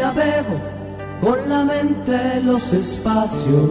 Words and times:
Navego 0.00 0.56
con 1.20 1.48
la 1.48 1.62
mente 1.64 2.40
los 2.42 2.72
espacios, 2.72 3.70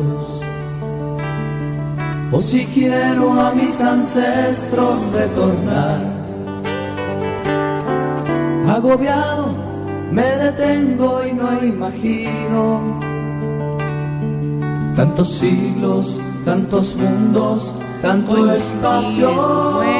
o 2.31 2.39
si 2.39 2.65
quiero 2.67 3.33
a 3.33 3.51
mis 3.53 3.81
ancestros 3.81 5.03
retornar. 5.11 6.01
Agobiado 8.67 9.55
me 10.11 10.29
detengo 10.45 11.25
y 11.25 11.33
no 11.33 11.63
imagino 11.63 12.99
tantos 14.95 15.29
siglos, 15.39 16.19
tantos 16.45 16.95
mundos, 16.95 17.73
tanto 18.03 18.53
espacio. 18.53 19.98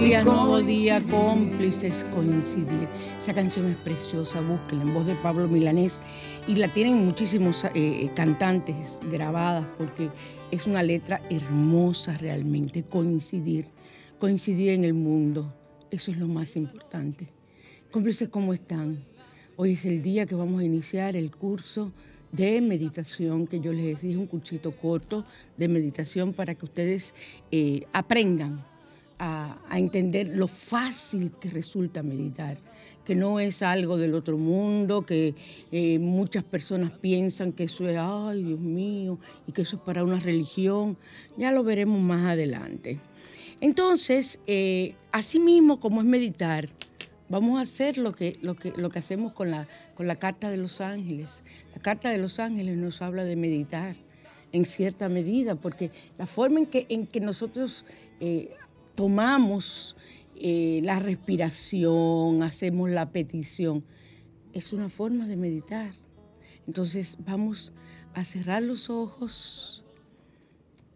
Días, 0.00 0.24
nuevo 0.24 0.62
día, 0.62 1.02
cómplices, 1.10 2.06
coincidir. 2.14 2.88
Esa 3.18 3.34
canción 3.34 3.66
es 3.66 3.76
preciosa, 3.76 4.40
búsquenla 4.40 4.84
en 4.84 4.94
voz 4.94 5.04
de 5.04 5.14
Pablo 5.16 5.46
Milanés 5.46 6.00
y 6.48 6.54
la 6.54 6.68
tienen 6.68 7.04
muchísimos 7.04 7.64
eh, 7.64 7.70
eh, 7.74 8.10
cantantes 8.16 8.98
grabadas 9.12 9.66
porque 9.76 10.08
es 10.50 10.66
una 10.66 10.82
letra 10.82 11.20
hermosa 11.28 12.16
realmente, 12.16 12.82
coincidir, 12.82 13.66
coincidir 14.18 14.72
en 14.72 14.84
el 14.84 14.94
mundo, 14.94 15.52
eso 15.90 16.10
es 16.10 16.16
lo 16.16 16.28
más 16.28 16.56
importante. 16.56 17.28
Cómplices, 17.90 18.30
¿cómo 18.30 18.54
están? 18.54 19.04
Hoy 19.56 19.74
es 19.74 19.84
el 19.84 20.02
día 20.02 20.24
que 20.24 20.34
vamos 20.34 20.62
a 20.62 20.64
iniciar 20.64 21.14
el 21.14 21.30
curso 21.30 21.92
de 22.32 22.58
meditación, 22.62 23.46
que 23.46 23.60
yo 23.60 23.70
les 23.70 24.00
dije, 24.00 24.16
un 24.16 24.26
cursito 24.26 24.72
corto 24.72 25.26
de 25.58 25.68
meditación 25.68 26.32
para 26.32 26.54
que 26.54 26.64
ustedes 26.64 27.14
eh, 27.50 27.82
aprendan 27.92 28.64
a, 29.20 29.58
entender 29.70 30.28
lo 30.28 30.48
fácil 30.48 31.30
que 31.40 31.50
resulta 31.50 32.02
meditar, 32.02 32.58
que 33.04 33.14
no 33.14 33.38
es 33.38 33.62
algo 33.62 33.96
del 33.96 34.14
otro 34.14 34.36
mundo, 34.36 35.06
que 35.06 35.34
eh, 35.70 35.98
muchas 35.98 36.42
personas 36.42 36.90
piensan 36.90 37.52
que 37.52 37.64
eso 37.64 37.88
es, 37.88 37.96
ay 37.98 38.42
Dios 38.42 38.60
mío, 38.60 39.18
y 39.46 39.52
que 39.52 39.62
eso 39.62 39.76
es 39.76 39.82
para 39.82 40.02
una 40.02 40.18
religión. 40.18 40.96
Ya 41.36 41.52
lo 41.52 41.62
veremos 41.62 42.00
más 42.00 42.32
adelante. 42.32 42.98
Entonces, 43.60 44.40
eh, 44.46 44.94
así 45.12 45.38
mismo 45.38 45.78
como 45.78 46.00
es 46.00 46.06
meditar, 46.06 46.68
Vamos 47.30 47.60
a 47.60 47.62
hacer 47.62 47.96
lo 47.96 48.12
que, 48.12 48.40
lo 48.42 48.56
que, 48.56 48.72
lo 48.76 48.90
que 48.90 48.98
hacemos 48.98 49.32
con 49.32 49.52
la, 49.52 49.68
con 49.94 50.08
la 50.08 50.16
Carta 50.16 50.50
de 50.50 50.56
los 50.56 50.80
Ángeles. 50.80 51.28
La 51.72 51.80
Carta 51.80 52.10
de 52.10 52.18
los 52.18 52.40
Ángeles 52.40 52.76
nos 52.76 53.02
habla 53.02 53.22
de 53.22 53.36
meditar 53.36 53.94
en 54.50 54.64
cierta 54.64 55.08
medida, 55.08 55.54
porque 55.54 55.92
la 56.18 56.26
forma 56.26 56.58
en 56.58 56.66
que, 56.66 56.86
en 56.88 57.06
que 57.06 57.20
nosotros 57.20 57.84
eh, 58.18 58.50
tomamos 58.94 59.96
eh, 60.36 60.80
la 60.82 60.98
respiración, 60.98 62.42
hacemos 62.42 62.90
la 62.90 63.10
petición, 63.10 63.84
es 64.52 64.72
una 64.72 64.88
forma 64.88 65.26
de 65.26 65.36
meditar. 65.36 65.92
Entonces 66.66 67.16
vamos 67.24 67.72
a 68.14 68.24
cerrar 68.24 68.62
los 68.62 68.90
ojos, 68.90 69.84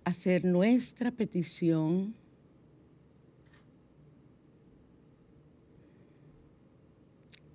hacer 0.05 0.45
nuestra 0.45 1.11
petición 1.11 2.15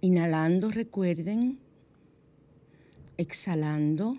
Inhalando, 0.02 0.72
recuerden. 0.72 1.60
Exhalando. 3.18 4.18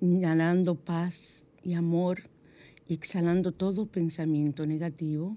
Inhalando 0.00 0.74
paz 0.74 1.46
y 1.62 1.72
amor 1.72 2.28
exhalando 2.94 3.52
todo 3.52 3.86
pensamiento 3.86 4.66
negativo. 4.66 5.36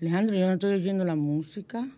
Alejandro, 0.00 0.36
yo 0.36 0.46
no 0.46 0.52
estoy 0.54 0.74
oyendo 0.74 1.04
la 1.04 1.16
música. 1.16 1.88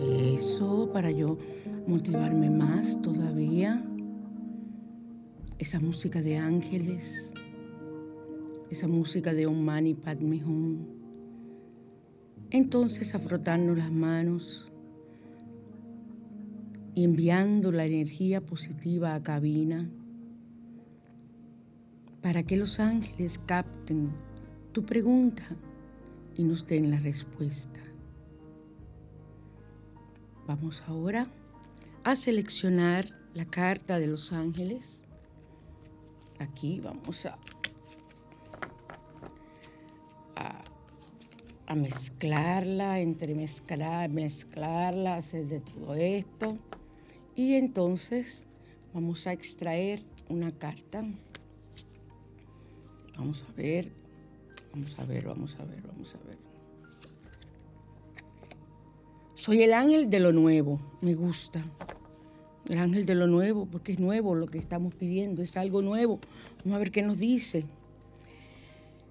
Eso, 0.00 0.90
para 0.92 1.10
yo 1.10 1.38
motivarme 1.86 2.50
más 2.50 3.00
todavía. 3.02 3.84
Esa 5.58 5.78
música 5.78 6.22
de 6.22 6.38
ángeles, 6.38 7.04
esa 8.70 8.88
música 8.88 9.34
de 9.34 9.46
Om 9.46 9.60
Mani 9.60 9.94
Padme 9.94 10.42
Hum 10.44 11.00
entonces 12.50 13.14
a 13.14 13.20
frotarnos 13.20 13.78
las 13.78 13.92
manos 13.92 14.68
y 16.94 17.04
enviando 17.04 17.70
la 17.70 17.86
energía 17.86 18.40
positiva 18.40 19.14
a 19.14 19.22
cabina 19.22 19.88
para 22.22 22.42
que 22.42 22.56
los 22.56 22.80
ángeles 22.80 23.40
capten 23.46 24.10
tu 24.72 24.84
pregunta 24.84 25.44
y 26.36 26.44
nos 26.44 26.66
den 26.66 26.90
la 26.90 26.98
respuesta. 26.98 27.80
Vamos 30.46 30.82
ahora 30.86 31.26
a 32.04 32.16
seleccionar 32.16 33.06
la 33.34 33.44
carta 33.44 33.98
de 33.98 34.06
los 34.06 34.32
ángeles. 34.32 35.00
Aquí 36.38 36.80
vamos 36.80 37.26
a 37.26 37.38
a 41.70 41.76
mezclarla, 41.76 42.98
entremezclar, 42.98 44.10
mezclarla, 44.10 45.14
hacer 45.14 45.46
de 45.46 45.60
todo 45.60 45.94
esto. 45.94 46.58
Y 47.36 47.54
entonces 47.54 48.44
vamos 48.92 49.28
a 49.28 49.32
extraer 49.32 50.02
una 50.28 50.50
carta. 50.50 51.04
Vamos 53.20 53.44
a 53.46 53.52
ver, 53.52 53.92
vamos 54.72 54.98
a 54.98 55.04
ver, 55.04 55.26
vamos 55.26 55.54
a 55.60 55.64
ver, 55.66 55.82
vamos 55.82 56.14
a 56.14 56.26
ver. 56.26 56.38
Soy 59.34 59.62
el 59.62 59.74
ángel 59.74 60.08
de 60.08 60.20
lo 60.20 60.32
nuevo, 60.32 60.80
me 61.02 61.12
gusta. 61.12 61.62
El 62.70 62.78
ángel 62.78 63.04
de 63.04 63.14
lo 63.14 63.26
nuevo, 63.26 63.66
porque 63.66 63.92
es 63.92 63.98
nuevo 63.98 64.34
lo 64.34 64.46
que 64.46 64.56
estamos 64.56 64.94
pidiendo, 64.94 65.42
es 65.42 65.58
algo 65.58 65.82
nuevo. 65.82 66.18
Vamos 66.64 66.76
a 66.76 66.78
ver 66.78 66.90
qué 66.90 67.02
nos 67.02 67.18
dice. 67.18 67.66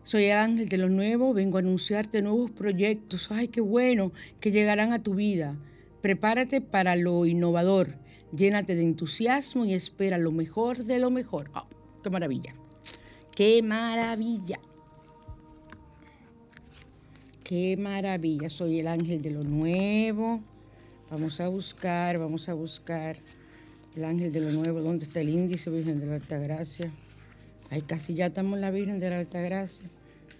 Soy 0.06 0.26
el 0.26 0.38
ángel 0.38 0.70
de 0.70 0.80
lo 0.80 0.90
nuevo, 0.90 1.36
vengo 1.36 1.58
a 1.58 1.60
anunciarte 1.60 2.24
nuevos 2.24 2.50
proyectos. 2.50 3.32
Ay, 3.32 3.50
qué 3.50 3.62
bueno, 3.62 4.12
que 4.40 4.50
llegarán 4.50 4.92
a 4.92 5.04
tu 5.04 5.14
vida. 5.14 5.56
Prepárate 6.02 6.62
para 6.62 6.96
lo 6.96 7.28
innovador, 7.28 7.90
llénate 8.36 8.74
de 8.74 8.82
entusiasmo 8.82 9.66
y 9.66 9.76
espera 9.76 10.18
lo 10.18 10.32
mejor 10.32 10.86
de 10.86 10.98
lo 10.98 11.12
mejor. 11.12 11.52
Oh, 11.54 11.68
¡Qué 12.02 12.10
maravilla! 12.10 12.56
¡Qué 13.40 13.64
maravilla! 13.64 14.60
¡Qué 17.46 17.78
maravilla! 17.78 18.50
Soy 18.50 18.82
el 18.82 18.88
ángel 18.90 19.22
de 19.22 19.32
lo 19.32 19.46
nuevo. 19.46 20.42
Vamos 21.10 21.40
a 21.40 21.48
buscar, 21.48 22.20
vamos 22.20 22.50
a 22.50 22.54
buscar 22.54 23.16
el 23.96 24.04
ángel 24.04 24.34
de 24.34 24.42
lo 24.42 24.52
nuevo. 24.52 24.82
¿Dónde 24.82 25.06
está 25.06 25.22
el 25.22 25.30
índice, 25.30 25.70
Virgen 25.70 26.02
de 26.02 26.08
la 26.08 26.16
Alta 26.16 26.38
Gracia? 26.38 26.92
Ay, 27.70 27.82
casi 27.84 28.14
ya 28.14 28.26
estamos 28.26 28.60
la 28.60 28.72
Virgen 28.72 29.00
de 29.00 29.10
la 29.10 29.20
Alta 29.20 29.40
Gracia, 29.40 29.90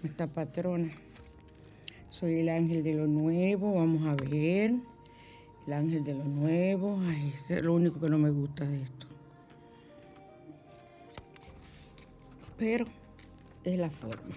nuestra 0.04 0.28
patrona. 0.28 0.92
Soy 2.10 2.40
el 2.40 2.50
ángel 2.50 2.84
de 2.84 2.96
lo 2.96 3.08
nuevo, 3.08 3.76
vamos 3.76 4.06
a 4.10 4.22
ver. 4.26 4.74
El 5.68 5.74
ángel 5.74 6.04
de 6.04 6.16
lo 6.16 6.26
nuevo. 6.26 7.00
Ay, 7.08 7.34
es 7.48 7.64
lo 7.64 7.76
único 7.76 7.98
que 8.02 8.10
no 8.10 8.18
me 8.18 8.30
gusta 8.30 8.66
de 8.66 8.82
esto. 8.82 9.09
Pero 12.60 12.86
es 13.64 13.78
la 13.78 13.90
forma. 13.90 14.36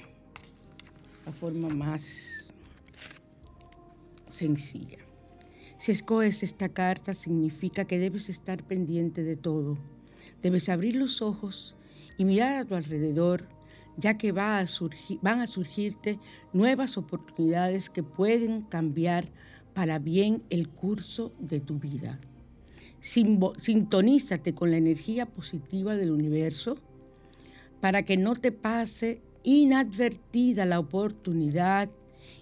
La 1.27 1.33
forma 1.33 1.69
más 1.69 2.55
sencilla. 4.29 4.99
Si 5.79 5.91
escoges 5.91 6.45
esta 6.45 6.69
carta 6.69 7.15
significa 7.15 7.85
que 7.85 7.99
debes 7.99 8.29
estar 8.29 8.63
pendiente 8.63 9.25
de 9.25 9.35
todo. 9.37 9.77
Debes 10.41 10.69
abrir 10.69 10.95
los 10.95 11.21
ojos 11.21 11.75
y 12.17 12.25
mirar 12.25 12.59
a 12.59 12.65
tu 12.65 12.77
alrededor, 12.77 13.49
ya 13.97 14.17
que 14.17 14.31
va 14.31 14.61
a 14.61 14.67
surgir, 14.69 15.19
van 15.21 15.41
a 15.41 15.49
surgirte 15.49 16.21
nuevas 16.53 16.97
oportunidades 16.97 17.91
que 17.91 18.05
pueden 18.05 18.63
cambiar 18.63 19.29
para 19.75 19.99
bien 19.99 20.45
el 20.51 20.69
curso 20.69 21.33
de 21.41 21.59
tu 21.59 21.81
vida. 21.81 22.21
Sintonízate 23.01 24.55
con 24.55 24.71
la 24.71 24.77
energía 24.77 25.27
positiva 25.27 25.97
del 25.97 26.13
universo 26.13 26.79
para 27.83 28.05
que 28.05 28.17
no 28.17 28.37
te 28.37 28.53
pase 28.53 29.21
inadvertida 29.43 30.65
la 30.67 30.79
oportunidad 30.79 31.91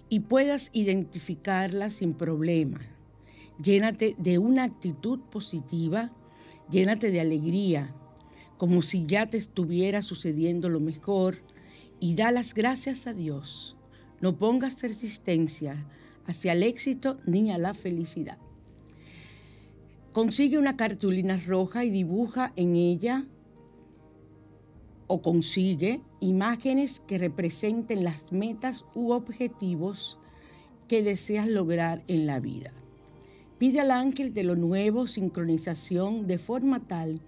y 0.07 0.19
puedas 0.19 0.69
identificarla 0.71 1.89
sin 1.89 2.13
problema. 2.13 2.79
Llénate 3.59 4.15
de 4.19 4.37
una 4.37 4.65
actitud 4.65 5.19
positiva, 5.31 6.11
llénate 6.69 7.09
de 7.09 7.21
alegría, 7.21 7.91
como 8.59 8.83
si 8.83 9.07
ya 9.07 9.31
te 9.31 9.37
estuviera 9.37 10.03
sucediendo 10.03 10.69
lo 10.69 10.79
mejor 10.79 11.39
y 11.99 12.13
da 12.13 12.31
las 12.31 12.53
gracias 12.53 13.07
a 13.07 13.13
Dios. 13.15 13.75
No 14.19 14.37
pongas 14.37 14.79
resistencia 14.83 15.87
hacia 16.27 16.53
el 16.53 16.61
éxito 16.61 17.17
ni 17.25 17.51
a 17.51 17.57
la 17.57 17.73
felicidad. 17.73 18.37
Consigue 20.13 20.59
una 20.59 20.77
cartulina 20.77 21.37
roja 21.37 21.83
y 21.83 21.89
dibuja 21.89 22.53
en 22.55 22.75
ella 22.75 23.25
o 25.11 25.21
consigue 25.21 25.99
imágenes 26.21 27.01
que 27.05 27.17
representen 27.17 28.05
las 28.05 28.31
metas 28.31 28.85
u 28.95 29.11
objetivos 29.11 30.17
que 30.87 31.03
deseas 31.03 31.49
lograr 31.49 32.01
en 32.07 32.25
la 32.25 32.39
vida. 32.39 32.71
Pide 33.57 33.81
al 33.81 33.91
ángel 33.91 34.33
de 34.33 34.45
lo 34.45 34.55
nuevo 34.55 35.07
sincronización 35.07 36.27
de 36.27 36.37
forma 36.37 36.87
tal 36.87 37.19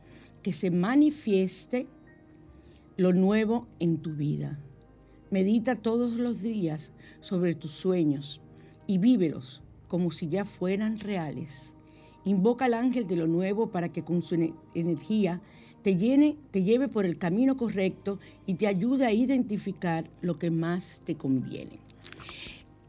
que 0.44 0.54
se 0.54 0.72
manifieste 0.72 1.88
lo 2.96 3.12
nuevo 3.12 3.68
en 3.80 3.98
tu 3.98 4.14
vida. 4.14 4.58
Medita 5.30 5.76
todos 5.76 6.14
los 6.14 6.42
días 6.42 6.90
sobre 7.20 7.54
tus 7.54 7.74
sueños 7.74 8.40
y 8.88 8.98
vívelos 8.98 9.62
como 9.90 10.12
si 10.12 10.30
ya 10.30 10.46
fueran 10.46 11.00
reales. 11.00 11.74
Invoca 12.24 12.64
al 12.64 12.76
ángel 12.76 13.08
de 13.08 13.18
lo 13.18 13.28
nuevo 13.28 13.72
para 13.72 13.90
que 13.90 14.04
con 14.04 14.22
su 14.22 14.36
energía 14.74 15.42
te 15.84 15.98
llene, 15.98 16.38
te 16.52 16.64
lleve 16.64 16.88
por 16.88 17.06
el 17.06 17.18
camino 17.18 17.58
correcto 17.58 18.20
y 18.46 18.56
te 18.56 18.68
ayude 18.68 19.06
a 19.06 19.12
identificar 19.12 20.10
lo 20.22 20.40
que 20.40 20.50
más 20.50 21.02
te 21.06 21.16
conviene. 21.16 21.80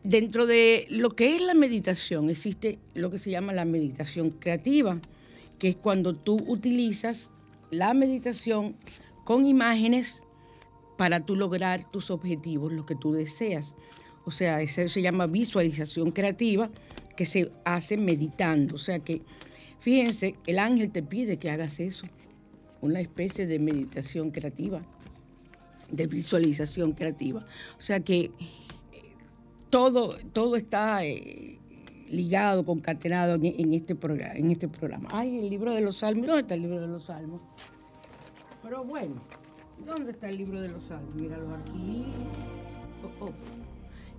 Dentro 0.04 0.46
de 0.46 0.86
lo 0.90 1.10
que 1.10 1.34
es 1.34 1.42
la 1.42 1.54
meditación 1.54 2.30
existe 2.30 2.78
lo 2.94 3.10
que 3.10 3.18
se 3.18 3.30
llama 3.30 3.52
la 3.52 3.64
meditación 3.64 4.30
creativa, 4.30 5.00
que 5.58 5.70
es 5.70 5.76
cuando 5.76 6.14
tú 6.14 6.36
utilizas 6.46 7.30
la 7.70 7.94
meditación 7.94 8.76
con 9.24 9.46
imágenes 9.46 10.22
para 10.96 11.24
tú 11.24 11.36
lograr 11.36 11.90
tus 11.90 12.10
objetivos, 12.10 12.72
lo 12.72 12.86
que 12.86 12.94
tú 12.94 13.12
deseas. 13.12 13.74
O 14.24 14.30
sea, 14.30 14.60
eso 14.60 14.86
se 14.88 15.02
llama 15.02 15.26
visualización 15.26 16.12
creativa 16.12 16.70
que 17.16 17.26
se 17.26 17.50
hace 17.64 17.96
meditando. 17.96 18.76
O 18.76 18.78
sea 18.78 18.98
que, 18.98 19.22
fíjense, 19.80 20.36
el 20.46 20.58
ángel 20.58 20.90
te 20.92 21.02
pide 21.02 21.38
que 21.38 21.50
hagas 21.50 21.80
eso, 21.80 22.06
una 22.84 23.00
especie 23.00 23.46
de 23.46 23.58
meditación 23.58 24.30
creativa, 24.30 24.82
de 25.90 26.06
visualización 26.06 26.92
creativa. 26.92 27.44
O 27.78 27.82
sea 27.82 28.00
que 28.00 28.20
eh, 28.20 28.30
todo, 29.70 30.18
todo 30.32 30.56
está 30.56 31.04
eh, 31.04 31.58
ligado, 32.08 32.64
concatenado 32.64 33.36
en, 33.36 33.72
este 33.72 33.94
programa, 33.94 34.34
en 34.34 34.50
este 34.50 34.68
programa. 34.68 35.08
Ay, 35.12 35.38
el 35.38 35.48
libro 35.48 35.72
de 35.72 35.80
los 35.80 35.96
salmos, 35.98 36.26
¿dónde 36.26 36.42
está 36.42 36.54
el 36.54 36.62
libro 36.62 36.80
de 36.80 36.88
los 36.88 37.04
salmos? 37.04 37.40
Pero 38.62 38.84
bueno, 38.84 39.22
¿dónde 39.86 40.12
está 40.12 40.28
el 40.28 40.36
libro 40.36 40.60
de 40.60 40.68
los 40.68 40.84
salmos? 40.84 41.14
Míralo 41.14 41.54
aquí. 41.54 42.04
Oh, 43.02 43.26
oh. 43.26 43.32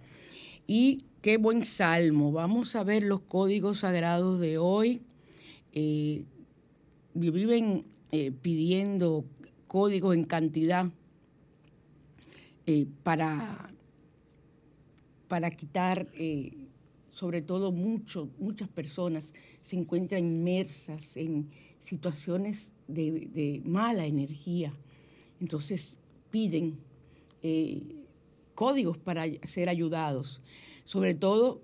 Y 0.66 1.06
qué 1.22 1.38
buen 1.38 1.64
salmo. 1.64 2.32
Vamos 2.32 2.76
a 2.76 2.84
ver 2.84 3.04
los 3.04 3.22
códigos 3.22 3.80
sagrados 3.80 4.40
de 4.40 4.58
hoy. 4.58 5.02
Eh, 5.74 6.24
viven 7.14 7.86
eh, 8.12 8.32
pidiendo 8.32 9.26
códigos 9.68 10.16
en 10.16 10.26
cantidad 10.26 10.88
eh, 12.66 12.88
para, 13.04 13.72
para 15.28 15.52
quitar, 15.52 16.08
sobre 17.12 17.42
todo 17.42 17.72
muchas 17.72 18.68
personas 18.70 19.24
se 19.64 19.76
encuentran 19.76 20.26
inmersas 20.26 21.18
en 21.18 21.50
situaciones 21.80 22.72
de 22.88 23.62
mala 23.64 24.06
energía 24.06 24.74
entonces 25.42 25.98
piden 26.30 26.78
eh, 27.42 27.82
códigos 28.54 28.98
para 29.00 29.26
ser 29.44 29.70
ayudados, 29.70 30.40
sobre 30.86 31.16
todo 31.16 31.62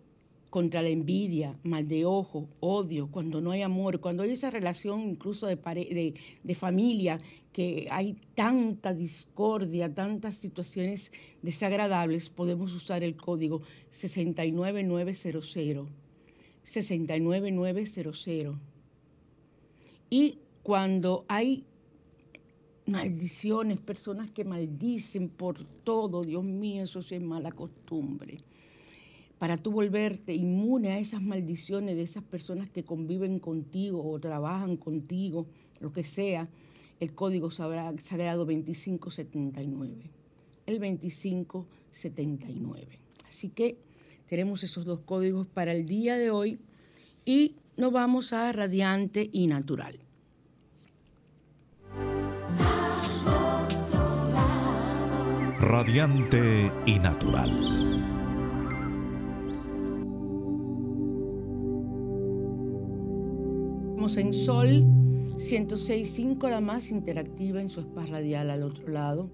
contra 0.49 0.81
la 0.81 0.89
envidia, 0.89 1.55
mal 1.63 1.87
de 1.87 2.05
ojo, 2.05 2.49
odio, 2.59 3.09
cuando 3.11 3.39
no 3.39 3.51
hay 3.51 3.61
amor, 3.61 3.99
cuando 3.99 4.23
hay 4.23 4.31
esa 4.31 4.49
relación 4.49 5.01
incluso 5.01 5.45
de, 5.45 6.13
de, 6.43 6.55
familia, 6.55 7.19
que 7.53 7.87
hay 7.91 8.17
tanta 8.33 8.93
discordia, 8.93 9.93
tantas 9.93 10.35
situaciones 10.35 11.11
desagradables, 11.43 12.29
podemos 12.29 12.73
usar 12.73 13.03
el 13.03 13.15
código 13.15 13.61
69900. 13.91 16.06
69900. 16.67 18.57
Y 20.09 20.39
cuando 20.63 21.25
hay 21.27 21.65
maldiciones, 22.85 23.79
personas 23.79 24.31
que 24.31 24.45
maldicen 24.45 25.29
por 25.29 25.63
todo, 25.83 26.23
Dios 26.23 26.43
mío, 26.43 26.83
eso 26.83 26.99
es 26.99 27.21
mala 27.21 27.51
costumbre. 27.51 28.39
Para 29.39 29.57
tú 29.57 29.71
volverte 29.71 30.33
inmune 30.33 30.91
a 30.91 30.99
esas 30.99 31.21
maldiciones 31.21 31.95
de 31.95 32.03
esas 32.03 32.23
personas 32.23 32.69
que 32.69 32.83
conviven 32.83 33.39
contigo 33.39 34.09
o 34.09 34.19
trabajan 34.19 34.77
contigo, 34.77 35.47
lo 35.79 35.93
que 35.93 36.03
sea, 36.03 36.49
el 36.99 37.13
código 37.13 37.51
sagrado 37.51 38.45
2579. 38.45 40.09
El 40.65 40.79
2579. 40.79 42.99
Así 43.29 43.49
que 43.49 43.77
tenemos 44.27 44.63
esos 44.63 44.85
dos 44.85 44.99
códigos 45.01 45.47
para 45.47 45.73
el 45.73 45.87
día 45.87 46.17
de 46.17 46.29
hoy 46.29 46.59
y 47.25 47.55
nos 47.75 47.91
vamos 47.91 48.33
a 48.33 48.51
radiante 48.51 49.29
y 49.31 49.47
natural. 49.47 49.99
radiante 55.67 56.71
y 56.85 56.97
natural. 56.97 57.51
Estamos 63.89 64.17
en 64.17 64.33
Sol 64.33 64.83
106.5, 65.35 66.49
la 66.49 66.61
más 66.61 66.89
interactiva 66.89 67.61
en 67.61 67.67
su 67.67 67.81
espacio 67.81 68.13
radial 68.13 68.49
al 68.49 68.63
otro 68.63 68.87
lado. 68.87 69.29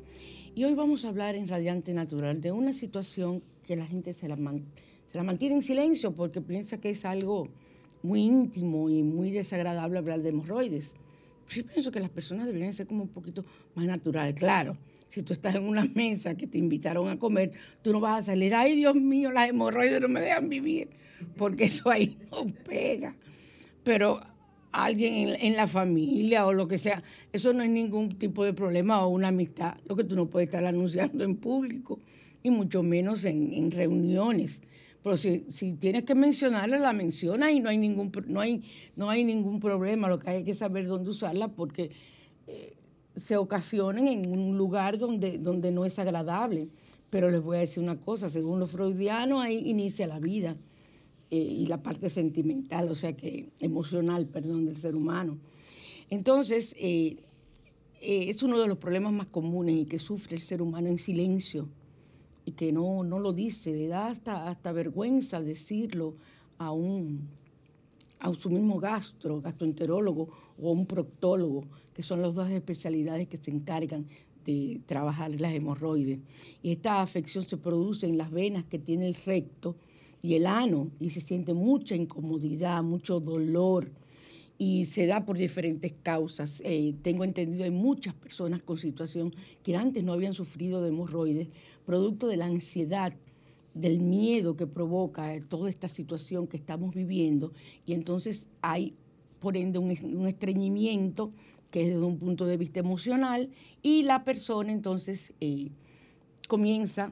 Y 0.56 0.64
hoy 0.64 0.74
vamos 0.74 1.06
a 1.06 1.10
hablar 1.10 1.36
en 1.36 1.48
Radiante 1.48 1.94
Natural 1.94 2.42
de 2.42 2.52
una 2.52 2.74
situación 2.74 3.44
que 3.66 3.76
la 3.76 3.86
gente 3.86 4.14
se 4.14 4.28
la, 4.28 4.36
se 4.36 5.18
la 5.18 5.24
mantiene 5.24 5.56
en 5.56 5.62
silencio 5.62 6.14
porque 6.14 6.42
piensa 6.42 6.78
que 6.80 6.92
es 6.92 7.06
algo 7.06 7.50
muy 8.02 8.22
íntimo 8.22 8.90
y 8.90 9.02
muy 9.02 9.32
desagradable 9.32 9.98
hablar 9.98 10.22
de 10.22 10.30
hemorroides. 10.30 10.94
Yo 11.50 11.66
pienso 11.66 11.92
que 11.92 12.00
las 12.00 12.10
personas 12.10 12.46
deberían 12.46 12.74
ser 12.74 12.88
como 12.88 13.04
un 13.04 13.10
poquito 13.10 13.46
más 13.76 13.86
naturales. 13.86 14.36
Claro, 14.36 14.78
si 15.10 15.22
tú 15.22 15.34
estás 15.34 15.56
en 15.56 15.64
una 15.64 15.86
mesa 15.86 16.36
que 16.36 16.48
te 16.48 16.58
invitaron 16.58 17.08
a 17.08 17.20
comer, 17.20 17.52
tú 17.82 17.92
no 17.92 18.00
vas 18.00 18.20
a 18.22 18.32
salir, 18.32 18.54
ay 18.54 18.76
Dios 18.76 18.96
mío, 18.96 19.32
las 19.32 19.50
hemorroides 19.50 20.02
no 20.02 20.08
me 20.08 20.22
dejan 20.22 20.50
vivir, 20.50 20.90
porque 21.38 21.66
eso 21.66 21.90
ahí 21.90 22.18
no 22.32 22.46
pega. 22.66 23.16
Pero 23.84 24.22
alguien 24.72 25.36
en, 25.40 25.56
la 25.56 25.68
familia 25.68 26.48
o 26.48 26.54
lo 26.54 26.68
que 26.68 26.78
sea, 26.78 27.04
eso 27.32 27.54
no 27.54 27.62
es 27.64 27.70
ningún 27.70 28.18
tipo 28.18 28.44
de 28.44 28.54
problema 28.54 29.06
o 29.06 29.10
una 29.10 29.28
amistad, 29.28 29.76
lo 29.88 29.96
que 29.96 30.04
tú 30.04 30.16
no 30.16 30.26
puedes 30.26 30.48
estar 30.48 30.66
anunciando 30.66 31.24
en 31.24 31.36
público, 31.36 32.00
y 32.44 32.52
mucho 32.52 32.84
menos 32.84 33.24
en, 33.24 33.72
reuniones. 33.72 34.62
Pero 35.02 35.18
si, 35.18 35.46
si, 35.50 35.74
tienes 35.74 36.04
que 36.04 36.14
mencionarla, 36.14 36.78
la 36.78 36.94
mencionas 36.94 37.52
y 37.52 37.60
no 37.60 37.70
hay 37.70 37.78
ningún, 37.78 38.12
no 38.28 38.42
hay, 38.42 38.64
no 38.96 39.10
hay 39.10 39.24
ningún 39.24 39.60
problema. 39.60 40.10
Lo 40.10 40.20
que 40.20 40.30
hay 40.30 40.44
que 40.44 40.54
saber 40.54 40.88
dónde 40.88 41.10
usarla 41.10 41.48
porque 41.48 41.92
eh, 42.48 42.74
se 43.16 43.38
ocasionen 43.38 44.08
en 44.08 44.32
un 44.32 44.58
lugar 44.58 44.98
donde, 44.98 45.38
donde 45.38 45.72
no 45.72 45.86
es 45.86 45.98
agradable. 45.98 46.68
Pero 47.10 47.32
les 47.32 47.42
voy 47.42 47.58
a 47.58 47.62
decir 47.62 47.82
una 47.82 47.98
cosa, 47.98 48.30
según 48.30 48.60
los 48.60 48.72
freudianos, 48.72 49.44
ahí 49.44 49.70
inicia 49.70 50.08
la 50.08 50.20
vida 50.20 50.58
eh, 51.32 51.38
y 51.38 51.66
la 51.68 51.82
parte 51.82 52.10
sentimental, 52.10 52.90
o 52.90 52.96
sea 52.96 53.14
que 53.14 53.50
emocional, 53.60 54.26
perdón, 54.26 54.66
del 54.66 54.78
ser 54.78 54.96
humano. 54.96 55.38
Entonces, 56.10 56.76
eh, 56.80 57.18
es 58.02 58.42
uno 58.42 58.60
de 58.60 58.68
los 58.68 58.80
problemas 58.80 59.14
más 59.14 59.28
comunes 59.28 59.76
y 59.76 59.86
que 59.86 60.00
sufre 60.00 60.36
el 60.36 60.42
ser 60.42 60.62
humano 60.62 60.90
en 60.90 60.98
silencio 60.98 61.70
y 62.46 62.52
que 62.52 62.72
no, 62.72 63.04
no 63.04 63.20
lo 63.20 63.34
dice, 63.34 63.74
le 63.74 63.88
da 63.88 64.08
hasta, 64.08 64.50
hasta 64.50 64.72
vergüenza 64.72 65.42
decirlo 65.42 66.16
a 66.58 66.72
un, 66.72 67.28
a 68.20 68.34
su 68.34 68.50
mismo 68.50 68.80
gastro, 68.80 69.42
gastroenterólogo 69.42 70.30
o 70.62 70.72
un 70.72 70.86
proctólogo, 70.86 71.66
que 71.94 72.04
son 72.04 72.22
las 72.22 72.34
dos 72.34 72.50
especialidades 72.50 73.28
que 73.28 73.38
se 73.38 73.52
encargan 73.52 74.08
de 74.46 74.82
trabajar 74.86 75.32
las 75.40 75.54
hemorroides. 75.54 76.20
Y 76.62 76.72
esta 76.72 77.02
afección 77.02 77.46
se 77.46 77.58
produce 77.58 78.08
en 78.08 78.18
las 78.18 78.32
venas 78.32 78.66
que 78.66 78.80
tiene 78.80 79.08
el 79.08 79.16
recto 79.16 79.76
y 80.22 80.36
el 80.36 80.46
ano 80.46 80.90
y 81.00 81.12
se 81.12 81.22
siente 81.22 81.54
mucha 81.54 81.96
incomodidad, 81.96 82.84
mucho 82.84 83.20
dolor 83.20 83.92
y 84.58 84.86
se 84.86 85.06
da 85.06 85.26
por 85.26 85.38
diferentes 85.38 85.94
causas. 86.04 86.62
Eh, 86.64 86.94
tengo 87.02 87.24
entendido, 87.24 87.64
hay 87.64 87.72
muchas 87.72 88.14
personas 88.14 88.62
con 88.62 88.78
situación 88.78 89.34
que 89.64 89.76
antes 89.76 90.04
no 90.04 90.14
habían 90.14 90.34
sufrido 90.34 90.82
de 90.82 90.90
hemorroides, 90.90 91.50
producto 91.86 92.28
de 92.28 92.38
la 92.38 92.46
ansiedad 92.46 93.14
del 93.74 94.00
miedo 94.00 94.56
que 94.56 94.68
provoca 94.68 95.34
toda 95.50 95.70
esta 95.70 95.88
situación 95.88 96.48
que 96.48 96.58
estamos 96.58 96.94
viviendo 96.94 97.54
y 97.86 97.94
entonces 97.94 98.48
hay 98.62 98.94
por 99.40 99.58
ende 99.58 99.80
un, 99.80 100.28
estreñimiento 100.28 101.32
que 101.72 101.82
es 101.82 101.88
desde 101.90 102.04
un 102.04 102.20
punto 102.20 102.46
de 102.46 102.58
vista 102.58 102.80
emocional 102.80 103.50
y 103.82 104.04
la 104.04 104.24
persona 104.24 104.72
entonces 104.72 105.34
eh, 105.42 105.70
comienza 106.48 107.12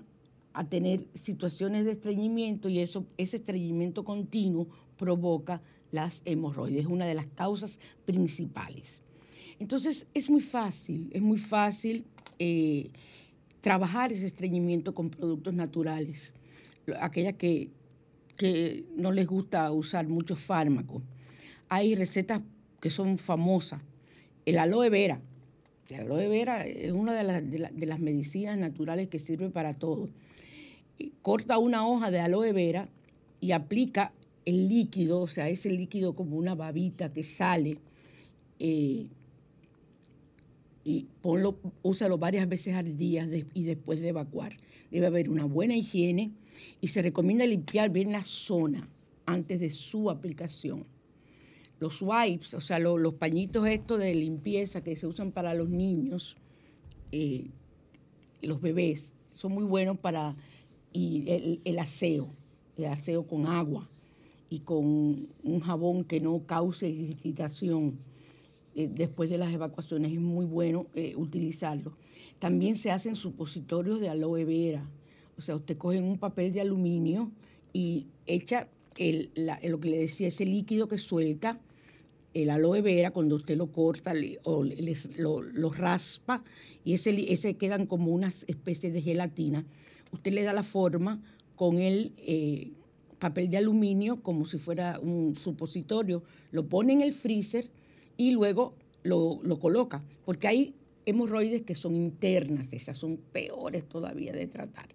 a 0.53 0.65
tener 0.65 1.07
situaciones 1.15 1.85
de 1.85 1.93
estreñimiento 1.93 2.69
y 2.69 2.79
eso, 2.79 3.05
ese 3.17 3.37
estreñimiento 3.37 4.03
continuo 4.03 4.67
provoca 4.97 5.61
las 5.91 6.21
hemorroides, 6.25 6.81
es 6.81 6.85
una 6.85 7.05
de 7.05 7.15
las 7.15 7.25
causas 7.27 7.79
principales. 8.05 9.01
Entonces 9.59 10.07
es 10.13 10.29
muy 10.29 10.41
fácil, 10.41 11.09
es 11.11 11.21
muy 11.21 11.37
fácil 11.37 12.05
eh, 12.39 12.89
trabajar 13.61 14.11
ese 14.11 14.27
estreñimiento 14.27 14.93
con 14.93 15.09
productos 15.09 15.53
naturales 15.53 16.33
aquellas 16.99 17.35
que, 17.35 17.69
que 18.35 18.85
no 18.95 19.11
les 19.11 19.27
gusta 19.27 19.71
usar 19.71 20.07
muchos 20.07 20.39
fármacos. 20.39 21.03
Hay 21.69 21.95
recetas 21.95 22.41
que 22.79 22.89
son 22.89 23.17
famosas. 23.17 23.81
El 24.45 24.57
aloe 24.57 24.89
vera. 24.89 25.21
El 25.89 26.01
aloe 26.01 26.27
vera 26.27 26.65
es 26.65 26.91
una 26.91 27.13
de, 27.13 27.69
de, 27.71 27.85
las 27.85 27.99
medicinas 27.99 28.57
naturales 28.57 29.07
que 29.09 29.19
sirve 29.19 29.49
para 29.49 29.73
todo. 29.73 30.09
Corta 31.21 31.57
una 31.57 31.85
hoja 31.87 32.11
de 32.11 32.19
aloe 32.19 32.51
vera 32.53 32.89
y 33.39 33.51
aplica 33.51 34.11
el 34.45 34.69
líquido, 34.69 35.21
o 35.21 35.27
sea, 35.27 35.49
ese 35.49 35.69
líquido 35.69 36.15
como 36.15 36.37
una 36.37 36.55
babita 36.55 37.13
que 37.13 37.23
sale, 37.23 37.77
eh, 38.59 39.07
y 40.83 41.07
ponlo, 41.21 41.57
úsalo 41.83 42.17
varias 42.17 42.47
veces 42.47 42.75
al 42.75 42.97
día 42.97 43.27
y 43.53 43.63
después 43.63 44.01
de 44.01 44.09
evacuar. 44.09 44.57
Debe 44.89 45.07
haber 45.07 45.29
una 45.29 45.45
buena 45.45 45.75
higiene 45.75 46.31
y 46.81 46.87
se 46.89 47.01
recomienda 47.01 47.45
limpiar 47.45 47.89
bien 47.89 48.11
la 48.11 48.23
zona 48.23 48.89
antes 49.25 49.59
de 49.59 49.71
su 49.71 50.09
aplicación. 50.09 50.85
Los 51.79 52.01
wipes, 52.01 52.53
o 52.53 52.61
sea, 52.61 52.79
los, 52.79 53.13
pañitos 53.15 53.67
estos 53.67 53.99
de 53.99 54.13
limpieza 54.13 54.83
que 54.83 54.95
se 54.95 55.07
usan 55.07 55.31
para 55.31 55.53
los 55.53 55.69
niños, 55.69 56.37
eh, 57.11 57.49
los 58.41 58.61
bebés, 58.61 59.11
son 59.33 59.53
muy 59.53 59.63
buenos 59.63 59.97
para 59.97 60.35
el, 60.93 61.79
aseo, 61.79 62.29
el 62.77 62.85
aseo 62.85 63.25
con 63.25 63.47
agua 63.47 63.89
y 64.49 64.59
con 64.59 65.27
un 65.43 65.59
jabón 65.61 66.03
que 66.03 66.19
no 66.19 66.45
cause 66.45 66.87
irritación. 66.87 67.97
Eh, 68.75 68.89
después 68.89 69.29
de 69.29 69.37
las 69.37 69.53
evacuaciones 69.53 70.13
es 70.13 70.19
muy 70.19 70.45
bueno 70.45 70.87
eh, 70.95 71.13
utilizarlo. 71.15 71.93
También 72.39 72.75
se 72.75 72.91
hacen 72.91 73.15
supositorios 73.15 73.99
de 73.99 74.09
aloe 74.09 74.45
vera, 74.45 74.89
o 75.37 75.41
sea, 75.41 75.55
usted 75.55 75.77
coge 75.77 75.99
un 75.99 76.17
papel 76.17 76.53
de 76.53 76.61
aluminio 76.61 77.31
y 77.73 78.07
echa 78.25 78.67
lo 79.63 79.79
que 79.79 79.89
le 79.89 79.97
decía, 79.97 80.27
ese 80.27 80.45
líquido 80.45 80.87
que 80.87 80.97
suelta 80.97 81.59
el 82.33 82.49
aloe 82.49 82.81
vera, 82.81 83.11
cuando 83.11 83.35
usted 83.35 83.57
lo 83.57 83.71
corta 83.71 84.13
o 84.43 84.63
lo, 84.63 85.69
raspa, 85.71 86.43
y 86.83 86.93
ese, 86.93 87.33
ese 87.33 87.55
quedan 87.55 87.85
como 87.85 88.11
unas 88.11 88.45
especies 88.47 88.93
de 88.93 89.01
gelatina, 89.01 89.65
usted 90.11 90.31
le 90.31 90.43
da 90.43 90.53
la 90.53 90.63
forma 90.63 91.21
con 91.55 91.77
el 91.77 92.13
eh, 92.17 92.71
papel 93.19 93.49
de 93.49 93.57
aluminio, 93.57 94.21
como 94.21 94.45
si 94.45 94.57
fuera 94.57 94.99
un 94.99 95.35
supositorio, 95.37 96.23
lo 96.51 96.67
pone 96.67 96.93
en 96.93 97.01
el 97.01 97.13
freezer 97.13 97.69
y 98.17 98.31
luego 98.31 98.75
lo, 99.03 99.41
coloca, 99.59 100.03
porque 100.25 100.47
hay 100.47 100.75
hemorroides 101.05 101.63
que 101.63 101.75
son 101.75 101.95
internas, 101.95 102.67
esas 102.71 102.97
son 102.97 103.17
peores 103.17 103.87
todavía 103.87 104.33
de 104.33 104.47
tratar. 104.47 104.87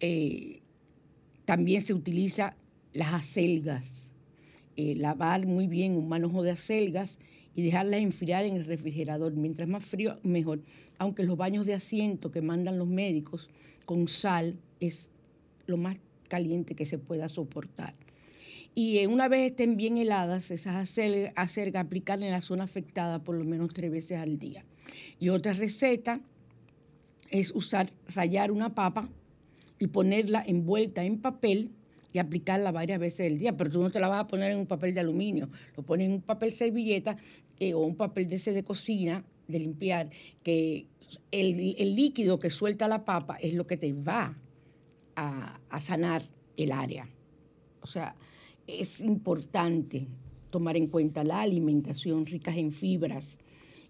Eh, 0.00 0.60
también 1.44 1.82
se 1.82 1.94
utiliza 1.94 2.56
las 2.92 3.14
acelgas, 3.14 4.10
eh, 4.76 4.94
lavar 4.96 5.46
muy 5.46 5.66
bien 5.66 5.96
un 5.96 6.08
manojo 6.08 6.42
de 6.42 6.50
acelgas 6.50 7.18
y 7.54 7.62
dejarlas 7.62 8.00
enfriar 8.00 8.44
en 8.44 8.56
el 8.56 8.66
refrigerador. 8.66 9.32
Mientras 9.32 9.68
más 9.68 9.84
frío, 9.84 10.18
mejor. 10.22 10.60
Aunque 10.98 11.24
los 11.24 11.36
baños 11.36 11.66
de 11.66 11.74
asiento 11.74 12.30
que 12.30 12.42
mandan 12.42 12.78
los 12.78 12.88
médicos 12.88 13.48
con 13.86 14.08
sal 14.08 14.58
es 14.80 15.08
lo 15.66 15.76
más 15.76 15.96
caliente 16.28 16.74
que 16.74 16.84
se 16.84 16.98
pueda 16.98 17.28
soportar. 17.28 17.94
Y 18.78 18.98
eh, 18.98 19.06
una 19.06 19.26
vez 19.26 19.52
estén 19.52 19.78
bien 19.78 19.96
heladas, 19.96 20.50
esas 20.50 20.76
acelgas, 20.76 21.82
aplicarlas 21.82 22.26
en 22.26 22.32
la 22.32 22.42
zona 22.42 22.64
afectada 22.64 23.24
por 23.24 23.34
lo 23.34 23.42
menos 23.42 23.72
tres 23.72 23.90
veces 23.90 24.18
al 24.18 24.38
día. 24.38 24.66
Y 25.18 25.30
otra 25.30 25.54
receta 25.54 26.20
es 27.30 27.54
usar, 27.54 27.90
rayar 28.14 28.50
una 28.52 28.74
papa 28.74 29.08
y 29.78 29.86
ponerla 29.86 30.44
envuelta 30.46 31.04
en 31.04 31.22
papel 31.22 31.70
y 32.12 32.18
aplicarla 32.18 32.70
varias 32.70 33.00
veces 33.00 33.32
al 33.32 33.38
día, 33.38 33.56
pero 33.56 33.70
tú 33.70 33.80
no 33.80 33.90
te 33.90 33.98
la 33.98 34.08
vas 34.08 34.20
a 34.20 34.26
poner 34.26 34.52
en 34.52 34.58
un 34.58 34.66
papel 34.66 34.92
de 34.92 35.00
aluminio, 35.00 35.48
lo 35.74 35.82
pones 35.82 36.08
en 36.08 36.12
un 36.12 36.20
papel 36.20 36.52
servilleta 36.52 37.16
eh, 37.58 37.72
o 37.72 37.80
un 37.80 37.96
papel 37.96 38.28
de 38.28 38.36
ese 38.36 38.52
de 38.52 38.62
cocina, 38.62 39.24
de 39.48 39.58
limpiar, 39.58 40.10
que 40.42 40.84
el, 41.30 41.96
líquido 41.96 42.38
que 42.38 42.50
suelta 42.50 42.88
la 42.88 43.06
papa 43.06 43.36
es 43.36 43.54
lo 43.54 43.66
que 43.66 43.78
te 43.78 43.94
va 43.94 44.36
a, 45.14 45.60
a 45.70 45.80
sanar 45.80 46.20
el 46.58 46.72
área. 46.72 47.08
O 47.80 47.86
sea, 47.86 48.14
es 48.66 49.00
importante 49.00 50.06
tomar 50.50 50.76
en 50.76 50.86
cuenta 50.86 51.24
la 51.24 51.40
alimentación 51.40 52.26
rica 52.26 52.54
en 52.54 52.72
fibras, 52.72 53.36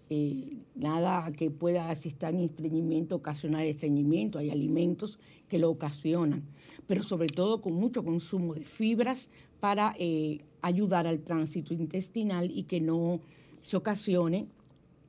eh, 0.09 0.57
nada 0.75 1.31
que 1.33 1.51
pueda, 1.51 1.93
si 1.95 2.07
está 2.07 2.29
en 2.29 2.39
estreñimiento, 2.39 3.15
ocasionar 3.15 3.65
estreñimiento. 3.65 4.39
Hay 4.39 4.49
alimentos 4.49 5.19
que 5.49 5.59
lo 5.59 5.69
ocasionan, 5.69 6.43
pero 6.87 7.03
sobre 7.03 7.27
todo 7.27 7.61
con 7.61 7.73
mucho 7.73 8.03
consumo 8.03 8.53
de 8.53 8.63
fibras 8.63 9.29
para 9.59 9.95
eh, 9.99 10.39
ayudar 10.61 11.07
al 11.07 11.19
tránsito 11.19 11.73
intestinal 11.73 12.49
y 12.51 12.63
que 12.63 12.79
no 12.79 13.19
se 13.61 13.75
ocasione 13.75 14.47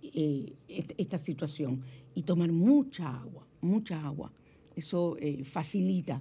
eh, 0.03 0.53
esta 0.69 1.19
situación. 1.19 1.83
Y 2.15 2.23
tomar 2.23 2.51
mucha 2.51 3.21
agua, 3.21 3.47
mucha 3.61 4.05
agua. 4.05 4.33
Eso 4.75 5.17
facilita, 5.45 6.21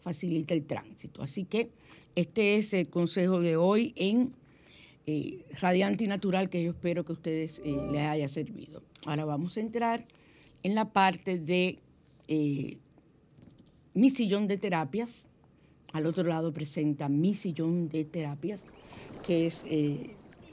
facilita 0.00 0.54
el 0.54 0.64
tránsito. 0.64 1.22
Así 1.22 1.44
que 1.44 1.70
este 2.16 2.56
es 2.56 2.72
el 2.72 2.88
consejo 2.88 3.40
de 3.40 3.56
hoy 3.56 3.92
en 3.96 4.34
eh, 5.06 5.44
radiante 5.60 6.04
y 6.04 6.06
natural 6.06 6.50
que 6.50 6.62
yo 6.62 6.70
espero 6.70 7.04
que 7.04 7.12
a 7.12 7.14
ustedes 7.14 7.60
eh, 7.64 7.76
les 7.90 8.02
haya 8.02 8.28
servido. 8.28 8.82
Ahora 9.06 9.24
vamos 9.24 9.56
a 9.56 9.60
entrar 9.60 10.04
en 10.62 10.74
la 10.74 10.92
parte 10.92 11.38
de 11.38 11.78
eh, 12.28 12.76
mi 13.94 14.10
sillón 14.10 14.46
de 14.46 14.58
terapias. 14.58 15.26
Al 15.92 16.06
otro 16.06 16.24
lado 16.24 16.52
presenta 16.52 17.08
mi 17.08 17.34
sillón 17.34 17.88
de 17.88 18.04
terapias, 18.04 18.62
que 19.26 19.46
es 19.46 19.64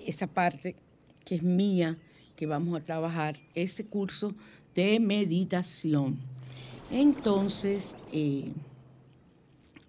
esa 0.04 0.26
parte 0.26 0.76
que 1.26 1.36
es 1.36 1.44
mía, 1.44 1.98
que 2.36 2.48
vamos 2.48 2.80
a 2.80 2.84
trabajar, 2.84 3.38
ese 3.54 3.86
curso 3.86 4.34
de 4.74 5.00
meditación. 5.00 6.18
Entonces, 6.90 7.94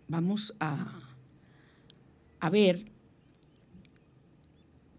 vamos 0.06 0.54
a, 0.60 1.07
a 2.40 2.50
ver 2.50 2.84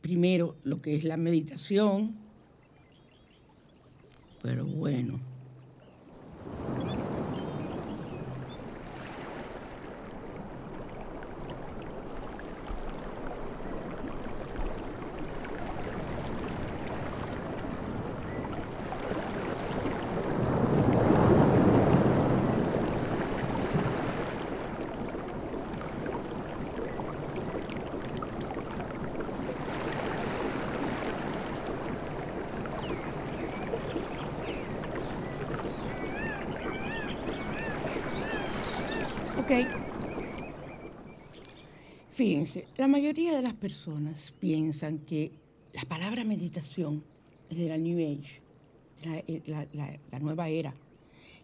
primero 0.01 0.55
lo 0.63 0.81
que 0.81 0.95
es 0.95 1.03
la 1.03 1.17
meditación, 1.17 2.15
pero 4.41 4.65
bueno. 4.65 5.28
Fíjense, 42.11 42.67
la 42.77 42.87
mayoría 42.87 43.35
de 43.35 43.41
las 43.41 43.55
personas 43.55 44.31
piensan 44.39 44.99
que 44.99 45.31
la 45.73 45.81
palabra 45.83 46.23
meditación 46.23 47.03
es 47.49 47.57
de 47.57 47.67
la 47.67 47.77
New 47.77 47.97
Age, 47.97 48.41
eh, 49.27 49.41
la, 49.47 50.19
nueva 50.19 50.49
era, 50.49 50.75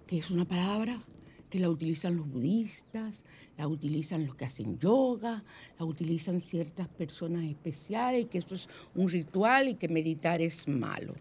que 0.05 0.19
es 0.19 0.29
una 0.29 0.45
palabra 0.45 1.01
que 1.49 1.59
la 1.59 1.67
utilizan 1.67 2.15
los 2.17 2.29
budistas, 2.29 3.23
la 3.57 3.67
utilizan 3.67 4.27
los 4.27 4.35
que 4.35 4.45
hacen 4.45 4.77
yoga, 4.77 5.43
la 5.79 5.85
utilizan 5.85 6.41
ciertas 6.41 6.87
personas 6.89 7.43
especiales, 7.45 8.25
y 8.25 8.25
que 8.25 8.37
esto 8.37 8.53
es 8.53 8.69
un 8.93 9.09
ritual 9.09 9.69
y 9.69 9.75
que 9.75 9.87
meditar 9.87 10.43
es 10.43 10.67
malo. 10.67 11.15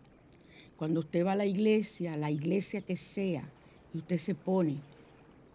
Cuando 0.76 1.00
usted 1.00 1.24
va 1.24 1.32
a 1.32 1.36
la 1.36 1.46
iglesia, 1.46 2.14
la 2.18 2.30
iglesia 2.30 2.82
que 2.82 2.98
sea, 2.98 3.48
y 3.94 3.98
usted 3.98 4.18
se 4.18 4.34
pone 4.34 4.76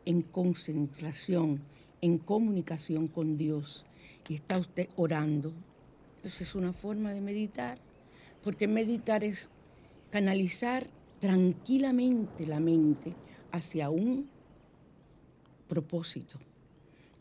en 0.05 0.21
concentración, 0.21 1.61
en 2.01 2.17
comunicación 2.17 3.07
con 3.07 3.37
Dios 3.37 3.85
y 4.27 4.35
está 4.35 4.57
usted 4.57 4.89
orando. 4.95 5.53
Esa 6.23 6.43
es 6.43 6.55
una 6.55 6.73
forma 6.73 7.13
de 7.13 7.21
meditar, 7.21 7.77
porque 8.43 8.67
meditar 8.67 9.23
es 9.23 9.49
canalizar 10.11 10.87
tranquilamente 11.19 12.45
la 12.45 12.59
mente 12.59 13.13
hacia 13.51 13.89
un 13.89 14.29
propósito. 15.67 16.39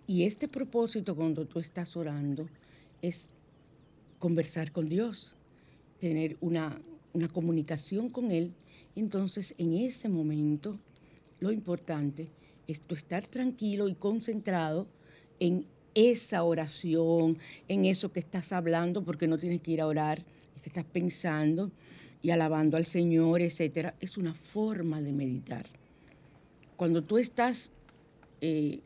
Y 0.06 0.24
este 0.24 0.48
propósito 0.48 1.14
cuando 1.14 1.46
tú 1.46 1.58
estás 1.58 1.96
orando 1.96 2.48
es 3.02 3.28
conversar 4.18 4.72
con 4.72 4.88
Dios, 4.88 5.36
tener 6.00 6.36
una, 6.40 6.80
una 7.12 7.28
comunicación 7.28 8.08
con 8.08 8.30
Él. 8.30 8.52
Entonces, 8.96 9.54
en 9.58 9.74
ese 9.74 10.08
momento, 10.08 10.78
lo 11.40 11.52
importante 11.52 12.28
es 12.68 12.82
estar 12.90 13.26
tranquilo 13.26 13.88
y 13.88 13.94
concentrado 13.94 14.86
en 15.40 15.64
esa 15.94 16.44
oración, 16.44 17.38
en 17.66 17.86
eso 17.86 18.12
que 18.12 18.20
estás 18.20 18.52
hablando, 18.52 19.02
porque 19.02 19.26
no 19.26 19.38
tienes 19.38 19.62
que 19.62 19.72
ir 19.72 19.80
a 19.80 19.86
orar, 19.86 20.18
es 20.54 20.62
que 20.62 20.68
estás 20.68 20.84
pensando 20.84 21.72
y 22.22 22.30
alabando 22.30 22.76
al 22.76 22.84
Señor, 22.84 23.40
etcétera, 23.40 23.94
es 24.00 24.18
una 24.18 24.34
forma 24.34 25.00
de 25.00 25.12
meditar. 25.12 25.64
Cuando 26.76 27.02
tú 27.02 27.16
estás 27.16 27.72
eh, 28.42 28.80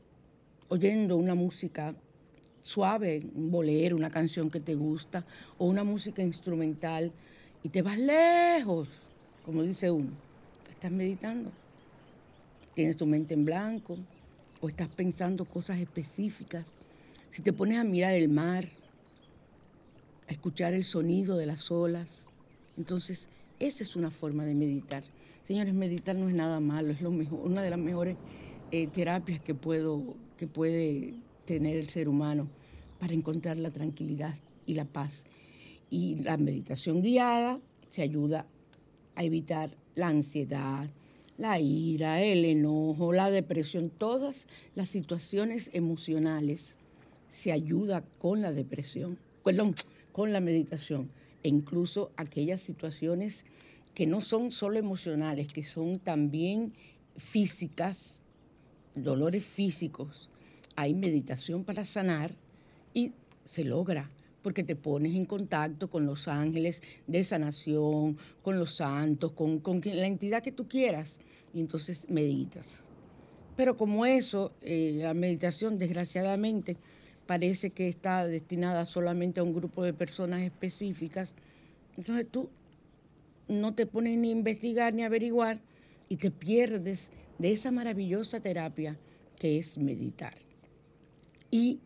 oyendo 0.69 1.17
una 1.17 1.35
música 1.35 1.95
suave, 2.63 3.27
un 3.35 3.51
bolero, 3.51 3.97
una 3.97 4.11
canción 4.11 4.49
que 4.49 4.61
te 4.61 4.77
gusta, 4.77 5.27
o 5.59 5.67
una 5.67 5.83
música 5.83 6.23
instrumental, 6.23 7.11
y 7.65 7.69
te 7.69 7.83
vas 7.83 7.99
lejos, 7.99 8.89
como 9.45 9.65
dice 9.65 9.91
uno, 9.91 10.11
estás 10.71 10.93
meditando 10.93 11.51
tienes 12.75 12.97
tu 12.97 13.07
mente 13.07 13.35
en 13.35 13.45
blanco 13.45 13.99
o 14.61 14.69
estás 14.69 14.89
pensando 14.89 15.45
cosas 15.45 15.79
específicas, 15.79 16.77
si 17.31 17.43
te 17.43 17.53
pones 17.53 17.79
a 17.79 17.85
mirar 17.85 18.15
el 18.15 18.29
mar, 18.29 18.65
a 20.29 20.33
escuchar 20.33 20.75
el 20.75 20.85
sonido 20.85 21.37
de 21.37 21.47
las 21.47 21.71
olas, 21.71 22.09
entonces 22.77 23.29
esa 23.59 23.83
es 23.83 23.97
una 23.97 24.11
forma 24.11 24.45
de 24.45 24.55
meditar. 24.55 25.03
Señores, 25.47 25.75
meditar 25.75 26.17
no 26.17 26.29
es 26.29 26.35
nada 26.35 26.61
malo, 26.61 26.93
es 26.93 27.03
lo 27.03 27.11
mejor, 27.11 27.41
una 27.41 27.63
de 27.63 27.71
las 27.71 27.79
mejores 27.79 28.17
eh, 28.71 28.87
terapias 28.87 29.41
que, 29.41 29.55
puedo, 29.55 30.17
que 30.37 30.47
puede 30.47 31.15
tener 31.45 31.77
el 31.77 31.89
ser 31.89 32.09
humano 32.09 32.49
para 32.99 33.15
encontrar 33.15 33.57
la 33.57 33.71
tranquilidad 33.71 34.35
y 34.67 34.75
la 34.75 34.85
paz. 34.85 35.25
Y 35.91 36.17
la 36.17 36.37
meditación 36.37 37.03
guiada 37.03 37.61
se 37.91 38.03
ayuda 38.03 38.47
a 39.15 39.25
evitar 39.25 39.77
la 39.95 40.09
ansiedad, 40.09 40.89
la 41.43 41.59
ira, 41.59 42.23
el 42.23 42.45
enojo, 42.45 43.13
la 43.13 43.29
depresión, 43.29 43.91
todas 43.91 44.47
las 44.77 44.89
situaciones 44.89 45.71
emocionales 45.73 46.77
se 47.29 47.51
ayuda 47.51 48.05
con 48.21 48.43
la 48.43 48.53
depresión, 48.53 49.19
perdón, 49.43 49.75
con 50.13 50.33
la 50.33 50.39
meditación 50.39 51.11
e 51.43 51.49
incluso 51.49 52.13
aquellas 52.17 52.63
situaciones 52.63 53.45
que 53.93 54.07
no 54.07 54.21
son 54.21 54.53
solo 54.53 54.79
emocionales, 54.79 55.53
que 55.53 55.65
son 55.65 55.99
también 55.99 56.75
físicas, 57.17 58.21
dolores 58.95 59.45
físicos. 59.45 60.31
Hay 60.77 60.95
meditación 60.95 61.65
para 61.65 61.87
sanar 61.87 62.31
y 62.95 63.11
se 63.45 63.65
logra 63.65 64.09
porque 64.43 64.63
te 64.63 64.77
pones 64.77 65.15
en 65.17 65.25
contacto 65.25 65.89
con 65.89 66.07
los 66.07 66.29
ángeles 66.29 66.83
de 67.09 67.25
sanación, 67.25 68.17
con 68.43 68.61
los 68.61 68.75
santos, 68.75 69.33
con, 69.33 69.61
la 69.85 70.07
entidad 70.07 70.43
que 70.43 70.53
tú 70.53 70.69
quieras, 70.69 71.19
y 71.53 71.61
entonces 71.61 72.09
meditas. 72.09 72.77
Pero 73.57 73.77
como 73.77 74.07
eso, 74.07 74.53
eh, 74.63 74.93
la 74.97 75.15
meditación 75.15 75.79
desgraciadamente 75.79 76.77
parece 77.27 77.71
que 77.71 77.89
está 77.89 78.27
destinada 78.27 78.87
solamente 78.87 79.41
a 79.41 79.43
un 79.43 79.55
grupo 79.55 79.85
de 79.85 79.93
personas 79.93 80.43
específicas, 80.43 81.35
entonces 81.97 82.27
tú 82.31 82.49
no 83.49 83.75
te 83.75 83.87
pones 83.87 84.19
ni 84.19 84.29
a 84.29 84.33
investigar 84.33 84.95
ni 84.95 85.03
a 85.03 85.07
averiguar 85.07 85.61
y 86.09 86.17
te 86.17 86.31
pierdes 86.31 87.11
de 87.39 87.53
esa 87.53 87.71
maravillosa 87.71 88.41
terapia 88.41 88.99
que 89.39 89.59
es 89.59 89.77
meditar. 89.79 90.35
Y 91.51 91.81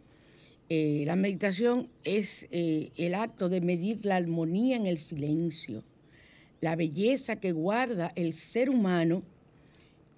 eh, 0.69 1.05
la 1.07 1.17
meditación 1.17 1.89
es 2.05 2.47
eh, 2.51 2.91
el 2.97 3.15
acto 3.15 3.49
de 3.49 3.61
medir 3.61 4.05
la 4.05 4.17
armonía 4.17 4.77
en 4.77 4.87
el 4.87 4.99
silencio, 4.99 5.85
la 6.61 6.77
belleza 6.77 7.37
que 7.37 7.53
guarda 7.53 8.13
el 8.17 8.33
ser 8.33 8.71
humano 8.71 9.23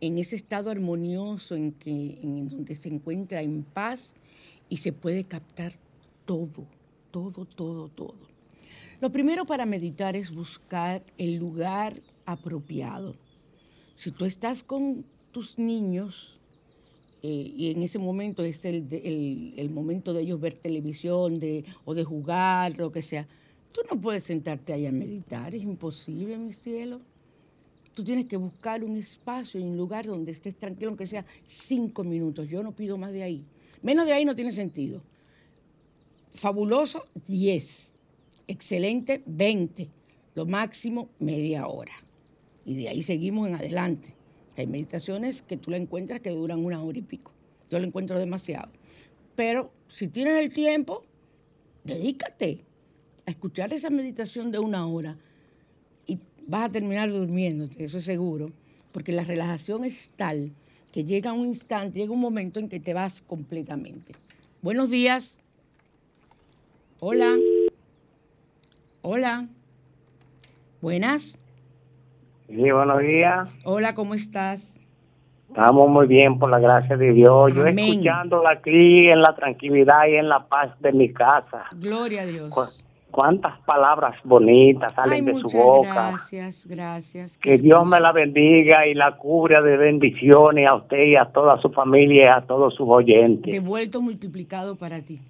en 0.01 0.19
ese 0.19 0.37
estado 0.37 0.71
armonioso 0.71 1.57
en, 1.57 1.73
que, 1.73 2.19
en 2.23 2.49
donde 2.49 2.77
se 2.77 2.89
encuentra 2.89 3.43
en 3.43 3.63
paz 3.63 4.15
y 4.69 4.79
se 4.79 4.93
puede 4.93 5.25
captar 5.25 5.73
todo, 6.25 6.67
todo, 7.11 7.45
todo, 7.45 7.89
todo. 7.89 8.29
Lo 9.01 9.11
primero 9.11 9.45
para 9.45 9.67
meditar 9.67 10.17
es 10.17 10.35
buscar 10.35 11.03
el 11.19 11.37
lugar 11.37 12.01
apropiado. 12.27 13.15
Si 13.97 14.11
tú 14.11 14.25
estás 14.25 14.63
con 14.63 15.05
tus 15.33 15.59
niños, 15.59 16.39
eh, 17.23 17.53
y 17.57 17.71
en 17.71 17.83
ese 17.83 17.99
momento 17.99 18.45
es 18.45 18.65
el, 18.65 18.87
el, 19.57 19.71
momento 19.71 20.13
de 20.13 20.23
ellos 20.23 20.41
ver 20.41 20.55
televisión 20.55 21.41
de, 21.41 21.65
o 21.85 21.95
de 21.95 22.05
jugar, 22.05 22.77
lo 22.77 22.93
que 22.93 23.03
sea. 23.03 23.27
Tú 23.73 23.81
no 23.91 24.01
puedes 24.01 24.25
sentarte 24.25 24.73
ahí 24.73 24.87
a 24.87 24.93
meditar, 24.93 25.55
es 25.55 25.63
imposible, 25.63 26.39
mi 26.39 26.53
cielo. 26.53 27.01
Tú 27.99 28.05
tienes 28.05 28.27
que 28.27 28.37
buscar 28.37 28.85
un 28.85 28.95
espacio 28.95 29.59
y 29.59 29.65
un 29.65 29.77
lugar 29.77 30.07
donde 30.07 30.31
estés 30.31 30.55
tranquilo, 30.55 30.91
aunque 30.91 31.09
sea 31.09 31.27
cinco 31.49 32.05
minutos. 32.05 32.49
Yo 32.49 32.63
no 32.63 32.71
pido 32.71 32.97
más 32.97 33.13
de 33.13 33.25
ahí. 33.25 33.45
Menos 33.83 34.07
de 34.07 34.13
ahí 34.13 34.25
no 34.25 34.37
tiene 34.37 34.53
sentido. 34.53 35.03
Fabuloso, 36.37 37.07
diez. 37.27 37.89
Excelente, 38.47 39.21
veinte. 39.27 39.89
Lo 40.37 40.47
máximo, 40.47 41.09
media 41.19 41.67
hora. 41.67 41.95
Y 42.65 42.77
de 42.77 42.89
ahí 42.89 43.03
seguimos 43.03 43.49
en 43.49 43.57
adelante. 43.57 44.15
Hay 44.57 44.69
meditaciones 44.69 45.43
que 45.43 45.57
tú 45.57 45.73
la 45.73 45.77
encuentras 45.77 46.21
que 46.21 46.31
duran 46.31 46.65
una 46.65 46.81
hora 46.81 46.99
y 46.99 47.03
pico. 47.03 47.33
Yo 47.69 47.81
lo 47.81 47.85
encuentro 47.85 48.17
demasiado. 48.17 48.71
Pero 49.35 49.73
si 49.89 50.07
tienes 50.07 50.39
el 50.39 50.53
tiempo, 50.53 51.03
dedícate 51.83 52.65
a 53.27 53.33
escuchar 53.33 53.73
esa 53.73 53.91
meditación 53.91 54.53
de 54.53 54.61
una 54.61 54.87
hora 54.87 55.19
vas 56.49 56.63
a 56.63 56.73
terminar 56.73 57.11
durmiéndote, 57.11 57.85
eso 57.85 57.99
es 57.99 58.05
seguro, 58.05 58.51
porque 58.91 59.13
la 59.13 59.23
relajación 59.23 59.85
es 59.85 60.11
tal 60.17 60.51
que 60.93 61.05
llega 61.05 61.33
un 61.33 61.47
instante, 61.47 61.99
llega 61.99 62.13
un 62.13 62.21
momento 62.21 62.59
en 62.59 62.69
que 62.69 62.81
te 62.81 62.95
vas 62.95 63.23
completamente. 63.23 64.15
Buenos 64.63 64.91
días. 64.91 65.39
Hola. 66.99 67.37
Hola. 69.03 69.47
Buenas. 70.81 71.39
Sí, 72.49 72.71
buenos 72.71 73.01
días. 73.01 73.49
Hola, 73.65 73.95
¿cómo 73.95 74.15
estás? 74.15 74.73
Estamos 75.49 75.89
muy 75.91 76.07
bien, 76.07 76.39
por 76.39 76.51
la 76.51 76.59
gracia 76.59 76.97
de 76.97 77.13
Dios. 77.13 77.53
Yo 77.55 77.67
escuchándola 77.67 78.51
aquí 78.51 79.09
en 79.09 79.21
la 79.21 79.35
tranquilidad 79.35 80.07
y 80.09 80.17
en 80.17 80.29
la 80.29 80.47
paz 80.47 80.71
de 80.81 80.93
mi 80.93 81.13
casa. 81.13 81.67
Gloria 81.73 82.23
a 82.23 82.27
Dios. 82.27 82.53
Cuántas 83.11 83.59
palabras 83.61 84.15
bonitas 84.25 84.95
salen 84.95 85.25
de 85.25 85.35
su 85.35 85.49
boca. 85.49 86.11
Gracias, 86.11 86.67
gracias. 86.67 87.37
Que 87.39 87.59
Dios 87.59 87.87
me 87.87 88.01
la 88.01 88.13
bendiga 88.13 88.87
y 88.87 88.95
la 88.95 89.17
cubra 89.17 89.63
de 89.63 89.77
bendiciones 89.77 90.69
a 90.69 90.75
usted 90.75 91.05
y 91.05 91.17
a 91.17 91.27
toda 91.27 91.61
su 91.61 91.71
familia 91.71 92.23
y 92.25 92.39
a 92.39 92.47
todos 92.47 92.75
sus 92.75 92.89
oyentes. 92.89 93.53
Devuelto 93.53 94.01
multiplicado 94.01 94.77
para 94.77 95.01
ti. 95.01 95.21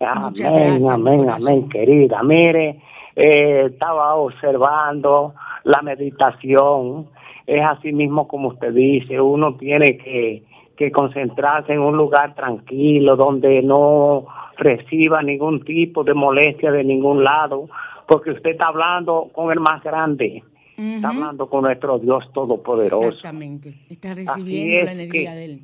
Amén, 0.00 0.88
amén, 0.90 1.30
amén, 1.30 1.68
querida. 1.68 2.22
Mire, 2.22 2.80
eh, 3.16 3.66
estaba 3.70 4.16
observando 4.16 5.34
la 5.64 5.80
meditación 5.82 7.08
es 7.46 7.62
así 7.62 7.92
mismo 7.92 8.26
como 8.26 8.48
usted 8.48 8.72
dice, 8.72 9.20
uno 9.20 9.56
tiene 9.56 9.98
que, 9.98 10.44
que 10.76 10.90
concentrarse 10.90 11.72
en 11.72 11.80
un 11.80 11.96
lugar 11.96 12.34
tranquilo 12.34 13.16
donde 13.16 13.62
no 13.62 14.26
reciba 14.56 15.22
ningún 15.22 15.64
tipo 15.64 16.04
de 16.04 16.14
molestia 16.14 16.70
de 16.70 16.84
ningún 16.84 17.24
lado, 17.24 17.68
porque 18.06 18.30
usted 18.30 18.50
está 18.50 18.66
hablando 18.66 19.30
con 19.32 19.50
el 19.52 19.60
más 19.60 19.82
grande, 19.82 20.42
está 20.76 21.08
hablando 21.08 21.48
con 21.48 21.62
nuestro 21.62 21.98
Dios 21.98 22.24
Todopoderoso. 22.32 23.08
Exactamente, 23.08 23.74
está 23.88 24.14
recibiendo 24.14 24.84
la 24.86 24.92
energía 24.92 25.34
de 25.34 25.44
él. 25.44 25.60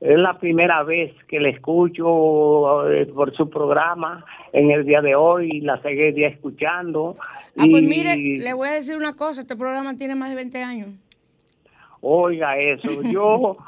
Es 0.00 0.16
la 0.16 0.38
primera 0.38 0.82
vez 0.82 1.12
que 1.28 1.38
le 1.40 1.50
escucho 1.50 2.90
eh, 2.90 3.04
por 3.06 3.36
su 3.36 3.50
programa 3.50 4.24
en 4.50 4.70
el 4.70 4.86
día 4.86 5.02
de 5.02 5.14
hoy, 5.14 5.60
la 5.60 5.80
seguiría 5.82 6.28
escuchando. 6.28 7.16
Ah, 7.58 7.66
pues 7.70 7.82
mire, 7.82 8.16
le 8.16 8.54
voy 8.54 8.68
a 8.68 8.72
decir 8.72 8.96
una 8.96 9.14
cosa, 9.14 9.42
este 9.42 9.56
programa 9.56 9.96
tiene 9.98 10.14
más 10.14 10.30
de 10.30 10.36
20 10.36 10.62
años. 10.62 10.88
Oiga 12.00 12.56
eso, 12.56 13.02
yo 13.12 13.58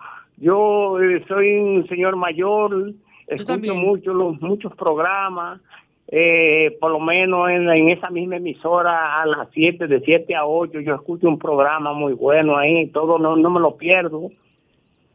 yo 0.43 1.01
eh, 1.01 1.25
soy 1.29 1.57
un 1.57 1.87
señor 1.87 2.17
mayor, 2.17 2.95
escucho 3.35 3.75
mucho 3.75 4.13
los 4.13 4.41
muchos 4.41 4.75
programas, 4.77 5.61
eh, 6.09 6.77
por 6.81 6.91
lo 6.91 7.01
menos 7.01 7.49
en, 7.51 7.69
en, 7.69 7.89
esa 7.91 8.11
misma 8.11 8.37
emisora 8.37 9.23
a 9.23 9.27
las 9.27 9.49
7, 9.53 9.87
de 9.87 10.01
7 10.01 10.35
a 10.35 10.47
8, 10.47 10.81
yo 10.81 10.95
escucho 10.95 11.29
un 11.29 11.39
programa 11.39 11.93
muy 11.93 12.13
bueno 12.13 12.57
ahí, 12.57 12.89
todo 12.89 13.19
no, 13.19 13.37
no 13.37 13.51
me 13.51 13.61
lo 13.61 13.77
pierdo. 13.77 14.31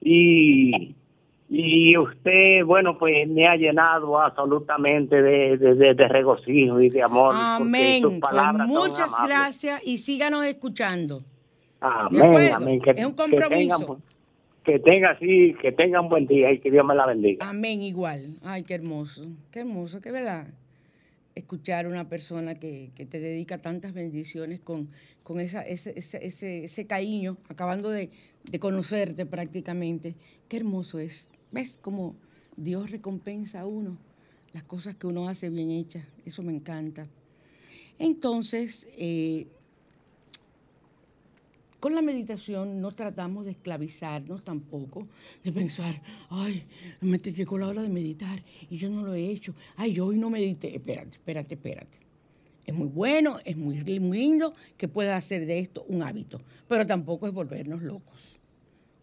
Y 0.01 0.95
y 1.49 1.97
usted, 1.97 2.65
bueno, 2.65 2.97
pues 2.97 3.27
me 3.29 3.47
ha 3.47 3.55
llenado 3.55 4.19
absolutamente 4.19 5.21
de, 5.21 5.57
de, 5.57 6.07
regocijo 6.07 6.81
y 6.81 6.89
de 6.89 7.01
amor. 7.01 7.33
Amén. 7.37 8.19
Pues 8.19 8.67
muchas 8.67 9.11
gracias 9.25 9.81
y 9.85 9.97
síganos 9.97 10.43
escuchando. 10.45 11.23
Amén, 11.79 12.51
amén. 12.53 12.81
Que, 12.81 12.91
es 12.91 13.05
un 13.05 13.13
compromiso. 13.13 13.95
Que 13.95 14.16
tenga, 14.79 15.11
así, 15.11 15.55
que 15.61 15.71
tenga 15.71 16.01
un 16.01 16.09
buen 16.09 16.27
día 16.27 16.51
y 16.51 16.59
que 16.59 16.71
Dios 16.71 16.85
me 16.85 16.95
la 16.95 17.05
bendiga. 17.05 17.49
Amén, 17.49 17.81
igual. 17.81 18.37
Ay, 18.43 18.63
qué 18.63 18.73
hermoso, 18.75 19.27
qué 19.51 19.61
hermoso, 19.61 20.01
qué 20.01 20.11
verdad. 20.11 20.47
Escuchar 21.35 21.85
a 21.85 21.89
una 21.89 22.09
persona 22.09 22.55
que, 22.55 22.91
que 22.95 23.05
te 23.05 23.19
dedica 23.19 23.59
tantas 23.59 23.93
bendiciones 23.93 24.59
con, 24.59 24.89
con 25.23 25.39
esa, 25.39 25.61
ese, 25.61 25.93
ese, 25.97 26.25
ese, 26.25 26.63
ese 26.65 26.87
cariño, 26.87 27.37
acabando 27.49 27.89
de, 27.89 28.09
de 28.43 28.59
conocerte 28.59 29.25
prácticamente. 29.25 30.15
Qué 30.49 30.57
hermoso 30.57 30.99
es 30.99 31.27
¿Ves 31.51 31.79
cómo 31.81 32.15
Dios 32.57 32.91
recompensa 32.91 33.61
a 33.61 33.65
uno 33.65 33.97
las 34.53 34.63
cosas 34.63 34.95
que 34.95 35.07
uno 35.07 35.29
hace 35.29 35.49
bien 35.49 35.71
hechas? 35.71 36.05
Eso 36.25 36.43
me 36.43 36.53
encanta. 36.53 37.07
Entonces, 37.99 38.85
eh, 38.97 39.47
con 41.79 41.93
la 41.93 42.01
meditación 42.01 42.81
no 42.81 42.91
tratamos 42.91 43.45
de 43.45 43.51
esclavizarnos 43.51 44.43
tampoco, 44.43 45.07
de 45.43 45.51
pensar, 45.51 46.01
ay, 46.29 46.63
me 47.01 47.19
llegó 47.19 47.57
la 47.57 47.67
hora 47.67 47.83
de 47.83 47.89
meditar 47.89 48.43
y 48.69 48.77
yo 48.77 48.89
no 48.89 49.03
lo 49.03 49.13
he 49.13 49.29
hecho, 49.29 49.53
ay, 49.75 49.93
yo 49.93 50.07
hoy 50.07 50.17
no 50.17 50.29
medité. 50.29 50.75
Espérate, 50.75 51.17
espérate, 51.17 51.53
espérate. 51.55 51.97
Es 52.65 52.73
muy 52.73 52.87
bueno, 52.87 53.39
es 53.45 53.55
muy 53.55 53.79
lindo 53.79 54.53
que 54.75 54.87
pueda 54.87 55.15
hacer 55.15 55.45
de 55.45 55.59
esto 55.59 55.85
un 55.87 56.03
hábito, 56.03 56.41
pero 56.67 56.85
tampoco 56.85 57.27
es 57.27 57.33
volvernos 57.33 57.81
locos. 57.81 58.37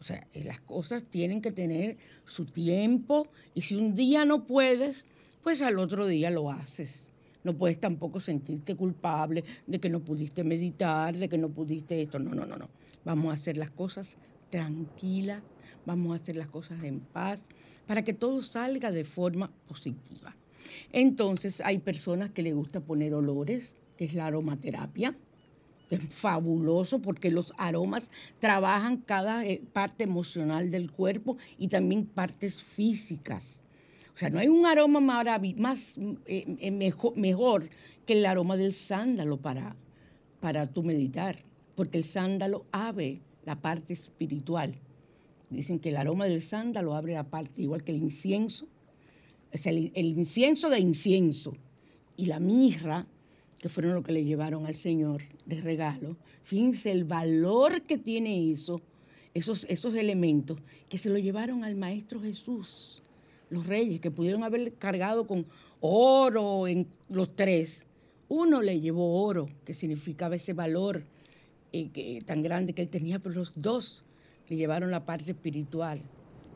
O 0.00 0.04
sea, 0.04 0.26
eh, 0.34 0.44
las 0.44 0.60
cosas 0.60 1.02
tienen 1.04 1.40
que 1.40 1.50
tener 1.50 1.96
su 2.26 2.44
tiempo 2.44 3.26
y 3.54 3.62
si 3.62 3.74
un 3.74 3.94
día 3.94 4.26
no 4.26 4.44
puedes, 4.44 5.06
pues 5.42 5.62
al 5.62 5.78
otro 5.78 6.06
día 6.06 6.28
lo 6.30 6.50
haces. 6.50 7.10
No 7.44 7.56
puedes 7.56 7.78
tampoco 7.78 8.20
sentirte 8.20 8.74
culpable 8.74 9.44
de 9.66 9.78
que 9.78 9.90
no 9.90 10.00
pudiste 10.00 10.42
meditar, 10.44 11.16
de 11.16 11.28
que 11.28 11.38
no 11.38 11.50
pudiste 11.50 12.02
esto. 12.02 12.18
No, 12.18 12.34
no, 12.34 12.46
no, 12.46 12.56
no. 12.56 12.68
Vamos 13.04 13.30
a 13.30 13.34
hacer 13.34 13.56
las 13.56 13.70
cosas 13.70 14.16
tranquilas, 14.50 15.44
vamos 15.84 16.12
a 16.12 16.22
hacer 16.22 16.36
las 16.36 16.48
cosas 16.48 16.82
en 16.82 17.00
paz, 17.00 17.40
para 17.86 18.02
que 18.02 18.14
todo 18.14 18.42
salga 18.42 18.90
de 18.90 19.04
forma 19.04 19.52
positiva. 19.66 20.36
Entonces 20.90 21.60
hay 21.60 21.78
personas 21.78 22.30
que 22.30 22.42
les 22.42 22.54
gusta 22.54 22.80
poner 22.80 23.14
olores, 23.14 23.76
que 23.96 24.06
es 24.06 24.14
la 24.14 24.26
aromaterapia 24.26 25.16
es 25.90 26.14
fabuloso 26.14 27.00
porque 27.00 27.30
los 27.30 27.52
aromas 27.58 28.10
trabajan 28.38 28.98
cada 29.02 29.44
eh, 29.46 29.62
parte 29.72 30.04
emocional 30.04 30.70
del 30.70 30.90
cuerpo 30.90 31.36
y 31.58 31.68
también 31.68 32.06
partes 32.06 32.62
físicas. 32.62 33.63
O 34.14 34.18
sea, 34.18 34.30
no 34.30 34.38
hay 34.38 34.46
un 34.46 34.64
aroma 34.64 35.00
más 35.00 35.98
eh, 36.26 36.56
eh, 36.60 36.70
mejor, 36.70 37.16
mejor, 37.16 37.68
que 38.06 38.12
el 38.12 38.24
aroma 38.26 38.56
del 38.56 38.72
sándalo 38.72 39.38
para, 39.38 39.74
para 40.40 40.68
tu 40.68 40.84
meditar, 40.84 41.38
porque 41.74 41.98
el 41.98 42.04
sándalo 42.04 42.64
abre 42.70 43.20
la 43.44 43.56
parte 43.56 43.92
espiritual. 43.92 44.76
Dicen 45.50 45.80
que 45.80 45.88
el 45.88 45.96
aroma 45.96 46.26
del 46.26 46.42
sándalo 46.42 46.94
abre 46.94 47.14
la 47.14 47.24
parte, 47.24 47.60
igual 47.60 47.82
que 47.82 47.90
el 47.90 47.98
incienso. 47.98 48.68
Es 49.50 49.66
el, 49.66 49.90
el 49.94 50.06
incienso 50.06 50.70
de 50.70 50.78
incienso 50.78 51.56
y 52.16 52.26
la 52.26 52.38
mirra, 52.38 53.06
que 53.58 53.68
fueron 53.68 53.94
lo 53.94 54.02
que 54.02 54.12
le 54.12 54.24
llevaron 54.24 54.66
al 54.66 54.74
Señor 54.74 55.22
de 55.46 55.60
regalo. 55.60 56.16
Fíjense 56.44 56.92
el 56.92 57.04
valor 57.04 57.82
que 57.82 57.98
tiene 57.98 58.52
eso, 58.52 58.80
esos, 59.32 59.66
esos 59.68 59.94
elementos, 59.94 60.58
que 60.88 60.98
se 60.98 61.08
lo 61.08 61.18
llevaron 61.18 61.64
al 61.64 61.74
Maestro 61.74 62.20
Jesús 62.20 63.00
los 63.54 63.66
reyes, 63.66 64.00
que 64.00 64.10
pudieron 64.10 64.44
haber 64.44 64.74
cargado 64.74 65.26
con 65.26 65.46
oro 65.80 66.66
en 66.66 66.86
los 67.08 67.34
tres. 67.34 67.84
Uno 68.28 68.62
le 68.62 68.80
llevó 68.80 69.22
oro, 69.24 69.48
que 69.64 69.74
significaba 69.74 70.36
ese 70.36 70.52
valor 70.52 71.02
eh, 71.72 72.20
tan 72.24 72.42
grande 72.42 72.72
que 72.72 72.82
él 72.82 72.88
tenía, 72.88 73.18
pero 73.18 73.34
los 73.34 73.52
dos 73.54 74.04
le 74.48 74.56
llevaron 74.56 74.90
la 74.90 75.04
parte 75.04 75.32
espiritual, 75.32 76.00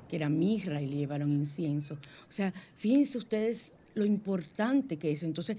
que 0.09 0.17
era 0.17 0.29
mirra, 0.29 0.81
y 0.81 0.87
le 0.87 0.97
llevaron 0.97 1.31
incienso. 1.33 1.95
O 2.29 2.33
sea, 2.33 2.53
fíjense 2.77 3.19
ustedes 3.19 3.73
lo 3.95 4.05
importante 4.05 4.97
que 4.97 5.13
es. 5.13 5.23
Entonces, 5.23 5.57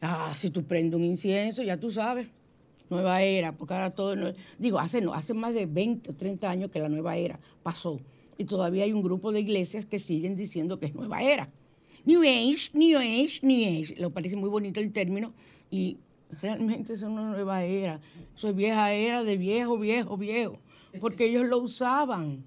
ah, 0.00 0.32
si 0.36 0.50
tú 0.50 0.64
prendes 0.64 0.98
un 0.98 1.04
incienso, 1.04 1.62
ya 1.62 1.78
tú 1.78 1.90
sabes, 1.90 2.28
nueva 2.90 3.22
era, 3.22 3.52
porque 3.52 3.74
ahora 3.74 3.90
todo, 3.90 4.34
digo, 4.58 4.78
hace, 4.78 5.00
no, 5.00 5.14
hace 5.14 5.34
más 5.34 5.54
de 5.54 5.66
20 5.66 6.10
o 6.10 6.14
30 6.14 6.48
años 6.48 6.70
que 6.70 6.80
la 6.80 6.88
nueva 6.88 7.16
era 7.16 7.38
pasó 7.62 8.00
y 8.38 8.44
todavía 8.44 8.84
hay 8.84 8.92
un 8.92 9.02
grupo 9.02 9.32
de 9.32 9.40
iglesias 9.40 9.86
que 9.86 9.98
siguen 9.98 10.36
diciendo 10.36 10.78
que 10.78 10.86
es 10.86 10.94
nueva 10.94 11.22
era. 11.22 11.50
New 12.04 12.20
Age, 12.22 12.70
New 12.72 12.98
Age, 12.98 13.40
New 13.42 13.82
Age. 13.82 13.94
Le 13.96 14.10
parece 14.10 14.36
muy 14.36 14.48
bonito 14.48 14.80
el 14.80 14.92
término 14.92 15.32
y 15.70 15.96
realmente 16.40 16.94
es 16.94 17.02
una 17.02 17.30
nueva 17.30 17.64
era. 17.64 18.00
Soy 18.34 18.52
vieja 18.52 18.92
era 18.92 19.24
de 19.24 19.36
viejo, 19.36 19.78
viejo, 19.78 20.16
viejo, 20.16 20.58
porque 21.00 21.26
ellos 21.26 21.46
lo 21.46 21.58
usaban. 21.58 22.44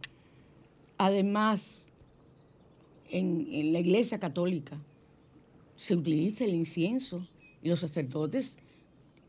Además, 0.98 1.86
en, 3.10 3.74
la 3.74 3.80
iglesia 3.80 4.20
católica 4.20 4.78
se 5.76 5.96
utiliza 5.96 6.44
el 6.44 6.54
incienso 6.54 7.26
y 7.64 7.70
los 7.70 7.80
sacerdotes, 7.80 8.58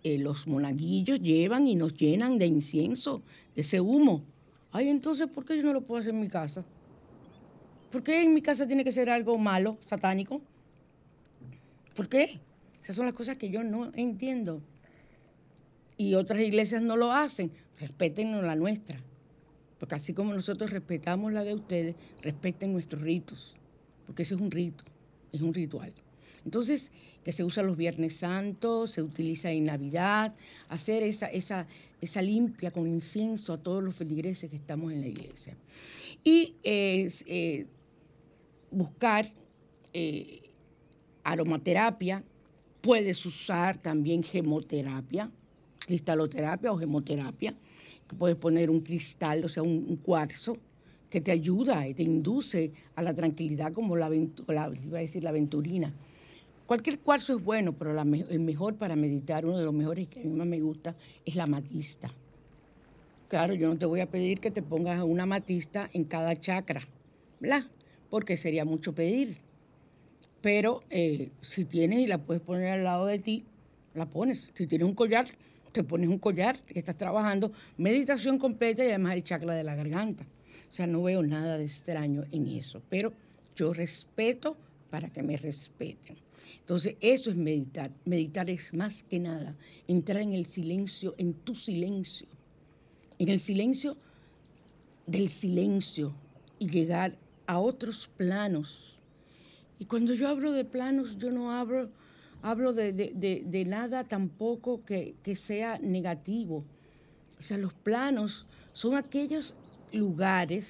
eh, 0.02 0.18
los 0.18 0.46
monaguillos 0.46 1.20
llevan 1.20 1.66
y 1.66 1.74
nos 1.74 1.94
llenan 1.94 2.38
de 2.38 2.46
incienso, 2.46 3.22
de 3.54 3.62
ese 3.62 3.80
humo 3.80 4.24
Ay, 4.72 4.88
entonces, 4.88 5.26
¿por 5.28 5.44
qué 5.44 5.56
yo 5.56 5.62
no 5.64 5.72
lo 5.72 5.82
puedo 5.82 6.00
hacer 6.00 6.14
en 6.14 6.20
mi 6.20 6.28
casa? 6.28 6.64
¿Por 7.90 8.04
qué 8.04 8.22
en 8.22 8.34
mi 8.34 8.40
casa 8.40 8.66
tiene 8.66 8.84
que 8.84 8.92
ser 8.92 9.10
algo 9.10 9.36
malo, 9.36 9.78
satánico? 9.86 10.40
¿Por 11.96 12.08
qué? 12.08 12.40
Esas 12.82 12.96
son 12.96 13.06
las 13.06 13.14
cosas 13.14 13.36
que 13.36 13.50
yo 13.50 13.64
no 13.64 13.90
entiendo. 13.94 14.62
Y 15.96 16.14
otras 16.14 16.40
iglesias 16.40 16.82
no 16.82 16.96
lo 16.96 17.12
hacen. 17.12 17.50
Respétennos 17.78 18.44
la 18.44 18.54
nuestra. 18.54 19.00
Porque 19.78 19.96
así 19.96 20.14
como 20.14 20.32
nosotros 20.34 20.70
respetamos 20.70 21.32
la 21.32 21.42
de 21.42 21.54
ustedes, 21.54 21.96
respeten 22.22 22.72
nuestros 22.72 23.02
ritos. 23.02 23.56
Porque 24.06 24.22
ese 24.22 24.34
es 24.34 24.40
un 24.40 24.50
rito, 24.50 24.84
es 25.32 25.40
un 25.40 25.52
ritual. 25.52 25.92
Entonces, 26.44 26.90
que 27.24 27.32
se 27.32 27.44
usa 27.44 27.62
los 27.62 27.76
Viernes 27.76 28.16
Santos, 28.16 28.92
se 28.92 29.02
utiliza 29.02 29.50
en 29.50 29.64
Navidad, 29.64 30.34
hacer 30.68 31.02
esa, 31.02 31.26
esa, 31.26 31.66
esa 32.00 32.22
limpia 32.22 32.70
con 32.70 32.86
incienso 32.86 33.52
a 33.52 33.58
todos 33.58 33.82
los 33.82 33.94
feligreses 33.94 34.50
que 34.50 34.56
estamos 34.56 34.92
en 34.92 35.00
la 35.00 35.08
iglesia. 35.08 35.56
Y 36.24 36.54
eh, 36.62 37.66
buscar 38.70 39.30
eh, 39.92 40.50
aromaterapia, 41.24 42.22
puedes 42.80 43.24
usar 43.26 43.78
también 43.78 44.22
gemoterapia, 44.22 45.30
cristaloterapia 45.78 46.72
o 46.72 46.78
gemoterapia, 46.78 47.54
que 48.08 48.16
puedes 48.16 48.36
poner 48.36 48.70
un 48.70 48.80
cristal, 48.80 49.44
o 49.44 49.48
sea, 49.48 49.62
un, 49.62 49.96
cuarzo, 49.96 50.56
que 51.10 51.20
te 51.20 51.32
ayuda 51.32 51.86
y 51.88 51.94
te 51.94 52.02
induce 52.02 52.72
a 52.94 53.02
la 53.02 53.14
tranquilidad 53.14 53.72
como 53.72 53.96
la, 53.96 54.08
la, 54.08 54.72
iba 54.84 54.98
a 54.98 55.02
decir, 55.02 55.24
la 55.24 55.30
aventurina 55.30 55.92
Cualquier 56.70 57.00
cuarzo 57.00 57.36
es 57.36 57.42
bueno, 57.42 57.72
pero 57.72 58.00
el 58.00 58.38
mejor 58.38 58.76
para 58.76 58.94
meditar, 58.94 59.44
uno 59.44 59.58
de 59.58 59.64
los 59.64 59.74
mejores 59.74 60.06
que 60.06 60.20
a 60.20 60.22
mí 60.22 60.30
más 60.30 60.46
me 60.46 60.60
gusta, 60.60 60.94
es 61.26 61.34
la 61.34 61.44
matista. 61.46 62.12
Claro, 63.26 63.54
yo 63.54 63.66
no 63.66 63.76
te 63.76 63.86
voy 63.86 63.98
a 63.98 64.06
pedir 64.06 64.38
que 64.38 64.52
te 64.52 64.62
pongas 64.62 65.02
una 65.02 65.26
matista 65.26 65.90
en 65.92 66.04
cada 66.04 66.38
chakra, 66.38 66.86
¿verdad? 67.40 67.64
Porque 68.08 68.36
sería 68.36 68.64
mucho 68.64 68.94
pedir. 68.94 69.38
Pero 70.42 70.84
eh, 70.90 71.32
si 71.40 71.64
tienes 71.64 72.02
y 72.02 72.06
la 72.06 72.18
puedes 72.18 72.40
poner 72.40 72.68
al 72.68 72.84
lado 72.84 73.06
de 73.06 73.18
ti, 73.18 73.42
la 73.94 74.06
pones. 74.06 74.48
Si 74.54 74.68
tienes 74.68 74.86
un 74.86 74.94
collar, 74.94 75.26
te 75.72 75.82
pones 75.82 76.08
un 76.08 76.20
collar 76.20 76.60
que 76.60 76.78
estás 76.78 76.96
trabajando 76.96 77.50
meditación 77.78 78.38
completa 78.38 78.84
y 78.84 78.90
además 78.90 79.14
el 79.14 79.24
chakra 79.24 79.54
de 79.54 79.64
la 79.64 79.74
garganta. 79.74 80.24
O 80.70 80.72
sea, 80.72 80.86
no 80.86 81.02
veo 81.02 81.24
nada 81.24 81.58
de 81.58 81.64
extraño 81.64 82.26
en 82.30 82.46
eso, 82.46 82.80
pero 82.88 83.12
yo 83.56 83.72
respeto 83.72 84.56
para 84.88 85.08
que 85.08 85.24
me 85.24 85.36
respeten. 85.36 86.29
Entonces, 86.58 86.96
eso 87.00 87.30
es 87.30 87.36
meditar. 87.36 87.90
Meditar 88.04 88.50
es 88.50 88.72
más 88.74 89.02
que 89.04 89.18
nada 89.18 89.56
entrar 89.88 90.22
en 90.22 90.32
el 90.32 90.46
silencio, 90.46 91.14
en 91.18 91.34
tu 91.34 91.54
silencio, 91.54 92.26
en 93.18 93.28
el 93.28 93.40
silencio 93.40 93.96
del 95.06 95.28
silencio 95.28 96.14
y 96.58 96.68
llegar 96.68 97.16
a 97.46 97.58
otros 97.58 98.08
planos. 98.16 98.96
Y 99.78 99.86
cuando 99.86 100.14
yo 100.14 100.28
hablo 100.28 100.52
de 100.52 100.64
planos, 100.64 101.18
yo 101.18 101.30
no 101.30 101.52
hablo, 101.52 101.90
hablo 102.42 102.72
de, 102.72 103.64
nada 103.66 104.04
tampoco 104.04 104.84
que, 104.84 105.14
que 105.24 105.36
sea 105.36 105.78
negativo. 105.78 106.64
O 107.38 107.42
sea, 107.42 107.56
los 107.56 107.72
planos 107.72 108.46
son 108.72 108.94
aquellos 108.94 109.54
lugares 109.92 110.66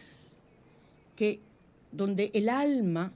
que 1.17 1.41
donde 1.93 2.31
el 2.33 2.49
alma 2.49 3.13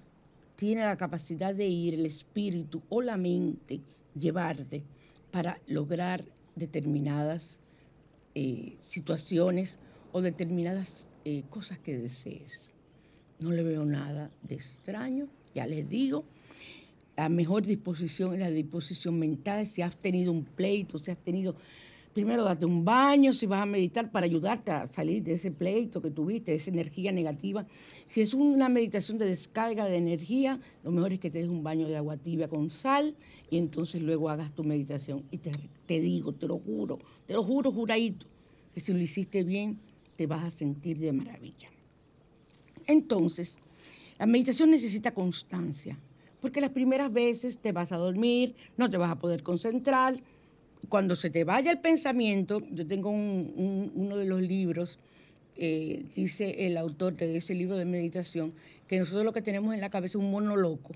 tiene 0.57 0.83
la 0.83 0.97
capacidad 0.97 1.55
de 1.55 1.67
ir 1.67 1.95
el 1.95 2.07
espíritu 2.07 2.83
o 2.89 3.03
la 3.03 3.17
mente, 3.17 3.81
llevarte 4.19 4.83
para 5.31 5.59
lograr 5.67 6.25
determinadas 6.55 7.59
eh, 8.35 8.77
situaciones 8.81 9.79
o 10.13 10.21
determinadas 10.23 11.07
eh, 11.25 11.43
cosas 11.51 11.79
que 11.79 11.99
desees. 11.99 12.71
No 13.41 13.51
le 13.51 13.63
veo 13.63 13.85
nada 13.85 14.31
de 14.43 14.55
extraño, 14.55 15.29
ya 15.55 15.67
les 15.67 15.89
digo. 15.89 16.25
La 17.17 17.29
mejor 17.29 17.65
disposición 17.65 18.35
es 18.35 18.41
la 18.41 18.51
disposición 18.51 19.19
mental. 19.19 19.67
Si 19.67 19.83
has 19.83 19.97
tenido 19.97 20.33
un 20.33 20.45
pleito, 20.45 20.99
si 20.99 21.11
has 21.11 21.19
tenido 21.19 21.57
primero 22.15 22.45
date 22.45 22.65
un 22.65 22.85
baño 22.85 23.33
si 23.33 23.47
vas 23.47 23.63
a 23.63 23.67
meditar 23.67 24.11
para 24.11 24.25
ayudarte 24.25 24.71
a 24.71 24.87
salir 24.87 25.23
de 25.25 25.35
ese 25.35 25.51
pleito 25.51 26.01
que 26.01 26.11
tuviste, 26.11 26.53
de 26.53 26.59
esa 26.59 26.71
energía 26.71 27.11
negativa. 27.11 27.67
Si 28.09 28.21
es 28.21 28.33
una 28.33 28.69
meditación 28.69 29.19
de 29.19 29.27
descarga 29.27 29.87
de 29.87 29.97
energía, 29.97 30.61
lo 30.85 30.93
mejor 30.93 31.13
es 31.13 31.21
que 31.21 31.31
te 31.31 31.41
des 31.41 31.49
un 31.49 31.65
baño 31.65 31.89
de 31.89 31.97
agua 31.97 32.17
tibia 32.17 32.49
con 32.49 32.71
sal 32.71 33.17
y 33.51 33.59
entonces 33.59 34.01
luego 34.01 34.31
hagas 34.31 34.55
tu 34.55 34.63
meditación. 34.63 35.25
Y 35.33 35.39
te, 35.39 35.51
te 35.87 36.01
digo, 36.01 36.33
te 36.33 36.47
lo 36.47 36.59
juro, 36.59 37.01
te 37.27 37.35
lo 37.35 37.43
juro, 37.43 37.73
juradito, 37.73 38.27
que 38.73 38.81
si 38.81 38.93
lo 38.93 39.01
hiciste 39.01 39.43
bien, 39.43 39.81
te 40.17 40.29
vas 40.29 40.45
a 40.45 40.51
sentir 40.53 40.99
de 40.99 41.13
maravilla. 41.13 41.69
Entonces, 42.87 43.59
la 44.19 44.27
meditación 44.27 44.71
necesita 44.71 45.13
constancia, 45.13 45.99
porque 46.41 46.61
las 46.61 46.71
primeras 46.71 47.13
veces 47.13 47.59
te 47.59 47.73
vas 47.73 47.91
a 47.91 47.97
dormir, 47.97 48.55
no 48.77 48.89
te 48.89 48.99
vas 48.99 49.11
a 49.11 49.19
poder 49.19 49.43
concentrar, 49.43 50.21
cuando 50.89 51.17
se 51.17 51.31
te 51.31 51.45
vaya 51.45 51.71
el 51.71 51.79
pensamiento, 51.79 52.63
yo 52.71 52.87
tengo 52.87 53.11
uno 53.11 54.17
de 54.17 54.25
los 54.25 54.41
libros, 54.43 54.99
eh, 55.57 56.05
dice 56.15 56.67
el 56.67 56.77
autor 56.77 57.17
de 57.17 57.37
ese 57.37 57.55
libro 57.55 57.77
de 57.77 57.85
meditación, 57.85 58.53
que 58.89 58.99
nosotros 58.99 59.25
lo 59.25 59.33
que 59.33 59.43
tenemos 59.43 59.75
en 59.75 59.81
la 59.81 59.91
cabeza 59.91 60.19
es 60.19 60.23
un 60.23 60.31
mono 60.31 60.57
loco. 60.57 60.93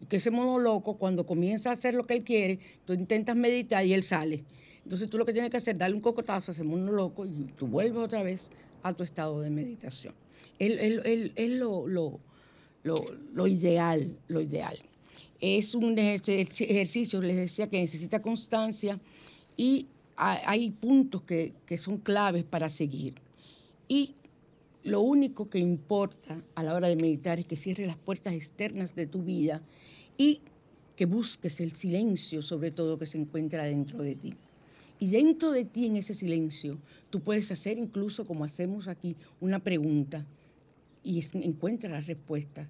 Y 0.00 0.06
que 0.06 0.16
ese 0.16 0.30
mono 0.30 0.58
loco, 0.58 0.96
cuando 0.96 1.26
comienza 1.26 1.70
a 1.70 1.74
hacer 1.74 1.94
lo 1.94 2.06
que 2.06 2.14
él 2.14 2.24
quiere, 2.24 2.58
tú 2.86 2.94
intentas 2.94 3.36
meditar 3.36 3.84
y 3.84 3.92
él 3.92 4.02
sale. 4.02 4.44
Entonces 4.84 5.10
tú 5.10 5.18
lo 5.18 5.26
que 5.26 5.32
tienes 5.32 5.50
que 5.50 5.58
hacer 5.58 5.74
es 5.74 5.78
darle 5.78 5.96
un 5.96 6.02
cocotazo 6.02 6.50
a 6.50 6.54
ese 6.54 6.64
mono 6.64 6.90
loco 6.90 7.26
y 7.26 7.50
tú 7.56 7.66
vuelves 7.66 8.02
otra 8.02 8.22
vez 8.22 8.50
a 8.82 8.94
tu 8.94 9.04
estado 9.04 9.40
de 9.40 9.50
meditación. 9.50 10.14
Es 10.58 11.50
lo, 11.50 11.86
lo 12.84 13.46
ideal, 13.46 14.16
lo 14.28 14.40
ideal. 14.40 14.78
Es 15.40 15.74
un 15.74 15.98
ejercicio, 15.98 17.20
les 17.22 17.36
decía, 17.36 17.68
que 17.68 17.80
necesita 17.80 18.20
constancia 18.20 18.98
y 19.60 19.88
hay 20.16 20.70
puntos 20.70 21.20
que, 21.20 21.52
son 21.76 21.98
claves 21.98 22.44
para 22.44 22.70
seguir. 22.70 23.16
Y 23.88 24.14
lo 24.84 25.02
único 25.02 25.50
que 25.50 25.58
importa 25.58 26.42
a 26.54 26.62
la 26.62 26.72
hora 26.72 26.88
de 26.88 26.96
meditar 26.96 27.38
es 27.38 27.46
que 27.46 27.56
cierres 27.56 27.86
las 27.86 27.98
puertas 27.98 28.32
externas 28.32 28.94
de 28.94 29.06
tu 29.06 29.22
vida 29.22 29.60
y 30.16 30.40
que 30.96 31.04
busques 31.04 31.60
el 31.60 31.74
silencio, 31.74 32.40
sobre 32.40 32.70
todo, 32.70 32.98
que 32.98 33.06
se 33.06 33.18
encuentra 33.18 33.64
dentro 33.64 34.02
de 34.02 34.14
ti. 34.14 34.32
Y 34.98 35.08
dentro 35.08 35.52
de 35.52 35.66
ti, 35.66 35.84
en 35.84 35.98
ese 35.98 36.14
silencio, 36.14 36.78
tú 37.10 37.20
puedes 37.20 37.50
hacer 37.50 37.76
incluso, 37.76 38.24
como 38.24 38.44
hacemos 38.44 38.88
aquí, 38.88 39.14
una 39.42 39.58
pregunta 39.58 40.24
y 41.04 41.22
encuentra 41.34 41.90
la 41.90 42.00
respuesta. 42.00 42.66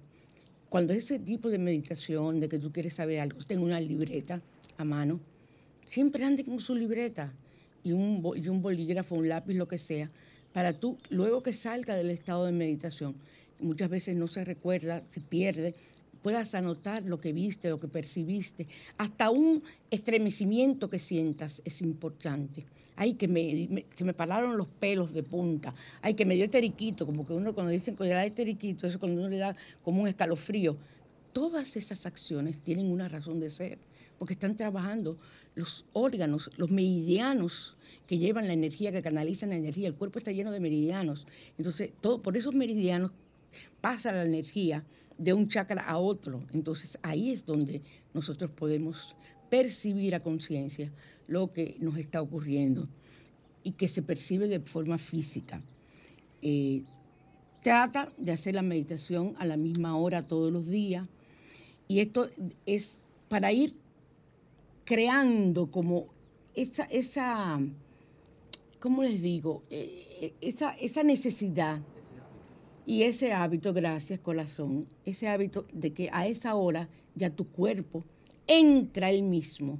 cuando 0.67 0.91
ese 0.91 1.19
tipo 1.19 1.49
de 1.49 1.57
meditación, 1.57 2.41
de 2.41 2.49
que 2.49 2.59
tú 2.59 2.73
quieres 2.73 2.95
saber 2.95 3.21
algo, 3.21 3.39
tenga 3.45 3.63
una 3.63 3.79
libreta 3.79 4.41
a 4.77 4.83
mano, 4.83 5.21
siempre 5.91 6.23
ande 6.23 6.45
con 6.45 6.61
su 6.61 6.73
libreta 6.73 7.33
y 7.83 7.91
un, 7.91 8.23
y 8.37 8.47
un 8.47 8.61
bolígrafo, 8.61 9.15
un 9.15 9.27
lápiz, 9.27 9.55
lo 9.55 9.67
que 9.67 9.77
sea, 9.77 10.09
para 10.53 10.71
tú, 10.71 10.97
luego 11.09 11.43
que 11.43 11.51
salga 11.51 11.95
del 11.95 12.11
estado 12.11 12.45
de 12.45 12.53
meditación, 12.53 13.13
muchas 13.59 13.89
veces 13.89 14.15
no 14.15 14.29
se 14.29 14.45
recuerda, 14.45 15.03
se 15.09 15.19
pierde, 15.19 15.75
puedas 16.23 16.55
anotar 16.55 17.03
lo 17.03 17.19
que 17.19 17.33
viste, 17.33 17.69
lo 17.69 17.81
que 17.81 17.89
percibiste, 17.89 18.67
hasta 18.97 19.31
un 19.31 19.63
estremecimiento 19.89 20.89
que 20.89 20.97
sientas 20.97 21.61
es 21.65 21.81
importante. 21.81 22.63
Ay, 22.95 23.15
que 23.15 23.27
me, 23.27 23.85
se 23.93 24.05
me 24.05 24.13
pararon 24.13 24.57
los 24.57 24.67
pelos 24.67 25.13
de 25.13 25.23
punta, 25.23 25.73
ay, 26.01 26.13
que 26.13 26.25
me 26.25 26.35
dio 26.35 26.49
teriquito, 26.49 27.05
como 27.05 27.27
que 27.27 27.33
uno 27.33 27.53
cuando 27.53 27.71
dicen 27.71 27.97
que 27.97 28.05
le 28.05 28.11
da 28.11 28.29
teriquito, 28.29 28.87
eso 28.87 28.97
cuando 28.97 29.19
uno 29.19 29.29
le 29.29 29.39
da 29.39 29.57
como 29.83 30.03
un 30.03 30.07
escalofrío. 30.07 30.77
Todas 31.33 31.75
esas 31.75 32.05
acciones 32.05 32.59
tienen 32.59 32.89
una 32.89 33.09
razón 33.09 33.41
de 33.41 33.49
ser, 33.49 33.77
porque 34.21 34.35
están 34.35 34.55
trabajando 34.55 35.17
los 35.55 35.83
órganos, 35.93 36.51
los 36.55 36.69
meridianos 36.69 37.75
que 38.05 38.19
llevan 38.19 38.45
la 38.45 38.53
energía, 38.53 38.91
que 38.91 39.01
canalizan 39.01 39.49
la 39.49 39.55
energía. 39.55 39.87
El 39.87 39.95
cuerpo 39.95 40.19
está 40.19 40.31
lleno 40.31 40.51
de 40.51 40.59
meridianos. 40.59 41.25
Entonces, 41.57 41.89
todo, 42.01 42.21
por 42.21 42.37
esos 42.37 42.53
meridianos 42.53 43.13
pasa 43.81 44.11
la 44.11 44.21
energía 44.21 44.85
de 45.17 45.33
un 45.33 45.47
chakra 45.47 45.81
a 45.81 45.97
otro. 45.97 46.43
Entonces 46.53 46.99
ahí 47.01 47.31
es 47.31 47.47
donde 47.47 47.81
nosotros 48.13 48.51
podemos 48.51 49.15
percibir 49.49 50.13
a 50.13 50.19
conciencia 50.19 50.91
lo 51.27 51.51
que 51.51 51.77
nos 51.79 51.97
está 51.97 52.21
ocurriendo 52.21 52.87
y 53.63 53.71
que 53.71 53.87
se 53.87 54.03
percibe 54.03 54.47
de 54.47 54.59
forma 54.59 54.99
física. 54.99 55.63
Eh, 56.43 56.83
trata 57.63 58.11
de 58.19 58.33
hacer 58.33 58.53
la 58.53 58.61
meditación 58.61 59.33
a 59.39 59.47
la 59.47 59.57
misma 59.57 59.97
hora 59.97 60.27
todos 60.27 60.53
los 60.53 60.67
días 60.67 61.07
y 61.87 62.01
esto 62.01 62.29
es 62.67 62.95
para 63.27 63.51
ir 63.51 63.73
creando 64.91 65.71
como 65.71 66.07
esa, 66.53 66.83
esa 66.83 67.61
¿cómo 68.81 69.03
les 69.03 69.21
digo? 69.21 69.63
Eh, 69.69 70.05
eh, 70.19 70.33
esa, 70.41 70.73
esa 70.73 71.01
necesidad 71.01 71.79
y 72.85 73.03
ese 73.03 73.31
hábito, 73.31 73.71
gracias 73.71 74.19
corazón, 74.19 74.85
ese 75.05 75.29
hábito 75.29 75.65
de 75.71 75.93
que 75.93 76.09
a 76.11 76.27
esa 76.27 76.55
hora 76.55 76.89
ya 77.15 77.29
tu 77.29 77.47
cuerpo 77.47 78.03
entra 78.47 79.11
él 79.11 79.23
mismo 79.23 79.79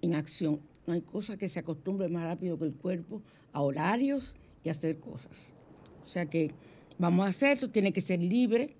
en 0.00 0.14
acción. 0.14 0.60
No 0.86 0.94
hay 0.94 1.02
cosa 1.02 1.36
que 1.36 1.50
se 1.50 1.58
acostumbre 1.58 2.08
más 2.08 2.24
rápido 2.24 2.58
que 2.58 2.64
el 2.64 2.72
cuerpo 2.72 3.20
a 3.52 3.60
horarios 3.60 4.34
y 4.64 4.70
a 4.70 4.72
hacer 4.72 4.98
cosas. 4.98 5.36
O 6.04 6.06
sea 6.06 6.24
que 6.24 6.52
vamos 6.98 7.26
a 7.26 7.28
hacerlo, 7.28 7.68
tiene 7.68 7.92
que 7.92 8.00
ser 8.00 8.22
libre, 8.22 8.76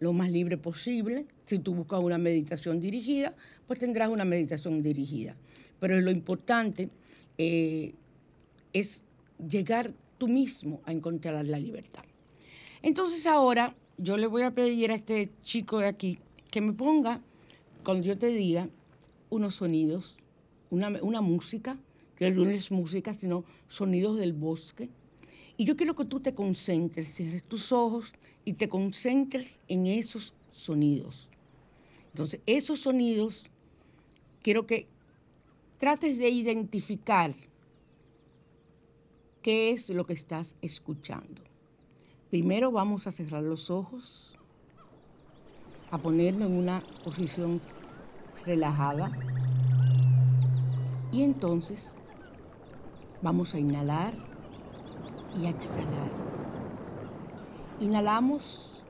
lo 0.00 0.12
más 0.12 0.30
libre 0.30 0.56
posible. 0.56 1.26
Si 1.46 1.58
tú 1.58 1.74
buscas 1.74 2.00
una 2.00 2.18
meditación 2.18 2.80
dirigida, 2.80 3.34
pues 3.66 3.78
tendrás 3.78 4.08
una 4.08 4.24
meditación 4.24 4.82
dirigida. 4.82 5.36
Pero 5.80 6.00
lo 6.00 6.10
importante 6.10 6.88
eh, 7.38 7.94
es 8.72 9.04
llegar 9.48 9.92
tú 10.18 10.28
mismo 10.28 10.80
a 10.84 10.92
encontrar 10.92 11.44
la 11.46 11.58
libertad. 11.58 12.04
Entonces 12.82 13.26
ahora 13.26 13.74
yo 13.98 14.16
le 14.16 14.26
voy 14.26 14.42
a 14.42 14.50
pedir 14.50 14.90
a 14.90 14.94
este 14.94 15.30
chico 15.42 15.78
de 15.78 15.88
aquí 15.88 16.18
que 16.50 16.60
me 16.60 16.72
ponga, 16.72 17.20
cuando 17.82 18.06
yo 18.06 18.16
te 18.16 18.28
diga, 18.28 18.68
unos 19.30 19.56
sonidos, 19.56 20.16
una, 20.70 21.20
música, 21.20 21.76
que 22.16 22.30
no 22.30 22.48
es 22.48 22.70
música, 22.70 23.14
sino 23.14 23.44
sonidos 23.68 24.18
del 24.18 24.32
bosque. 24.32 24.88
Y 25.56 25.64
yo 25.64 25.76
quiero 25.76 25.94
que 25.96 26.04
tú 26.04 26.20
te 26.20 26.34
concentres, 26.34 27.14
cierres 27.14 27.42
tus 27.44 27.72
ojos 27.72 28.12
y 28.44 28.54
te 28.54 28.68
concentres 28.68 29.58
en 29.68 29.86
esos 29.86 30.34
sonidos. 30.50 31.28
Entonces, 32.12 32.40
esos 32.46 32.80
sonidos, 32.80 33.44
quiero 34.42 34.66
que 34.66 34.86
trates 35.78 36.18
de 36.18 36.28
identificar 36.28 37.34
qué 39.42 39.72
es 39.72 39.88
lo 39.90 40.06
que 40.06 40.14
estás 40.14 40.56
escuchando. 40.62 41.42
Primero 42.30 42.72
vamos 42.72 43.06
a 43.06 43.12
cerrar 43.12 43.42
los 43.42 43.70
ojos, 43.70 44.38
a 45.90 45.98
ponernos 46.00 46.48
en 46.48 46.56
una 46.56 46.86
posición 47.02 47.62
relajada 48.44 49.12
y 51.10 51.22
entonces 51.22 51.94
vamos 53.20 53.54
a 53.54 53.60
inhalar 53.60 54.14
y 55.32 55.46
a 55.46 55.50
exhalar. 55.50 56.33
Inhalamos 57.80 58.82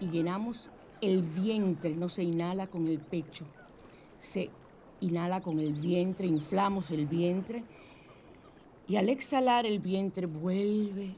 y 0.00 0.08
llenamos 0.08 0.70
el 1.00 1.22
vientre, 1.22 1.94
no 1.94 2.08
se 2.08 2.22
inhala 2.22 2.66
con 2.66 2.86
el 2.86 2.98
pecho, 2.98 3.44
se 4.20 4.50
inhala 5.00 5.40
con 5.40 5.58
el 5.58 5.72
vientre, 5.74 6.26
inflamos 6.26 6.90
el 6.90 7.06
vientre 7.06 7.64
y 8.88 8.96
al 8.96 9.08
exhalar 9.08 9.66
el 9.66 9.80
vientre 9.80 10.26
vuelve 10.26 11.14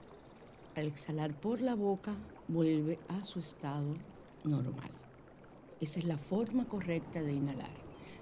al 0.76 0.86
exhalar 0.86 1.32
por 1.34 1.60
la 1.60 1.74
boca, 1.74 2.14
vuelve 2.48 2.98
a 3.08 3.24
su 3.24 3.38
estado 3.38 3.94
normal. 4.42 4.90
Esa 5.80 5.98
es 5.98 6.04
la 6.04 6.18
forma 6.18 6.66
correcta 6.66 7.22
de 7.22 7.32
inhalar. 7.32 7.74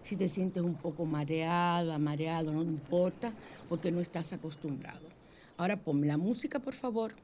Si 0.03 0.16
te 0.16 0.29
sientes 0.29 0.62
un 0.62 0.75
poco 0.75 1.07
mareada, 1.07 1.99
mareado, 1.99 2.53
no 2.53 2.62
importa, 2.62 3.33
porque 3.68 3.90
no 3.90 4.01
estás 4.01 4.33
acostumbrado. 4.33 5.09
Ahora 5.57 5.77
ponme 5.77 6.07
la 6.07 6.16
música, 6.16 6.59
por 6.59 6.75
favor. 6.75 7.14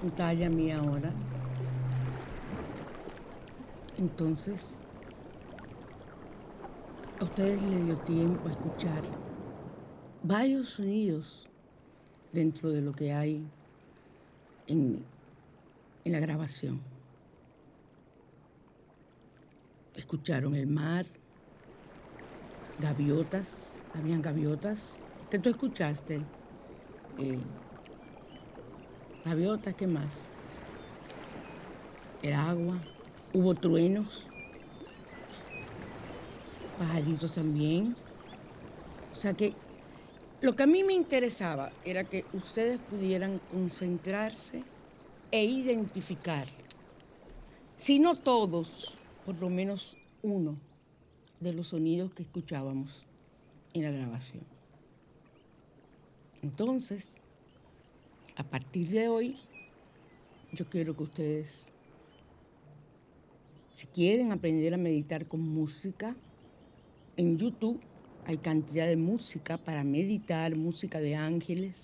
Pantalla 0.00 0.48
mía 0.48 0.78
ahora. 0.78 1.12
Entonces, 3.96 4.84
a 7.18 7.24
ustedes 7.24 7.60
les 7.60 7.84
dio 7.86 7.98
tiempo 7.98 8.48
a 8.48 8.52
escuchar 8.52 9.02
varios 10.22 10.68
sonidos 10.68 11.48
dentro 12.32 12.70
de 12.70 12.82
lo 12.82 12.92
que 12.92 13.12
hay 13.12 13.50
en, 14.68 15.04
en 16.04 16.12
la 16.12 16.20
grabación. 16.20 16.80
Escucharon 19.94 20.54
el 20.54 20.68
mar, 20.68 21.06
gaviotas, 22.78 23.82
habían 23.92 24.22
gaviotas. 24.22 25.00
¿Qué 25.28 25.38
tú 25.38 25.48
escuchaste? 25.50 26.30
Eh, 27.16 27.46
gaviotas, 29.24 29.74
¿qué 29.76 29.86
más? 29.86 30.32
El 32.20 32.34
agua, 32.34 32.90
hubo 33.32 33.54
truenos, 33.58 34.30
pajaritos 36.76 37.32
también. 37.32 37.96
O 39.12 39.16
sea 39.16 39.34
que 39.34 39.48
Lo 40.40 40.56
que 40.56 40.64
a 40.64 40.68
mí 40.68 40.84
me 40.84 40.94
interesaba 40.94 41.66
era 41.84 42.08
que 42.10 42.28
ustedes 42.32 42.80
pudieran 42.80 43.40
concentrarse 43.40 44.58
e 45.32 45.44
identificar, 45.46 46.48
si 47.74 47.98
no 47.98 48.22
todos, 48.22 49.00
por 49.22 49.36
lo 49.36 49.48
menos 49.50 49.98
uno 50.22 50.60
de 51.40 51.52
los 51.52 51.68
sonidos 51.68 52.12
que 52.14 52.22
escuchábamos 52.22 53.04
en 53.74 53.82
la 53.82 53.90
grabación. 53.90 54.42
Entonces, 56.42 57.04
a 58.36 58.44
partir 58.44 58.90
de 58.90 59.08
hoy, 59.08 59.36
yo 60.52 60.66
quiero 60.66 60.96
que 60.96 61.02
ustedes, 61.02 61.52
si 63.74 63.86
quieren 63.88 64.32
aprender 64.32 64.74
a 64.74 64.78
meditar 64.78 65.26
con 65.26 65.40
música, 65.40 66.14
en 67.16 67.38
YouTube 67.38 67.80
hay 68.26 68.38
cantidad 68.38 68.86
de 68.86 68.96
música 68.96 69.56
para 69.56 69.84
meditar, 69.84 70.56
música 70.56 71.00
de 71.00 71.14
ángeles. 71.14 71.74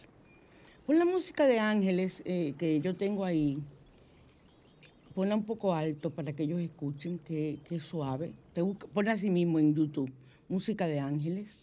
Pon 0.86 0.98
la 0.98 1.04
música 1.04 1.46
de 1.46 1.60
ángeles 1.60 2.20
eh, 2.24 2.54
que 2.58 2.80
yo 2.80 2.96
tengo 2.96 3.24
ahí, 3.24 3.58
ponla 5.14 5.36
un 5.36 5.44
poco 5.44 5.74
alto 5.74 6.10
para 6.10 6.32
que 6.32 6.44
ellos 6.44 6.60
escuchen, 6.60 7.18
que, 7.18 7.60
es 7.70 7.82
suave. 7.82 8.32
Ponla 8.92 9.12
así 9.12 9.30
mismo 9.30 9.58
en 9.58 9.74
YouTube, 9.74 10.12
música 10.48 10.86
de 10.86 11.00
ángeles. 11.00 11.60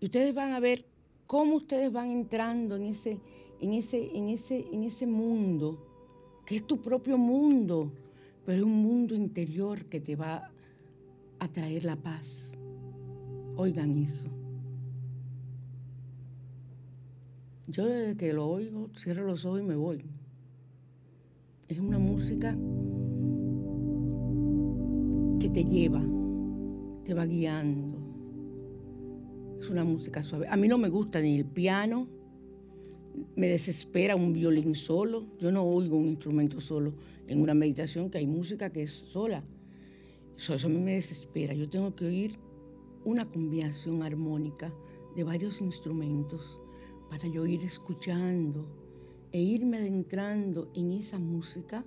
Y 0.00 0.06
ustedes 0.06 0.34
van 0.34 0.52
a 0.52 0.60
ver 0.60 0.84
cómo 1.26 1.56
ustedes 1.56 1.92
van 1.92 2.10
entrando 2.10 2.76
en 2.76 2.86
ese, 2.86 3.18
en 3.60 3.74
ese, 3.74 4.16
en 4.16 4.28
ese, 4.28 4.66
en 4.72 4.84
ese 4.84 5.06
mundo, 5.06 5.86
que 6.46 6.56
es 6.56 6.66
tu 6.66 6.80
propio 6.80 7.18
mundo, 7.18 7.92
pero 8.44 8.58
es 8.58 8.64
un 8.64 8.82
mundo 8.82 9.14
interior 9.14 9.84
que 9.84 10.00
te 10.00 10.16
va 10.16 10.50
a 11.38 11.48
traer 11.48 11.84
la 11.84 11.96
paz. 11.96 12.48
Oigan 13.56 13.94
eso. 13.94 14.28
Yo 17.68 17.86
desde 17.86 18.16
que 18.16 18.32
lo 18.32 18.48
oigo, 18.48 18.90
cierro 18.96 19.24
los 19.24 19.44
ojos 19.44 19.60
y 19.60 19.64
me 19.64 19.76
voy. 19.76 20.04
Es 21.70 21.78
una 21.78 22.00
música 22.00 22.50
que 25.38 25.48
te 25.48 25.62
lleva, 25.62 26.02
te 27.04 27.14
va 27.14 27.24
guiando. 27.26 27.96
Es 29.60 29.70
una 29.70 29.84
música 29.84 30.20
suave. 30.24 30.48
A 30.48 30.56
mí 30.56 30.66
no 30.66 30.78
me 30.78 30.88
gusta 30.88 31.20
ni 31.20 31.38
el 31.38 31.44
piano, 31.44 32.08
me 33.36 33.46
desespera 33.46 34.16
un 34.16 34.32
violín 34.32 34.74
solo. 34.74 35.28
Yo 35.38 35.52
no 35.52 35.62
oigo 35.62 35.96
un 35.96 36.08
instrumento 36.08 36.60
solo 36.60 36.92
en 37.28 37.40
una 37.40 37.54
meditación, 37.54 38.10
que 38.10 38.18
hay 38.18 38.26
música 38.26 38.70
que 38.70 38.82
es 38.82 38.90
sola. 38.90 39.44
Eso, 40.36 40.54
a 40.54 40.68
mí 40.68 40.78
me 40.78 40.94
desespera. 40.94 41.54
Yo 41.54 41.70
tengo 41.70 41.94
que 41.94 42.04
oír 42.04 42.36
una 43.04 43.30
combinación 43.30 44.02
armónica 44.02 44.74
de 45.14 45.22
varios 45.22 45.60
instrumentos 45.60 46.58
para 47.08 47.28
yo 47.28 47.46
ir 47.46 47.62
escuchando 47.62 48.79
e 49.32 49.40
irme 49.40 49.78
adentrando 49.78 50.70
en 50.74 50.92
esa 50.92 51.18
música 51.18 51.84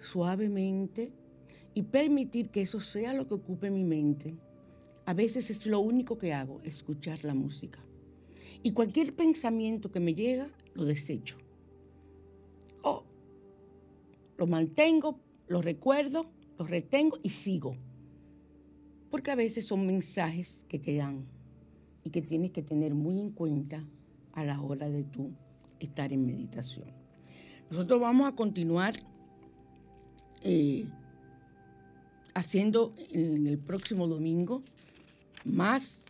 suavemente 0.00 1.12
y 1.74 1.82
permitir 1.82 2.50
que 2.50 2.62
eso 2.62 2.80
sea 2.80 3.12
lo 3.12 3.28
que 3.28 3.34
ocupe 3.34 3.70
mi 3.70 3.84
mente. 3.84 4.34
A 5.04 5.14
veces 5.14 5.50
es 5.50 5.66
lo 5.66 5.80
único 5.80 6.18
que 6.18 6.32
hago, 6.32 6.60
escuchar 6.64 7.24
la 7.24 7.34
música. 7.34 7.80
Y 8.62 8.72
cualquier 8.72 9.14
pensamiento 9.14 9.90
que 9.90 10.00
me 10.00 10.14
llega, 10.14 10.48
lo 10.74 10.84
desecho. 10.84 11.36
O 12.82 13.04
lo 14.38 14.46
mantengo, 14.46 15.18
lo 15.48 15.62
recuerdo, 15.62 16.26
lo 16.58 16.64
retengo 16.64 17.18
y 17.22 17.30
sigo 17.30 17.76
porque 19.12 19.30
a 19.30 19.34
veces 19.34 19.66
son 19.66 19.84
mensajes 19.84 20.64
que 20.70 20.78
te 20.78 20.96
dan 20.96 21.26
y 22.02 22.08
que 22.08 22.22
tienes 22.22 22.50
que 22.50 22.62
tener 22.62 22.94
muy 22.94 23.20
en 23.20 23.30
cuenta 23.30 23.84
a 24.32 24.42
la 24.42 24.58
hora 24.62 24.88
de 24.88 25.04
tú 25.04 25.32
estar 25.84 26.12
en 26.12 26.26
meditación. 26.26 26.86
Nosotros 27.70 28.00
vamos 28.00 28.32
a 28.32 28.36
continuar 28.36 28.94
eh, 30.42 30.86
haciendo 32.34 32.94
en 33.10 33.46
el 33.46 33.58
próximo 33.58 34.06
domingo 34.08 34.62
más 35.44 36.02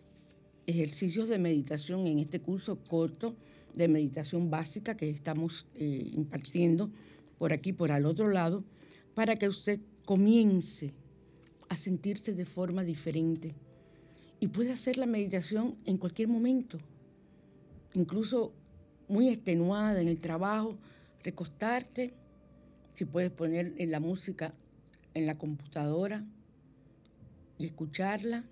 ejercicios 0.67 1.29
de 1.29 1.39
meditación 1.39 2.07
en 2.07 2.19
este 2.19 2.41
curso 2.41 2.79
corto 2.89 3.35
de 3.75 3.89
meditación 3.89 4.51
básica 4.51 4.97
que 4.97 5.11
estamos 5.11 5.67
eh, 5.75 6.11
impartiendo 6.13 6.91
por 7.39 7.53
aquí, 7.53 7.73
por 7.73 7.91
al 7.91 8.07
otro 8.07 8.31
lado, 8.31 8.65
para 9.15 9.37
que 9.37 9.49
usted 9.49 9.81
comience 10.05 10.93
a 11.69 11.77
sentirse 11.77 12.35
de 12.35 12.45
forma 12.45 12.85
diferente. 12.85 13.55
Y 14.41 14.49
puedes 14.49 14.73
hacer 14.73 14.99
la 14.99 15.07
meditación 15.07 15.77
en 15.85 15.97
cualquier 15.97 16.29
momento, 16.29 16.79
incluso 17.95 18.53
muy 19.13 19.29
extenuada 19.29 20.01
en 20.01 20.09
el 20.09 20.19
trabajo, 20.19 20.79
recostarte, 21.23 22.15
si 22.95 23.05
puedes 23.05 23.31
poner 23.31 23.75
en 23.77 23.91
la 23.91 24.01
música 24.01 24.55
en 25.13 25.27
la 25.27 25.37
computadora 25.37 26.25
y 27.59 27.67
escucharla, 27.67 28.45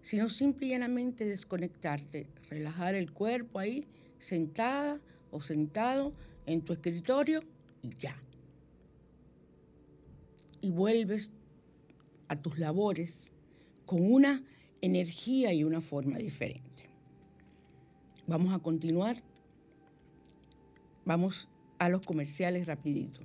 sino 0.00 0.30
simple 0.30 0.68
y 0.68 0.70
llanamente 0.70 1.26
desconectarte, 1.26 2.26
relajar 2.48 2.94
el 2.94 3.12
cuerpo 3.12 3.58
ahí, 3.58 3.86
sentada 4.18 4.98
o 5.30 5.42
sentado 5.42 6.14
en 6.46 6.62
tu 6.62 6.72
escritorio 6.72 7.42
y 7.82 7.94
ya. 7.98 8.16
Y 10.62 10.70
vuelves 10.70 11.30
a 12.28 12.36
tus 12.36 12.58
labores 12.58 13.12
con 13.84 14.10
una 14.10 14.42
energía 14.80 15.52
y 15.52 15.62
una 15.62 15.82
forma 15.82 16.16
diferente. 16.16 16.88
Vamos 18.26 18.54
a 18.54 18.60
continuar. 18.60 19.22
Vamos 21.10 21.48
a 21.80 21.88
los 21.88 22.06
comerciales 22.06 22.68
rapidito. 22.68 23.20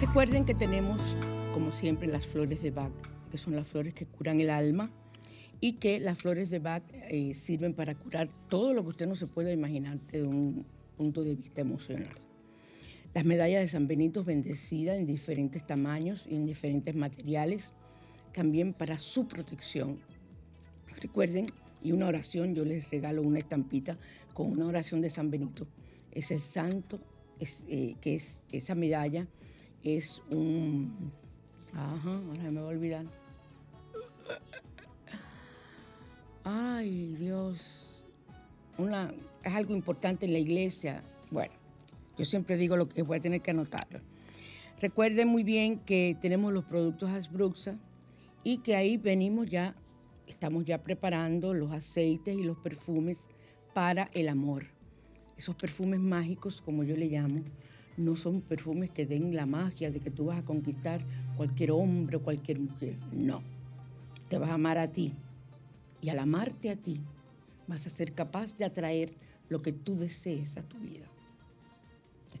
Recuerden 0.00 0.44
que 0.44 0.54
tenemos, 0.54 1.00
como 1.54 1.70
siempre, 1.70 2.08
las 2.08 2.26
flores 2.26 2.60
de 2.60 2.72
Bach, 2.72 2.90
que 3.30 3.38
son 3.38 3.54
las 3.54 3.68
flores 3.68 3.94
que 3.94 4.04
curan 4.04 4.40
el 4.40 4.50
alma 4.50 4.90
y 5.60 5.74
que 5.74 6.00
las 6.00 6.18
flores 6.18 6.50
de 6.50 6.58
Bach 6.58 6.82
eh, 6.92 7.34
sirven 7.36 7.72
para 7.72 7.94
curar 7.94 8.26
todo 8.48 8.74
lo 8.74 8.82
que 8.82 8.88
usted 8.88 9.06
no 9.06 9.14
se 9.14 9.28
puede 9.28 9.52
imaginar 9.52 10.00
desde 10.10 10.26
un 10.26 10.66
punto 10.96 11.22
de 11.22 11.36
vista 11.36 11.60
emocional. 11.60 12.27
Las 13.18 13.24
medallas 13.24 13.62
de 13.62 13.66
San 13.66 13.88
Benito 13.88 14.22
bendecidas 14.22 14.96
en 14.96 15.04
diferentes 15.04 15.66
tamaños 15.66 16.24
y 16.30 16.36
en 16.36 16.46
diferentes 16.46 16.94
materiales, 16.94 17.64
también 18.32 18.72
para 18.72 18.96
su 18.96 19.26
protección. 19.26 19.98
Recuerden, 21.02 21.46
y 21.82 21.90
una 21.90 22.06
oración, 22.06 22.54
yo 22.54 22.64
les 22.64 22.88
regalo 22.92 23.22
una 23.22 23.40
estampita 23.40 23.98
con 24.34 24.52
una 24.52 24.66
oración 24.66 25.00
de 25.00 25.10
San 25.10 25.32
Benito. 25.32 25.66
Es 26.12 26.30
el 26.30 26.38
santo, 26.38 27.00
eh, 27.66 27.96
que 28.00 28.14
es 28.14 28.38
esa 28.52 28.76
medalla, 28.76 29.26
es 29.82 30.22
un... 30.30 31.10
Ajá, 31.74 32.12
ahora 32.12 32.52
me 32.52 32.60
voy 32.60 32.60
a 32.60 32.76
olvidar 32.76 33.06
Ay, 36.44 37.16
Dios. 37.18 37.58
Una, 38.78 39.12
es 39.42 39.52
algo 39.52 39.74
importante 39.74 40.24
en 40.24 40.34
la 40.34 40.38
iglesia. 40.38 41.02
Bueno, 41.32 41.57
yo 42.18 42.24
siempre 42.24 42.56
digo 42.56 42.76
lo 42.76 42.88
que 42.88 43.02
voy 43.02 43.18
a 43.18 43.20
tener 43.20 43.40
que 43.40 43.52
anotarlo. 43.52 44.00
Recuerden 44.80 45.28
muy 45.28 45.42
bien 45.42 45.78
que 45.78 46.16
tenemos 46.20 46.52
los 46.52 46.64
productos 46.64 47.10
Asbruxa 47.10 47.76
y 48.44 48.58
que 48.58 48.76
ahí 48.76 48.96
venimos 48.96 49.48
ya, 49.48 49.74
estamos 50.26 50.64
ya 50.64 50.82
preparando 50.82 51.54
los 51.54 51.72
aceites 51.72 52.36
y 52.36 52.42
los 52.42 52.56
perfumes 52.58 53.16
para 53.74 54.10
el 54.12 54.28
amor. 54.28 54.66
Esos 55.36 55.54
perfumes 55.54 56.00
mágicos, 56.00 56.60
como 56.60 56.84
yo 56.84 56.96
le 56.96 57.06
llamo, 57.06 57.42
no 57.96 58.16
son 58.16 58.40
perfumes 58.40 58.90
que 58.90 59.06
den 59.06 59.34
la 59.34 59.46
magia 59.46 59.90
de 59.90 60.00
que 60.00 60.10
tú 60.10 60.26
vas 60.26 60.38
a 60.38 60.44
conquistar 60.44 61.00
cualquier 61.36 61.72
hombre 61.72 62.16
o 62.16 62.22
cualquier 62.22 62.58
mujer. 62.58 62.94
No, 63.12 63.42
te 64.28 64.38
vas 64.38 64.50
a 64.50 64.54
amar 64.54 64.78
a 64.78 64.90
ti 64.92 65.12
y 66.00 66.08
al 66.08 66.18
amarte 66.18 66.70
a 66.70 66.76
ti, 66.76 67.00
vas 67.66 67.86
a 67.86 67.90
ser 67.90 68.12
capaz 68.12 68.56
de 68.56 68.64
atraer 68.64 69.12
lo 69.48 69.62
que 69.62 69.72
tú 69.72 69.96
desees 69.96 70.56
a 70.56 70.62
tu 70.62 70.78
vida. 70.78 71.06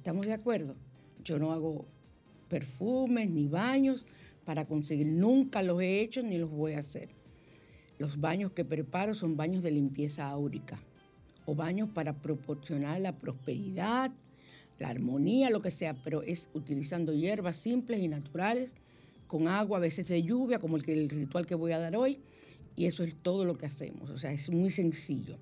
¿Estamos 0.08 0.24
de 0.24 0.32
acuerdo? 0.32 0.74
Yo 1.22 1.38
no 1.38 1.52
hago 1.52 1.84
perfumes 2.48 3.28
ni 3.28 3.46
baños 3.46 4.06
para 4.46 4.64
conseguir, 4.64 5.06
nunca 5.06 5.62
los 5.62 5.82
he 5.82 6.00
hecho 6.00 6.22
ni 6.22 6.38
los 6.38 6.50
voy 6.50 6.72
a 6.72 6.78
hacer. 6.78 7.10
Los 7.98 8.18
baños 8.18 8.52
que 8.52 8.64
preparo 8.64 9.14
son 9.14 9.36
baños 9.36 9.62
de 9.62 9.70
limpieza 9.70 10.26
áurica 10.26 10.78
o 11.44 11.54
baños 11.54 11.90
para 11.90 12.14
proporcionar 12.14 13.02
la 13.02 13.18
prosperidad, 13.18 14.10
la 14.78 14.88
armonía, 14.88 15.50
lo 15.50 15.60
que 15.60 15.70
sea, 15.70 15.92
pero 16.02 16.22
es 16.22 16.48
utilizando 16.54 17.12
hierbas 17.12 17.58
simples 17.58 18.00
y 18.00 18.08
naturales, 18.08 18.70
con 19.26 19.46
agua, 19.46 19.76
a 19.76 19.82
veces 19.82 20.08
de 20.08 20.22
lluvia, 20.22 20.58
como 20.58 20.78
el, 20.78 21.10
ritual 21.10 21.44
que 21.44 21.54
voy 21.54 21.72
a 21.72 21.78
dar 21.78 21.94
hoy, 21.96 22.18
y 22.76 22.86
eso 22.86 23.04
es 23.04 23.14
todo 23.14 23.44
lo 23.44 23.58
que 23.58 23.66
hacemos. 23.66 24.08
O 24.08 24.16
sea, 24.16 24.32
es 24.32 24.48
muy 24.48 24.70
sencillo, 24.70 25.36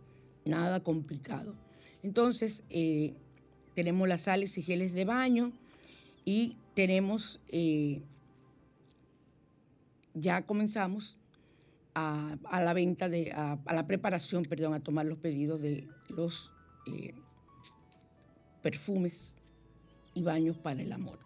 nada 0.45 0.81
complicado. 0.81 1.55
Entonces, 2.03 2.65
eh, 2.69 3.15
tenemos 3.77 4.09
las 4.09 4.23
sales 4.23 4.57
y 4.57 4.63
geles 4.63 4.95
de 4.95 5.05
baño 5.05 5.53
y 6.25 6.57
tenemos, 6.75 7.41
eh, 7.49 8.03
ya 10.15 10.47
comenzamos 10.47 11.19
a, 11.95 12.39
la 12.51 12.73
venta, 12.73 13.11
de, 13.11 13.33
a, 13.33 13.59
la 13.71 13.87
preparación, 13.87 14.45
perdón, 14.45 14.73
a 14.73 14.81
tomar 14.81 15.05
los 15.05 15.19
pedidos 15.19 15.61
de 15.61 15.87
los 16.09 16.51
eh, 16.87 17.13
perfumes 18.63 19.35
y 20.15 20.23
baños 20.23 20.57
para 20.57 20.81
el 20.81 20.91
amor. 20.91 21.19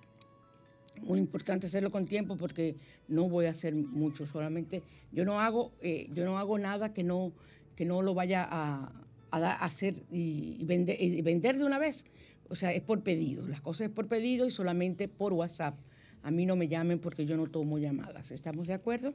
Muy 1.03 1.21
importante 1.21 1.69
hacerlo 1.69 1.93
con 1.93 2.05
tiempo 2.07 2.37
porque 2.37 2.75
no 3.07 3.29
voy 3.29 3.47
a 3.47 3.51
hacer 3.51 3.77
mucho, 3.77 4.27
solamente 4.27 4.83
yo 5.13 5.25
no 5.25 5.41
hago, 5.41 5.73
eh, 5.83 6.09
yo 6.13 6.25
no 6.25 6.37
hago 6.37 6.59
nada 6.59 6.93
que 6.93 7.05
no, 7.05 7.33
que 7.77 7.85
no 7.85 8.03
lo 8.03 8.13
vaya 8.13 8.45
a, 8.51 8.93
hacer 9.31 10.03
y, 10.11 10.65
vender, 10.65 11.01
y 11.01 11.23
vender 11.23 11.57
de 11.57 11.65
una 11.65 11.79
vez. 11.79 12.05
O 12.51 12.57
sea, 12.57 12.73
es 12.73 12.83
por 12.83 13.03
pedido, 13.03 13.47
las 13.47 13.61
cosas 13.61 13.87
es 13.87 13.93
por 13.93 14.09
pedido 14.09 14.45
y 14.45 14.51
solamente 14.51 15.07
por 15.07 15.33
WhatsApp. 15.33 15.77
A 16.25 16.33
mí 16.33 16.45
no 16.45 16.57
me 16.57 16.67
llamen 16.67 16.99
porque 16.99 17.25
yo 17.25 17.37
no 17.37 17.47
tomo 17.47 17.79
llamadas, 17.79 18.33
¿estamos 18.33 18.67
de 18.67 18.75
acuerdo? 18.75 19.15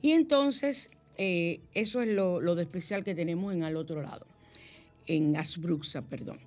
Y 0.00 0.12
entonces, 0.12 0.90
eh, 1.18 1.60
eso 1.74 2.00
es 2.00 2.08
lo, 2.08 2.40
lo 2.40 2.54
de 2.54 2.62
especial 2.62 3.04
que 3.04 3.14
tenemos 3.14 3.52
en 3.54 3.62
al 3.62 3.76
otro 3.76 4.00
lado, 4.02 4.26
en 5.06 5.36
Asbruxa, 5.36 6.00
perdón. 6.00 6.38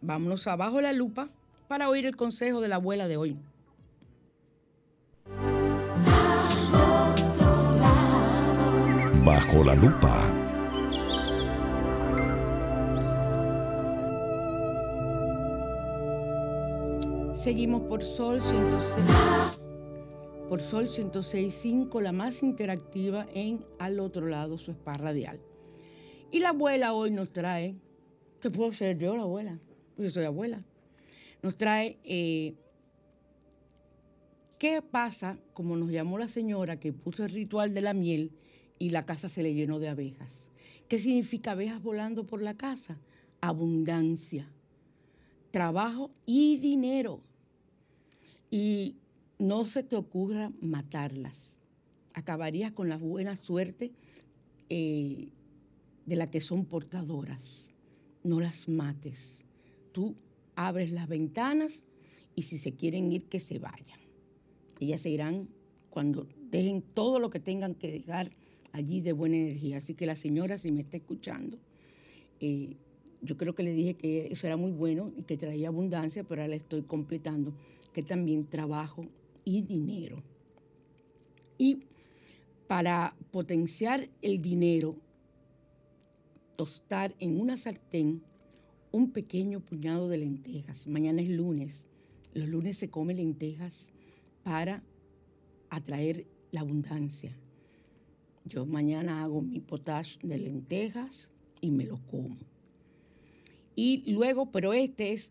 Vámonos 0.00 0.46
abajo 0.46 0.80
la 0.80 0.94
lupa 0.94 1.28
para 1.68 1.90
oír 1.90 2.06
el 2.06 2.16
consejo 2.16 2.60
de 2.62 2.68
la 2.68 2.76
abuela 2.76 3.06
de 3.06 3.18
hoy. 3.18 3.36
Bajo 9.24 9.64
la 9.64 9.74
lupa. 9.74 10.43
Seguimos 17.44 17.82
por 17.82 18.02
Sol 18.02 18.40
106. 18.40 19.04
Por 20.48 20.62
Sol 20.62 20.88
106.5, 20.88 22.00
la 22.00 22.12
más 22.12 22.42
interactiva 22.42 23.26
en 23.34 23.64
al 23.78 24.00
otro 24.00 24.26
lado, 24.26 24.56
su 24.56 24.70
spa 24.70 24.94
radial. 24.94 25.38
Y 26.32 26.40
la 26.40 26.48
abuela 26.48 26.94
hoy 26.94 27.10
nos 27.10 27.32
trae, 27.32 27.76
¿qué 28.40 28.50
puedo 28.50 28.72
ser 28.72 28.96
yo 28.96 29.14
la 29.14 29.22
abuela? 29.22 29.58
Yo 29.98 30.08
soy 30.08 30.24
abuela 30.24 30.64
nos 31.44 31.58
trae 31.58 31.98
eh, 32.04 32.54
qué 34.58 34.80
pasa, 34.80 35.36
como 35.52 35.76
nos 35.76 35.90
llamó 35.90 36.16
la 36.16 36.28
señora 36.28 36.80
que 36.80 36.94
puso 36.94 37.22
el 37.22 37.30
ritual 37.32 37.74
de 37.74 37.82
la 37.82 37.92
miel 37.92 38.32
y 38.78 38.88
la 38.88 39.04
casa 39.04 39.28
se 39.28 39.42
le 39.42 39.52
llenó 39.52 39.78
de 39.78 39.90
abejas. 39.90 40.30
¿Qué 40.88 40.98
significa 40.98 41.50
abejas 41.50 41.82
volando 41.82 42.24
por 42.24 42.40
la 42.40 42.54
casa? 42.54 42.96
Abundancia, 43.42 44.50
trabajo 45.50 46.10
y 46.24 46.56
dinero. 46.56 47.20
Y 48.50 48.96
no 49.38 49.64
se 49.64 49.82
te 49.82 49.96
ocurra 49.96 50.52
matarlas. 50.60 51.56
Acabarías 52.12 52.72
con 52.72 52.88
la 52.88 52.96
buena 52.96 53.36
suerte 53.36 53.92
eh, 54.68 55.28
de 56.06 56.16
la 56.16 56.26
que 56.26 56.40
son 56.40 56.64
portadoras. 56.64 57.66
No 58.22 58.40
las 58.40 58.68
mates. 58.68 59.38
Tú 59.92 60.14
abres 60.54 60.90
las 60.92 61.08
ventanas 61.08 61.82
y 62.34 62.42
si 62.42 62.58
se 62.58 62.72
quieren 62.72 63.12
ir, 63.12 63.24
que 63.24 63.40
se 63.40 63.58
vayan. 63.58 64.00
Ellas 64.80 65.02
se 65.02 65.10
irán 65.10 65.48
cuando 65.90 66.26
dejen 66.50 66.82
todo 66.82 67.18
lo 67.18 67.30
que 67.30 67.40
tengan 67.40 67.74
que 67.74 67.90
dejar 67.90 68.30
allí 68.72 69.00
de 69.00 69.12
buena 69.12 69.36
energía. 69.36 69.78
Así 69.78 69.94
que 69.94 70.06
la 70.06 70.16
señora, 70.16 70.58
si 70.58 70.72
me 70.72 70.80
está 70.80 70.96
escuchando, 70.96 71.58
eh, 72.40 72.76
yo 73.22 73.36
creo 73.36 73.54
que 73.54 73.62
le 73.62 73.72
dije 73.72 73.94
que 73.94 74.28
eso 74.32 74.46
era 74.46 74.56
muy 74.56 74.72
bueno 74.72 75.12
y 75.16 75.22
que 75.22 75.36
traía 75.36 75.68
abundancia, 75.68 76.24
pero 76.24 76.42
ahora 76.42 76.48
le 76.48 76.56
estoy 76.56 76.82
completando 76.82 77.54
que 77.94 78.02
también 78.02 78.44
trabajo 78.44 79.06
y 79.44 79.62
dinero. 79.62 80.22
Y 81.56 81.84
para 82.66 83.16
potenciar 83.30 84.10
el 84.20 84.42
dinero, 84.42 84.96
tostar 86.56 87.14
en 87.20 87.40
una 87.40 87.56
sartén 87.56 88.22
un 88.90 89.12
pequeño 89.12 89.60
puñado 89.60 90.08
de 90.08 90.18
lentejas. 90.18 90.86
Mañana 90.86 91.22
es 91.22 91.28
lunes. 91.28 91.86
Los 92.34 92.48
lunes 92.48 92.78
se 92.78 92.90
come 92.90 93.14
lentejas 93.14 93.88
para 94.42 94.82
atraer 95.70 96.26
la 96.50 96.60
abundancia. 96.60 97.36
Yo 98.44 98.66
mañana 98.66 99.22
hago 99.22 99.40
mi 99.40 99.60
potash 99.60 100.18
de 100.18 100.38
lentejas 100.38 101.30
y 101.60 101.70
me 101.70 101.84
lo 101.84 101.98
como. 102.10 102.36
Y 103.76 104.12
luego, 104.12 104.52
pero 104.52 104.72
este 104.72 105.12
es 105.12 105.30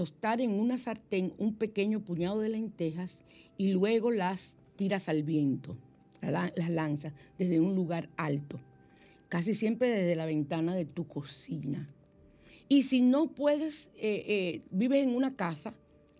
tostar 0.00 0.40
en 0.40 0.52
una 0.52 0.78
sartén 0.78 1.34
un 1.36 1.56
pequeño 1.56 2.00
puñado 2.00 2.40
de 2.40 2.48
lentejas 2.48 3.18
y 3.58 3.72
luego 3.72 4.10
las 4.10 4.54
tiras 4.76 5.10
al 5.10 5.24
viento, 5.24 5.76
las 6.22 6.70
lanzas 6.70 7.12
desde 7.36 7.60
un 7.60 7.74
lugar 7.74 8.08
alto, 8.16 8.58
casi 9.28 9.54
siempre 9.54 9.90
desde 9.90 10.16
la 10.16 10.24
ventana 10.24 10.74
de 10.74 10.86
tu 10.86 11.06
cocina 11.06 11.86
y 12.66 12.84
si 12.84 13.02
no 13.02 13.26
puedes, 13.26 13.90
eh, 13.96 14.24
eh, 14.26 14.62
vives 14.70 15.02
en 15.02 15.14
una 15.14 15.34
casa, 15.34 15.74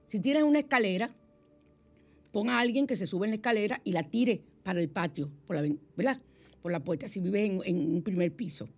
si 0.08 0.18
tienes 0.18 0.42
una 0.42 0.58
escalera, 0.58 1.14
pon 2.32 2.50
a 2.50 2.58
alguien 2.58 2.86
que 2.88 2.96
se 2.96 3.06
sube 3.06 3.28
en 3.28 3.30
la 3.30 3.36
escalera 3.36 3.80
y 3.84 3.92
la 3.92 4.02
tire 4.02 4.42
para 4.62 4.80
el 4.80 4.90
patio, 4.90 5.30
por 5.46 5.56
la, 5.56 5.74
¿verdad? 5.96 6.20
Por 6.60 6.72
la 6.72 6.80
puerta, 6.80 7.08
si 7.08 7.20
vives 7.20 7.62
en, 7.64 7.94
un 7.94 8.02
primer 8.02 8.32
piso. 8.32 8.68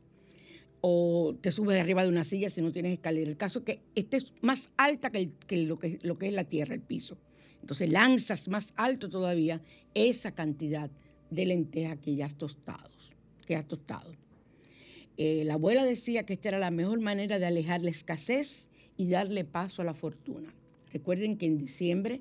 O 0.82 1.34
te 1.40 1.52
subes 1.52 1.80
arriba 1.80 2.02
de 2.02 2.08
una 2.08 2.24
silla 2.24 2.50
si 2.50 2.60
no 2.60 2.72
tienes 2.72 2.92
escalera. 2.92 3.30
El 3.30 3.36
caso 3.36 3.60
es 3.60 3.64
que 3.64 3.80
esté 3.94 4.18
más 4.42 4.70
alta 4.76 5.10
que, 5.10 5.30
lo 5.64 5.78
que 5.78 5.98
lo 6.02 6.18
que 6.18 6.26
es 6.26 6.34
la 6.34 6.44
tierra, 6.44 6.74
el 6.74 6.82
piso. 6.82 7.16
Entonces 7.60 7.88
lanzas 7.88 8.48
más 8.48 8.74
alto 8.76 9.08
todavía 9.08 9.62
esa 9.94 10.32
cantidad 10.32 10.90
de 11.30 11.46
lentejas 11.46 11.98
que 12.00 12.16
ya 12.16 12.26
has 12.26 12.36
tostado, 12.36 12.90
que 13.46 13.56
has 13.56 13.66
tostado. 13.66 14.12
Eh, 15.16 15.44
la 15.44 15.54
abuela 15.54 15.84
decía 15.84 16.24
que 16.24 16.34
esta 16.34 16.48
era 16.48 16.58
la 16.58 16.70
mejor 16.70 17.00
manera 17.00 17.38
de 17.38 17.46
alejar 17.46 17.82
la 17.82 17.90
escasez 17.90 18.66
y 18.96 19.08
darle 19.08 19.44
paso 19.44 19.82
a 19.82 19.84
la 19.84 19.94
fortuna. 19.94 20.52
Recuerden 20.92 21.38
que 21.38 21.46
en 21.46 21.58
diciembre 21.58 22.20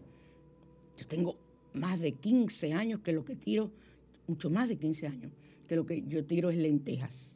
yo 0.97 1.07
tengo 1.07 1.37
más 1.73 1.99
de 1.99 2.11
15 2.11 2.73
años 2.73 3.01
que 3.01 3.11
lo 3.11 3.25
que 3.25 3.35
tiro, 3.35 3.71
mucho 4.27 4.49
más 4.49 4.69
de 4.69 4.77
15 4.77 5.07
años, 5.07 5.31
que 5.67 5.75
lo 5.75 5.85
que 5.85 6.03
yo 6.07 6.23
tiro 6.25 6.49
es 6.49 6.57
lentejas. 6.57 7.35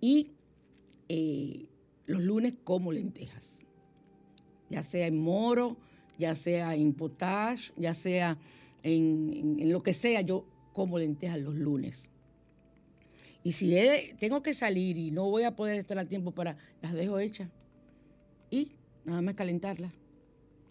Y 0.00 0.30
eh, 1.08 1.66
los 2.06 2.22
lunes 2.22 2.54
como 2.64 2.92
lentejas, 2.92 3.58
ya 4.70 4.82
sea 4.82 5.06
en 5.06 5.18
moro, 5.18 5.76
ya 6.18 6.36
sea 6.36 6.74
en 6.74 6.92
potage, 6.94 7.72
ya 7.76 7.94
sea 7.94 8.38
en 8.82 9.70
lo 9.70 9.82
que 9.82 9.94
sea, 9.94 10.20
yo 10.20 10.46
como 10.72 10.98
lentejas 10.98 11.40
los 11.40 11.54
lunes. 11.54 12.10
Y 13.44 13.52
si 13.52 13.76
tengo 14.18 14.42
que 14.42 14.54
salir 14.54 14.96
y 14.96 15.10
no 15.10 15.30
voy 15.30 15.42
a 15.42 15.54
poder 15.54 15.76
estar 15.76 15.98
a 15.98 16.06
tiempo 16.06 16.32
para, 16.32 16.56
las 16.80 16.94
dejo 16.94 17.18
hechas. 17.18 17.50
Y 18.50 18.72
nada 19.04 19.20
más 19.20 19.34
calentarlas. 19.34 19.92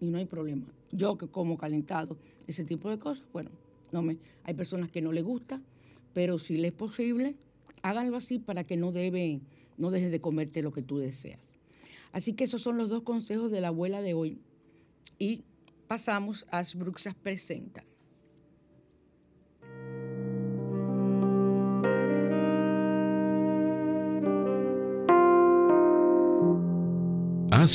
Y 0.01 0.09
no 0.09 0.17
hay 0.17 0.25
problema. 0.25 0.65
Yo 0.91 1.15
que 1.15 1.27
como 1.27 1.55
calentado, 1.55 2.17
ese 2.47 2.63
tipo 2.63 2.89
de 2.89 2.97
cosas, 2.97 3.25
bueno, 3.31 3.51
no 3.91 4.01
me, 4.01 4.17
hay 4.43 4.55
personas 4.55 4.89
que 4.89 5.03
no 5.03 5.11
les 5.11 5.23
gusta, 5.23 5.61
pero 6.13 6.39
si 6.39 6.57
les 6.57 6.71
es 6.71 6.77
posible, 6.77 7.35
háganlo 7.83 8.17
así 8.17 8.39
para 8.39 8.63
que 8.63 8.75
no 8.75 8.91
debe, 8.91 9.39
no 9.83 9.91
dejes 9.91 10.11
de 10.11 10.21
comerte 10.21 10.61
lo 10.61 10.71
que 10.71 10.81
tú 10.81 10.97
deseas. 10.97 11.41
Así 12.13 12.33
que 12.33 12.45
esos 12.45 12.61
son 12.61 12.77
los 12.77 12.87
dos 12.87 13.03
consejos 13.03 13.51
de 13.51 13.59
la 13.59 13.67
abuela 13.67 14.01
de 14.01 14.13
hoy. 14.13 14.39
Y 15.19 15.43
pasamos 15.87 16.45
a 16.51 16.63
Bruxas 16.75 17.15
Presenta. 17.15 17.83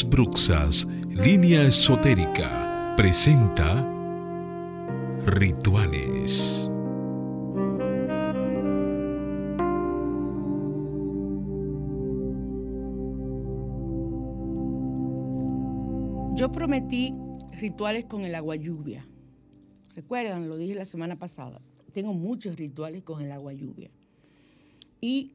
Bruxas, 0.06 0.86
línea 1.08 1.62
esotérica, 1.62 2.94
presenta 2.96 3.86
Rituales. 5.24 6.67
Prometí 16.52 17.14
rituales 17.52 18.06
con 18.06 18.24
el 18.24 18.34
agua 18.34 18.56
lluvia. 18.56 19.06
Recuerdan, 19.94 20.48
lo 20.48 20.56
dije 20.56 20.74
la 20.74 20.84
semana 20.84 21.16
pasada. 21.16 21.60
Tengo 21.92 22.14
muchos 22.14 22.56
rituales 22.56 23.02
con 23.04 23.22
el 23.22 23.30
agua 23.32 23.52
lluvia. 23.52 23.90
Y 25.00 25.34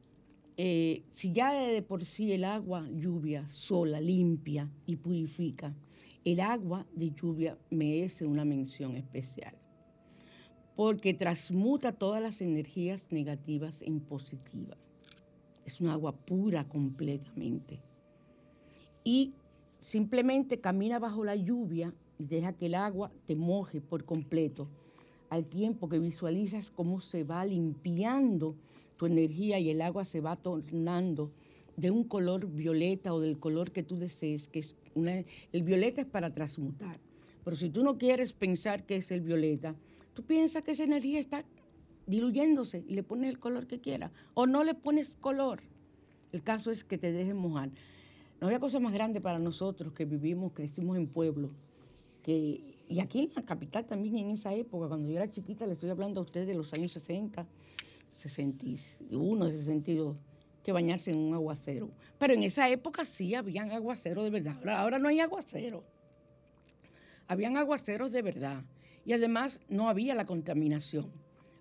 eh, 0.56 1.02
si 1.12 1.32
ya 1.32 1.52
de 1.52 1.82
por 1.82 2.04
sí 2.04 2.32
el 2.32 2.44
agua 2.44 2.88
lluvia 2.90 3.48
sola, 3.50 4.00
limpia 4.00 4.70
y 4.86 4.96
purifica, 4.96 5.74
el 6.24 6.40
agua 6.40 6.86
de 6.94 7.10
lluvia 7.10 7.58
merece 7.70 8.26
una 8.26 8.44
mención 8.44 8.96
especial, 8.96 9.54
porque 10.76 11.14
transmuta 11.14 11.92
todas 11.92 12.22
las 12.22 12.40
energías 12.40 13.10
negativas 13.10 13.82
en 13.82 14.00
positivas. 14.00 14.78
Es 15.64 15.80
un 15.80 15.88
agua 15.88 16.12
pura 16.12 16.68
completamente. 16.68 17.80
Y 19.02 19.34
simplemente 19.84 20.60
camina 20.60 20.98
bajo 20.98 21.24
la 21.24 21.36
lluvia 21.36 21.92
y 22.18 22.24
deja 22.24 22.52
que 22.52 22.66
el 22.66 22.74
agua 22.74 23.10
te 23.26 23.36
moje 23.36 23.80
por 23.80 24.04
completo, 24.04 24.68
al 25.30 25.46
tiempo 25.46 25.88
que 25.88 25.98
visualizas 25.98 26.70
cómo 26.70 27.00
se 27.00 27.24
va 27.24 27.44
limpiando 27.44 28.54
tu 28.96 29.06
energía 29.06 29.58
y 29.58 29.70
el 29.70 29.82
agua 29.82 30.04
se 30.04 30.20
va 30.20 30.36
tornando 30.36 31.32
de 31.76 31.90
un 31.90 32.04
color 32.04 32.46
violeta 32.46 33.12
o 33.12 33.20
del 33.20 33.38
color 33.38 33.72
que 33.72 33.82
tú 33.82 33.96
desees, 33.96 34.48
que 34.48 34.60
es 34.60 34.76
una, 34.94 35.24
el 35.52 35.62
violeta 35.62 36.02
es 36.02 36.06
para 36.06 36.32
transmutar. 36.32 37.00
Pero 37.44 37.56
si 37.56 37.68
tú 37.68 37.82
no 37.82 37.98
quieres 37.98 38.32
pensar 38.32 38.84
que 38.86 38.96
es 38.96 39.10
el 39.10 39.20
violeta, 39.20 39.74
tú 40.14 40.22
piensas 40.22 40.62
que 40.62 40.72
esa 40.72 40.84
energía 40.84 41.18
está 41.18 41.44
diluyéndose 42.06 42.84
y 42.86 42.94
le 42.94 43.02
pones 43.02 43.30
el 43.30 43.38
color 43.38 43.66
que 43.66 43.80
quieras. 43.80 44.12
O 44.34 44.46
no 44.46 44.62
le 44.62 44.74
pones 44.74 45.16
color. 45.16 45.62
El 46.32 46.42
caso 46.42 46.70
es 46.70 46.84
que 46.84 46.98
te 46.98 47.12
dejes 47.12 47.34
mojar. 47.34 47.70
No 48.44 48.48
había 48.48 48.60
cosa 48.60 48.78
más 48.78 48.92
grande 48.92 49.22
para 49.22 49.38
nosotros 49.38 49.94
que 49.94 50.04
vivimos, 50.04 50.52
crecimos 50.52 50.98
en 50.98 51.06
pueblo. 51.06 51.52
Que, 52.22 52.76
y 52.86 53.00
aquí 53.00 53.20
en 53.20 53.32
la 53.34 53.42
capital 53.42 53.86
también, 53.86 54.18
en 54.18 54.32
esa 54.32 54.52
época, 54.52 54.86
cuando 54.86 55.08
yo 55.08 55.16
era 55.16 55.30
chiquita, 55.30 55.64
le 55.66 55.72
estoy 55.72 55.88
hablando 55.88 56.20
a 56.20 56.24
ustedes 56.24 56.46
de 56.48 56.52
los 56.52 56.70
años 56.74 56.92
60, 56.92 57.46
61, 58.10 59.48
62 59.48 60.18
que 60.62 60.72
bañarse 60.72 61.10
en 61.10 61.20
un 61.20 61.32
aguacero. 61.32 61.88
Pero 62.18 62.34
en 62.34 62.42
esa 62.42 62.68
época 62.68 63.06
sí 63.06 63.34
habían 63.34 63.72
aguaceros 63.72 64.24
de 64.24 64.28
verdad. 64.28 64.58
Ahora, 64.76 64.98
no 64.98 65.08
hay 65.08 65.20
aguacero. 65.20 65.82
Habían 67.26 67.56
aguaceros 67.56 68.12
de 68.12 68.20
verdad. 68.20 68.62
Y 69.06 69.14
además 69.14 69.58
no 69.70 69.88
había 69.88 70.14
la 70.14 70.26
contaminación. 70.26 71.10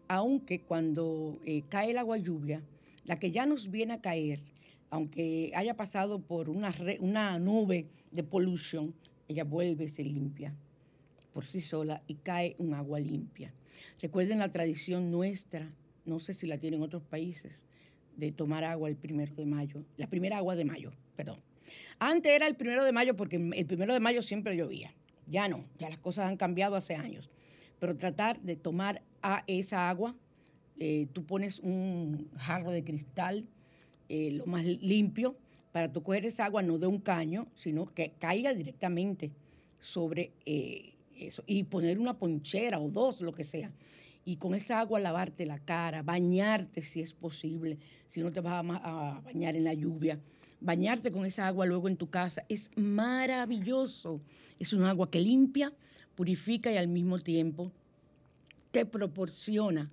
Aunque 0.10 0.60
cuando 0.60 1.40
eh, 1.46 1.64
cae 1.70 1.92
el 1.92 1.98
agua 1.98 2.18
lluvia, 2.18 2.62
la 3.06 3.20
que 3.20 3.32
ya 3.32 3.46
nos 3.46 3.72
viene 3.72 3.94
a 3.94 4.02
caer, 4.02 4.42
aunque 4.94 5.52
haya 5.56 5.76
pasado 5.76 6.20
por 6.20 6.50
una, 6.52 7.40
nube 7.40 7.88
de 8.12 8.22
polución, 8.22 8.94
ella 9.28 9.44
vuelve 9.44 9.86
y 9.86 9.90
se 9.90 10.04
limpia 10.04 10.54
por 11.34 11.48
sí 11.48 11.62
sola 11.62 12.04
y 12.06 12.14
cae 12.14 12.56
un 12.60 12.76
agua 12.76 13.00
limpia. 13.00 13.52
Recuerden 14.00 14.38
la 14.38 14.52
tradición 14.52 15.10
nuestra, 15.10 15.68
no 16.06 16.20
sé 16.20 16.36
si 16.36 16.46
la 16.46 16.60
tienen 16.60 16.84
otros 16.84 17.02
países, 17.02 17.64
de 18.18 18.32
tomar 18.32 18.64
agua 18.64 18.88
el 18.88 18.96
primero 18.96 19.34
de 19.34 19.48
mayo, 19.48 19.84
la 19.98 20.06
primera 20.06 20.38
agua 20.38 20.56
de 20.56 20.64
mayo, 20.64 20.92
perdón. 21.16 21.40
Antes 21.98 22.32
era 22.32 22.46
el 22.46 22.56
primero 22.56 22.84
de 22.84 22.92
mayo 22.92 23.16
porque 23.16 23.38
el 23.38 23.66
primero 23.66 23.96
de 23.96 24.00
mayo 24.00 24.22
siempre 24.22 24.56
llovía. 24.56 24.94
Ya 25.26 25.48
no, 25.48 25.66
ya 25.80 25.90
las 25.90 25.98
cosas 25.98 26.30
han 26.30 26.38
cambiado 26.38 26.76
hace 26.76 26.94
años. 26.94 27.32
Pero 27.80 27.98
tratar 27.98 28.40
de 28.42 28.56
tomar 28.56 29.02
a 29.24 29.44
esa 29.48 29.90
agua, 29.90 30.16
eh, 30.78 31.08
tú 31.14 31.26
pones 31.26 31.58
un 31.58 32.30
jarro 32.38 32.70
de 32.70 32.84
cristal, 32.84 33.48
eh, 34.10 34.32
lo 34.32 34.46
más 34.46 34.66
limpio, 34.66 35.36
para 35.72 35.92
tú 35.92 36.04
coger 36.04 36.26
esa 36.26 36.46
agua 36.46 36.62
no 36.62 36.78
de 36.78 36.88
un 36.88 37.00
caño, 37.00 37.48
sino 37.56 37.86
que 37.94 38.14
caiga 38.20 38.54
directamente 38.54 39.32
sobre 39.80 40.32
eh, 40.46 40.94
eso. 41.18 41.44
Y 41.48 41.64
poner 41.64 42.00
una 42.00 42.18
ponchera 42.18 42.80
o 42.80 42.90
dos, 42.90 43.22
lo 43.22 43.34
que 43.34 43.44
sea 43.44 43.72
y 44.26 44.38
con 44.38 44.54
esa 44.56 44.80
agua 44.80 45.00
lavarte 45.00 45.46
la 45.46 45.60
cara, 45.60 46.02
bañarte 46.02 46.82
si 46.82 47.02
es 47.02 47.14
posible, 47.14 47.78
si 48.08 48.22
no 48.22 48.32
te 48.32 48.40
vas 48.40 48.64
a, 48.84 49.22
bañar 49.24 49.56
en 49.56 49.66
la 49.66 49.74
lluvia. 49.74 50.20
Bañarte 50.62 51.12
con 51.12 51.26
esa 51.26 51.48
agua 51.48 51.66
luego 51.66 51.90
en 51.90 51.98
tu 51.98 52.10
casa 52.10 52.46
es 52.48 52.72
maravilloso. 52.78 54.22
Es 54.60 54.72
un 54.72 54.84
agua 54.84 55.10
que 55.10 55.20
limpia, 55.20 55.74
purifica 56.16 56.72
y 56.72 56.78
al 56.78 56.88
mismo 56.88 57.20
tiempo 57.20 57.72
te 58.72 58.86
proporciona 58.86 59.92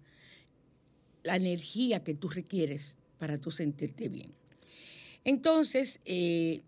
la 1.24 1.36
energía 1.36 2.04
que 2.04 2.14
tú 2.14 2.28
requieres 2.28 2.96
para 3.20 3.38
tú 3.38 3.50
sentirte 3.50 4.08
bien. 4.08 4.32
Entonces, 5.24 6.00
eh, 6.06 6.62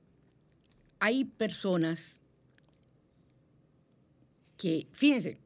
hay 1.00 1.24
personas 1.24 2.20
que, 4.58 4.86
fíjense, 4.92 5.38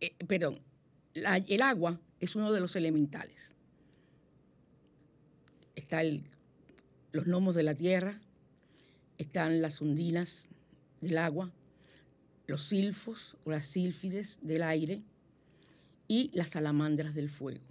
eh, 0.00 0.14
perdón, 0.26 0.58
el 1.14 1.62
agua 1.62 2.00
es 2.18 2.34
uno 2.34 2.50
de 2.50 2.60
los 2.60 2.74
elementales. 2.74 3.52
Están 5.76 6.24
los 7.12 7.26
gnomos 7.26 7.54
de 7.54 7.62
la 7.62 7.74
tierra, 7.74 8.20
están 9.18 9.60
las 9.60 9.80
ondinas 9.82 10.48
del 11.02 11.18
agua, 11.18 11.52
los 12.46 12.64
silfos 12.64 13.36
o 13.44 13.50
las 13.50 13.66
sílfides 13.66 14.38
del 14.40 14.62
aire 14.62 15.02
y 16.08 16.30
las 16.32 16.50
salamandras 16.50 17.14
del 17.14 17.28
fuego. 17.28 17.64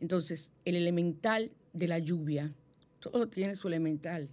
Entonces, 0.00 0.52
el 0.64 0.76
elemental 0.76 1.50
de 1.78 1.88
la 1.88 1.98
lluvia, 1.98 2.52
todo 3.00 3.28
tiene 3.28 3.56
su 3.56 3.68
elemental. 3.68 4.28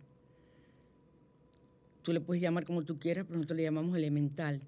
Tú 2.01 2.13
le 2.13 2.21
puedes 2.21 2.41
llamar 2.41 2.65
como 2.65 2.83
tú 2.83 2.99
quieras, 2.99 3.25
pero 3.25 3.37
nosotros 3.37 3.57
le 3.57 3.63
llamamos 3.63 3.95
elemental. 3.97 4.61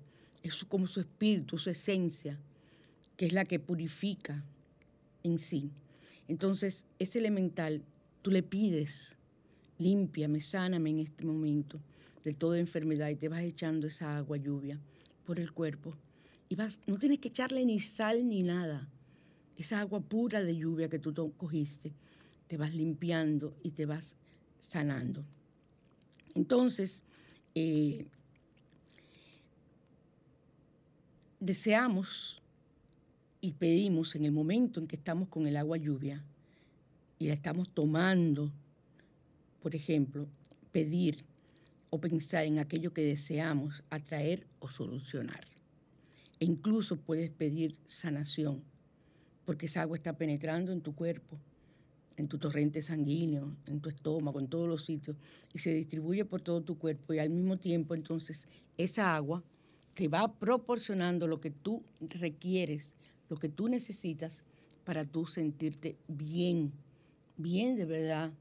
Es 0.44 0.64
como 0.66 0.88
su 0.88 1.00
espíritu, 1.00 1.58
su 1.58 1.70
esencia 1.70 2.40
que 3.18 3.26
es 3.26 3.34
la 3.34 3.46
que 3.46 3.60
purifica 3.60 4.44
en 5.24 5.40
sí. 5.40 5.72
Entonces, 6.28 6.86
ese 7.00 7.20
elemental, 7.20 7.82
tú 8.22 8.32
le 8.32 8.44
pides, 8.44 9.16
límpiame, 9.80 10.40
sáname 10.42 10.92
en 10.92 11.00
este 11.00 11.26
momento 11.26 11.80
de 12.24 12.34
toda 12.34 12.60
enfermedad 12.60 13.10
y 13.10 13.16
te 13.16 13.28
vas 13.28 13.42
echando 13.42 13.88
esa 13.88 14.18
agua 14.18 14.38
lluvia 14.38 14.80
por 15.26 15.40
el 15.40 15.52
cuerpo. 15.52 15.96
Y 16.50 16.56
vas, 16.56 16.80
no 16.86 16.98
tienes 16.98 17.20
que 17.20 17.30
echarle 17.30 17.66
ni 17.66 17.80
sal 17.80 18.28
ni 18.28 18.44
nada. 18.44 18.88
Esa 19.58 19.80
agua 19.80 20.00
pura 20.00 20.44
de 20.44 20.56
lluvia 20.56 20.90
que 20.90 21.00
tú 21.00 21.14
cogiste, 21.38 21.94
te 22.48 22.58
vas 22.58 22.74
limpiando 22.74 23.56
y 23.64 23.72
te 23.72 23.86
vas 23.86 24.16
sanando. 24.60 25.24
Entonces, 26.36 27.04
eh, 27.56 28.06
deseamos 31.40 32.42
y 33.42 33.54
pedimos 33.54 34.16
en 34.16 34.26
el 34.26 34.32
momento 34.32 34.80
en 34.80 34.88
que 34.88 34.96
estamos 34.96 35.30
con 35.30 35.48
el 35.48 35.58
agua 35.58 35.78
lluvia 35.78 36.24
y 37.20 37.28
la 37.28 37.34
estamos 37.34 37.70
tomando, 37.70 38.52
por 39.62 39.76
ejemplo, 39.76 40.28
pedir 40.72 41.26
o 41.90 42.00
pensar 42.00 42.46
en 42.46 42.60
aquello 42.60 42.94
que 42.94 43.02
deseamos 43.02 43.84
atraer 43.90 44.46
o 44.60 44.70
solucionar. 44.70 45.48
E 46.40 46.46
incluso 46.46 46.98
puedes 46.98 47.32
pedir 47.32 47.76
sanación, 47.88 48.64
porque 49.46 49.66
esa 49.66 49.82
agua 49.82 49.98
está 49.98 50.14
penetrando 50.18 50.72
en 50.72 50.82
tu 50.82 50.94
cuerpo, 50.94 51.40
en 52.18 52.28
tu 52.28 52.38
torrente 52.38 52.82
sanguíneo, 52.82 53.56
en 53.68 53.80
tu 53.80 53.90
estómago, 53.90 54.40
en 54.40 54.48
todos 54.48 54.68
los 54.68 54.84
sitios, 54.84 55.16
y 55.54 55.60
se 55.60 55.74
distribuye 55.74 56.26
por 56.26 56.42
todo 56.42 56.62
tu 56.62 56.78
cuerpo 56.78 57.14
y 57.14 57.20
al 57.20 57.30
mismo 57.30 57.58
tiempo 57.58 57.96
entonces 57.96 58.48
esa 58.78 59.16
agua 59.16 59.44
te 59.94 60.08
va 60.08 60.34
proporcionando 60.34 61.28
lo 61.28 61.40
que 61.40 61.52
tú 61.52 61.84
requieres 62.02 62.96
lo 63.30 63.38
que 63.38 63.50
tú 63.50 63.68
necesitas 63.68 64.44
para 64.84 65.06
tú 65.06 65.26
sentirte 65.26 65.98
bien, 66.08 66.72
bien 67.38 67.76
de 67.76 67.86
verdad 67.86 68.32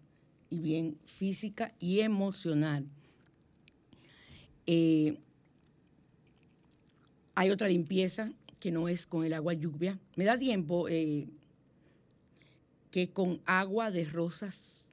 y 0.48 0.60
bien 0.60 0.96
física 1.04 1.74
y 1.80 2.00
emocional. 2.00 2.86
Eh, 4.66 5.18
hay 7.34 7.50
otra 7.50 7.68
limpieza 7.68 8.32
que 8.60 8.70
no 8.70 8.88
es 8.88 9.06
con 9.06 9.24
el 9.24 9.34
agua 9.34 9.54
lluvia. 9.54 9.98
Me 10.14 10.24
da 10.24 10.38
tiempo 10.38 10.88
eh, 10.88 11.28
que 12.96 13.10
con 13.10 13.42
agua 13.44 13.90
de 13.90 14.06
rosas, 14.06 14.88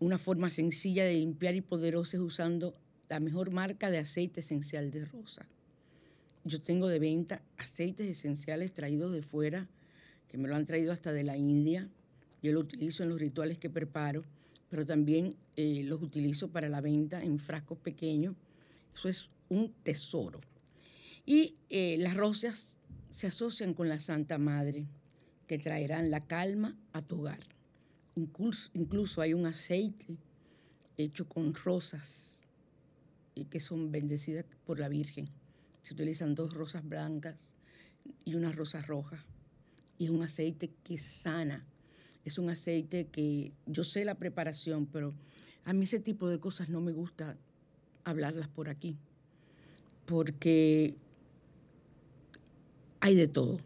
una 0.00 0.18
forma 0.18 0.50
sencilla 0.50 1.06
de 1.06 1.14
limpiar 1.14 1.54
y 1.54 1.62
poderosa 1.62 2.18
es 2.18 2.22
usando 2.22 2.74
la 3.08 3.20
mejor 3.20 3.50
marca 3.50 3.90
de 3.90 3.96
aceite 3.96 4.40
esencial 4.40 4.90
de 4.90 5.06
rosa. 5.06 5.46
Yo 6.44 6.60
tengo 6.60 6.88
de 6.88 6.98
venta 6.98 7.40
aceites 7.56 8.06
esenciales 8.06 8.74
traídos 8.74 9.14
de 9.14 9.22
fuera, 9.22 9.66
que 10.28 10.36
me 10.36 10.46
lo 10.46 10.56
han 10.56 10.66
traído 10.66 10.92
hasta 10.92 11.14
de 11.14 11.22
la 11.22 11.38
India. 11.38 11.88
Yo 12.42 12.52
lo 12.52 12.60
utilizo 12.60 13.02
en 13.02 13.08
los 13.08 13.18
rituales 13.18 13.56
que 13.56 13.70
preparo, 13.70 14.22
pero 14.68 14.84
también 14.84 15.36
eh, 15.56 15.84
los 15.84 16.02
utilizo 16.02 16.48
para 16.48 16.68
la 16.68 16.82
venta 16.82 17.24
en 17.24 17.38
frascos 17.38 17.78
pequeños. 17.78 18.36
Eso 18.94 19.08
es 19.08 19.30
un 19.48 19.72
tesoro. 19.84 20.42
Y 21.24 21.54
eh, 21.70 21.96
las 21.98 22.14
rosas 22.14 22.76
se 23.08 23.26
asocian 23.26 23.72
con 23.72 23.88
la 23.88 24.00
Santa 24.00 24.36
Madre, 24.36 24.84
que 25.46 25.58
traerán 25.58 26.10
la 26.10 26.20
calma 26.20 26.76
a 26.92 27.02
tu 27.02 27.20
hogar. 27.20 27.40
Incluso, 28.16 29.20
hay 29.20 29.34
un 29.34 29.46
aceite 29.46 30.18
hecho 30.96 31.28
con 31.28 31.54
rosas 31.54 32.38
y 33.34 33.46
que 33.46 33.60
son 33.60 33.90
bendecidas 33.90 34.46
por 34.64 34.78
la 34.78 34.88
Virgen 34.88 35.28
se 35.84 35.92
utilizan 35.92 36.34
dos 36.34 36.54
rosas 36.54 36.82
blancas 36.88 37.44
y 38.24 38.34
una 38.34 38.50
rosa 38.50 38.80
roja. 38.80 39.22
Y 39.98 40.06
es 40.06 40.10
un 40.10 40.22
aceite 40.22 40.72
que 40.82 40.98
sana. 40.98 41.64
Es 42.24 42.38
un 42.38 42.48
aceite 42.48 43.06
que 43.08 43.52
yo 43.66 43.84
sé 43.84 44.04
la 44.06 44.14
preparación, 44.14 44.86
pero 44.86 45.12
a 45.64 45.74
mí 45.74 45.84
ese 45.84 46.00
tipo 46.00 46.28
de 46.28 46.40
cosas 46.40 46.70
no 46.70 46.80
me 46.80 46.92
gusta 46.92 47.36
hablarlas 48.02 48.48
por 48.48 48.70
aquí. 48.70 48.96
Porque 50.06 50.96
hay 53.00 53.14
de 53.14 53.28
todo. 53.28 53.60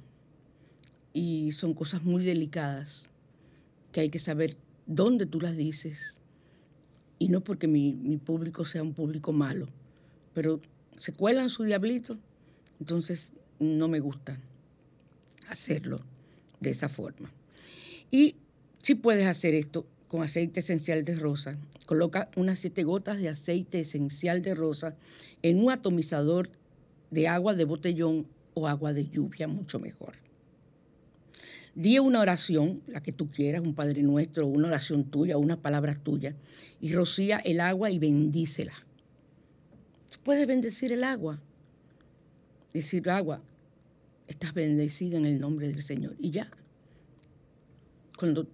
Y 1.18 1.50
son 1.50 1.74
cosas 1.74 2.04
muy 2.04 2.24
delicadas 2.24 3.08
que 3.90 4.02
hay 4.02 4.08
que 4.08 4.20
saber 4.20 4.56
dónde 4.86 5.26
tú 5.26 5.40
las 5.40 5.56
dices. 5.56 6.16
Y 7.18 7.28
no 7.28 7.40
porque 7.40 7.66
mi, 7.66 8.20
público 8.24 8.64
sea 8.64 8.84
un 8.84 8.94
público 8.94 9.32
malo, 9.32 9.66
pero 10.32 10.60
se 10.96 11.12
cuelan 11.12 11.48
su 11.48 11.64
diablito, 11.64 12.16
entonces 12.78 13.32
no 13.58 13.88
me 13.88 13.98
gusta 13.98 14.38
hacerlo 15.48 16.02
de 16.60 16.70
esa 16.70 16.88
forma. 16.88 17.32
Y 18.12 18.36
si 18.80 18.94
puedes 18.94 19.26
hacer 19.26 19.54
esto 19.54 19.88
con 20.06 20.22
aceite 20.22 20.60
esencial 20.60 21.02
de 21.02 21.16
rosa, 21.16 21.58
coloca 21.84 22.30
unas 22.36 22.60
siete 22.60 22.84
gotas 22.84 23.18
de 23.18 23.28
aceite 23.28 23.80
esencial 23.80 24.40
de 24.40 24.54
rosa 24.54 24.94
en 25.42 25.58
un 25.64 25.72
atomizador 25.72 26.48
de 27.10 27.26
agua 27.26 27.56
de 27.56 27.64
botellón 27.64 28.28
o 28.54 28.68
agua 28.68 28.92
de 28.92 29.08
lluvia, 29.08 29.48
mucho 29.48 29.80
mejor. 29.80 30.27
Di 31.78 32.00
una 32.00 32.18
oración, 32.18 32.82
la 32.88 33.00
que 33.04 33.12
tú 33.12 33.30
quieras, 33.30 33.62
un 33.62 33.72
Padre 33.72 34.02
Nuestro, 34.02 34.48
una 34.48 34.66
oración 34.66 35.04
tuya, 35.04 35.38
unas 35.38 35.58
palabras 35.58 36.02
tuyas, 36.02 36.34
y 36.80 36.92
rocía 36.92 37.38
el 37.38 37.60
agua 37.60 37.88
y 37.92 38.00
bendícela. 38.00 38.72
Puedes 40.24 40.48
bendecir 40.48 40.92
el 40.92 41.04
agua. 41.04 41.40
Decir, 42.74 43.08
agua, 43.08 43.42
estás 44.26 44.54
bendecida 44.54 45.18
en 45.18 45.24
el 45.24 45.38
nombre 45.38 45.68
del 45.68 45.80
Señor. 45.80 46.16
Y 46.18 46.32
ya. 46.32 46.50
Cuando 48.18 48.48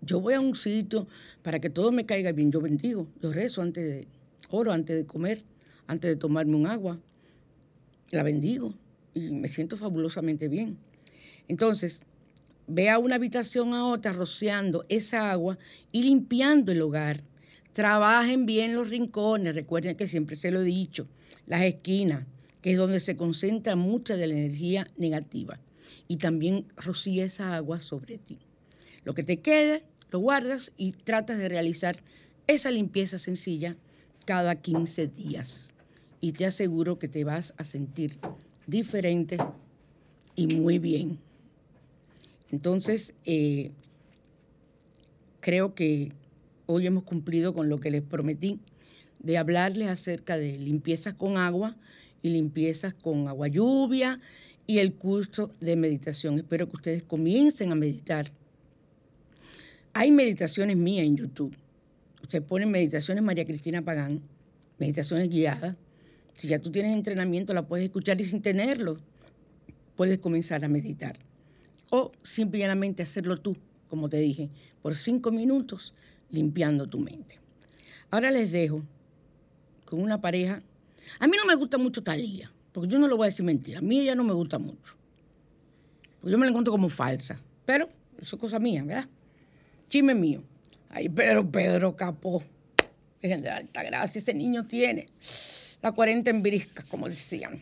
yo 0.00 0.18
voy 0.22 0.32
a 0.32 0.40
un 0.40 0.56
sitio 0.56 1.06
para 1.42 1.60
que 1.60 1.68
todo 1.68 1.92
me 1.92 2.06
caiga 2.06 2.32
bien, 2.32 2.50
yo 2.50 2.62
bendigo, 2.62 3.06
yo 3.20 3.30
rezo 3.30 3.60
antes 3.60 3.84
de, 3.84 4.08
oro 4.48 4.72
antes 4.72 4.96
de 4.96 5.04
comer, 5.04 5.44
antes 5.86 6.12
de 6.12 6.16
tomarme 6.16 6.56
un 6.56 6.66
agua, 6.66 6.98
la 8.10 8.22
bendigo 8.22 8.72
y 9.12 9.32
me 9.32 9.48
siento 9.48 9.76
fabulosamente 9.76 10.48
bien. 10.48 10.78
Entonces, 11.46 12.02
ve 12.70 12.88
a 12.88 12.98
una 12.98 13.16
habitación 13.16 13.74
a 13.74 13.86
otra 13.86 14.12
rociando 14.12 14.84
esa 14.88 15.30
agua 15.32 15.58
y 15.90 16.04
limpiando 16.04 16.70
el 16.70 16.82
hogar. 16.82 17.24
Trabajen 17.72 18.46
bien 18.46 18.74
los 18.74 18.88
rincones, 18.88 19.54
recuerden 19.54 19.96
que 19.96 20.06
siempre 20.06 20.36
se 20.36 20.50
lo 20.50 20.60
he 20.60 20.64
dicho, 20.64 21.08
las 21.46 21.62
esquinas, 21.62 22.26
que 22.62 22.72
es 22.72 22.76
donde 22.76 23.00
se 23.00 23.16
concentra 23.16 23.74
mucha 23.74 24.16
de 24.16 24.26
la 24.26 24.34
energía 24.34 24.86
negativa. 24.96 25.58
Y 26.06 26.16
también 26.16 26.66
rocía 26.76 27.24
esa 27.24 27.54
agua 27.54 27.80
sobre 27.80 28.18
ti. 28.18 28.38
Lo 29.04 29.14
que 29.14 29.22
te 29.24 29.40
quede, 29.40 29.84
lo 30.10 30.20
guardas 30.20 30.72
y 30.76 30.92
tratas 30.92 31.38
de 31.38 31.48
realizar 31.48 31.96
esa 32.46 32.70
limpieza 32.70 33.18
sencilla 33.18 33.76
cada 34.26 34.56
15 34.56 35.08
días. 35.08 35.72
Y 36.20 36.32
te 36.32 36.46
aseguro 36.46 36.98
que 36.98 37.08
te 37.08 37.24
vas 37.24 37.54
a 37.56 37.64
sentir 37.64 38.18
diferente 38.66 39.38
y 40.36 40.46
muy 40.48 40.78
bien. 40.78 41.18
Entonces, 42.50 43.14
eh, 43.24 43.72
creo 45.40 45.74
que 45.74 46.12
hoy 46.66 46.86
hemos 46.86 47.04
cumplido 47.04 47.54
con 47.54 47.68
lo 47.68 47.78
que 47.78 47.90
les 47.90 48.02
prometí 48.02 48.60
de 49.18 49.38
hablarles 49.38 49.88
acerca 49.88 50.36
de 50.36 50.58
limpiezas 50.58 51.14
con 51.14 51.36
agua 51.36 51.76
y 52.22 52.30
limpiezas 52.30 52.94
con 52.94 53.28
agua 53.28 53.48
lluvia 53.48 54.20
y 54.66 54.78
el 54.78 54.94
curso 54.94 55.52
de 55.60 55.76
meditación. 55.76 56.38
Espero 56.38 56.68
que 56.68 56.76
ustedes 56.76 57.02
comiencen 57.02 57.72
a 57.72 57.74
meditar. 57.74 58.30
Hay 59.92 60.10
meditaciones 60.10 60.76
mías 60.76 61.06
en 61.06 61.16
YouTube. 61.16 61.56
Usted 62.22 62.42
pone 62.42 62.66
meditaciones 62.66 63.24
María 63.24 63.44
Cristina 63.44 63.82
Pagán, 63.82 64.22
meditaciones 64.78 65.28
guiadas. 65.28 65.76
Si 66.36 66.48
ya 66.48 66.58
tú 66.58 66.70
tienes 66.70 66.96
entrenamiento, 66.96 67.52
la 67.52 67.66
puedes 67.66 67.86
escuchar 67.86 68.20
y 68.20 68.24
sin 68.24 68.40
tenerlo, 68.40 68.98
puedes 69.96 70.18
comenzar 70.18 70.64
a 70.64 70.68
meditar. 70.68 71.18
O 71.90 72.12
simplemente 72.22 73.02
hacerlo 73.02 73.36
tú, 73.36 73.56
como 73.88 74.08
te 74.08 74.18
dije, 74.18 74.48
por 74.80 74.96
cinco 74.96 75.30
minutos, 75.30 75.92
limpiando 76.30 76.88
tu 76.88 76.98
mente. 76.98 77.38
Ahora 78.10 78.30
les 78.30 78.50
dejo 78.50 78.82
con 79.84 80.00
una 80.00 80.20
pareja. 80.20 80.62
A 81.18 81.26
mí 81.26 81.36
no 81.36 81.44
me 81.44 81.54
gusta 81.56 81.78
mucho 81.78 82.02
Talía, 82.02 82.52
porque 82.72 82.88
yo 82.88 82.98
no 82.98 83.08
lo 83.08 83.16
voy 83.16 83.26
a 83.26 83.30
decir 83.30 83.44
mentira. 83.44 83.80
A 83.80 83.82
mí 83.82 84.00
ella 84.00 84.14
no 84.14 84.24
me 84.24 84.32
gusta 84.32 84.58
mucho. 84.58 84.94
Porque 86.20 86.32
yo 86.32 86.38
me 86.38 86.46
la 86.46 86.50
encuentro 86.50 86.72
como 86.72 86.88
falsa. 86.88 87.40
Pero 87.66 87.88
eso 88.20 88.36
es 88.36 88.40
cosa 88.40 88.58
mía, 88.58 88.84
¿verdad? 88.84 89.08
Chisme 89.88 90.14
mío. 90.14 90.42
Ay, 90.88 91.08
pero 91.08 91.48
Pedro 91.48 91.96
Capó. 91.96 92.42
Fíjense 93.20 93.42
de 93.42 93.50
alta 93.50 93.82
gracia, 93.82 94.18
ese 94.18 94.32
niño 94.32 94.66
tiene 94.66 95.08
la 95.82 95.92
40 95.92 96.30
en 96.30 96.42
brisca, 96.42 96.84
como 96.88 97.08
decían. 97.08 97.60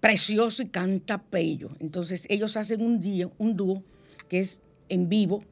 Precioso 0.00 0.62
y 0.62 0.66
canta 0.66 1.22
pello. 1.22 1.70
Entonces 1.80 2.26
ellos 2.30 2.56
hacen 2.56 2.82
un 2.82 3.00
día, 3.00 3.30
un 3.38 3.56
dúo 3.56 3.82
que 4.28 4.40
es 4.40 4.60
en 4.88 5.08
vivo. 5.08 5.42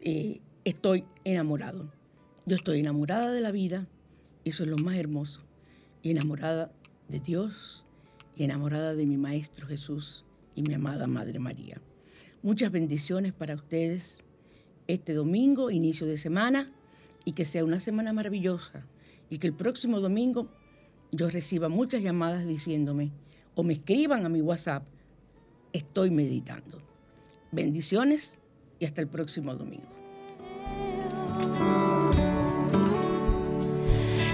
Eh, 0.00 0.40
estoy 0.64 1.04
enamorado. 1.24 1.90
Yo 2.46 2.56
estoy 2.56 2.80
enamorada 2.80 3.30
de 3.30 3.40
la 3.40 3.50
vida, 3.50 3.86
eso 4.44 4.64
es 4.64 4.68
lo 4.68 4.76
más 4.78 4.96
hermoso. 4.96 5.42
Y 6.02 6.10
enamorada 6.10 6.72
de 7.08 7.20
Dios 7.20 7.84
y 8.34 8.44
enamorada 8.44 8.94
de 8.94 9.06
mi 9.06 9.16
Maestro 9.16 9.66
Jesús 9.66 10.24
y 10.54 10.62
mi 10.62 10.74
amada 10.74 11.06
Madre 11.06 11.38
María. 11.38 11.80
Muchas 12.42 12.72
bendiciones 12.72 13.32
para 13.32 13.54
ustedes 13.54 14.24
este 14.86 15.12
domingo, 15.12 15.70
inicio 15.70 16.06
de 16.06 16.16
semana, 16.16 16.72
y 17.24 17.32
que 17.32 17.44
sea 17.44 17.64
una 17.64 17.78
semana 17.78 18.12
maravillosa. 18.12 18.86
Y 19.28 19.38
que 19.38 19.46
el 19.46 19.52
próximo 19.52 20.00
domingo 20.00 20.48
yo 21.12 21.28
reciba 21.30 21.68
muchas 21.68 22.02
llamadas 22.02 22.46
diciéndome 22.46 23.12
o 23.58 23.64
me 23.64 23.72
escriban 23.72 24.24
a 24.24 24.28
mi 24.28 24.40
WhatsApp, 24.40 24.84
estoy 25.72 26.10
meditando. 26.10 26.78
Bendiciones 27.50 28.38
y 28.78 28.84
hasta 28.84 29.00
el 29.00 29.08
próximo 29.08 29.52
domingo. 29.52 29.88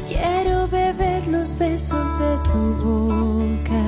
Quiero 0.06 0.68
beber 0.68 1.26
los 1.28 1.58
besos 1.58 2.06
de 2.18 2.36
tu 2.50 2.74
boca 2.84 3.84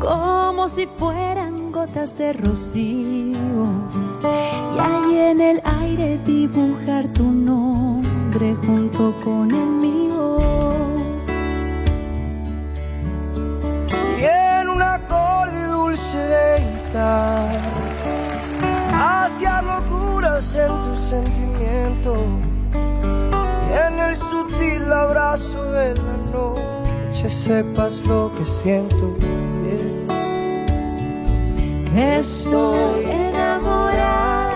como 0.00 0.66
si 0.70 0.86
fueran 0.86 1.70
gotas 1.70 2.16
de 2.16 2.32
rocío 2.32 3.36
y 4.22 4.78
ahí 4.78 5.18
en 5.30 5.42
el 5.42 5.60
aire 5.82 6.16
dibujar 6.24 7.12
tu 7.12 7.24
nombre 7.24 8.54
junto 8.54 9.14
con 9.20 9.50
el 9.50 9.66
mío. 9.66 10.67
Hacia 18.92 19.62
locuras 19.62 20.54
en 20.54 20.68
tu 20.82 20.96
sentimiento. 20.96 22.14
Y 23.68 23.72
en 23.86 24.00
el 24.00 24.16
sutil 24.16 24.90
abrazo 24.92 25.62
de 25.72 25.94
la 25.94 26.16
noche 26.32 27.28
sepas 27.28 28.04
lo 28.06 28.30
que 28.36 28.44
siento. 28.44 29.16
Estoy 31.94 33.04
enamorada 33.04 34.54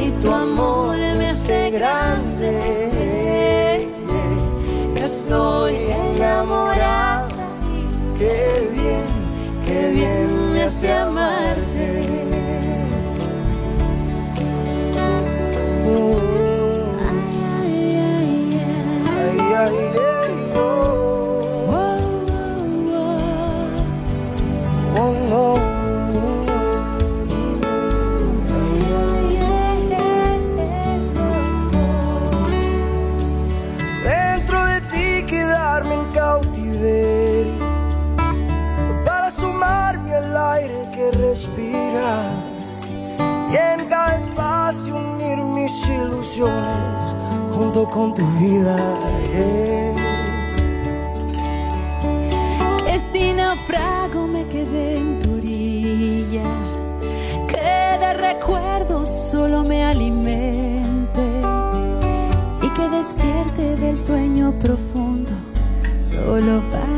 y 0.00 0.10
tu 0.20 0.32
amor 0.32 0.96
me 0.96 1.28
hace 1.28 1.70
grande. 1.70 2.88
Estoy 4.96 5.76
enamorada, 5.76 7.28
bien, 9.98 10.52
me 10.52 10.62
hace 10.62 10.92
amarte. 10.92 11.47
Con 47.90 48.12
tu 48.14 48.24
vida. 48.38 48.76
yeah. 49.32 49.88
Naufrago 53.48 54.26
me 54.26 54.44
quedé 54.48 54.98
en 54.98 55.20
tu 55.20 55.34
orilla, 55.34 56.44
que 57.46 57.98
de 57.98 58.14
recuerdos 58.14 59.08
solo 59.08 59.62
me 59.62 59.84
alimente 59.84 61.24
y 62.62 62.68
que 62.70 62.88
despierte 62.90 63.76
del 63.76 63.98
sueño 63.98 64.52
profundo 64.60 65.30
solo 66.02 66.62
para 66.70 66.97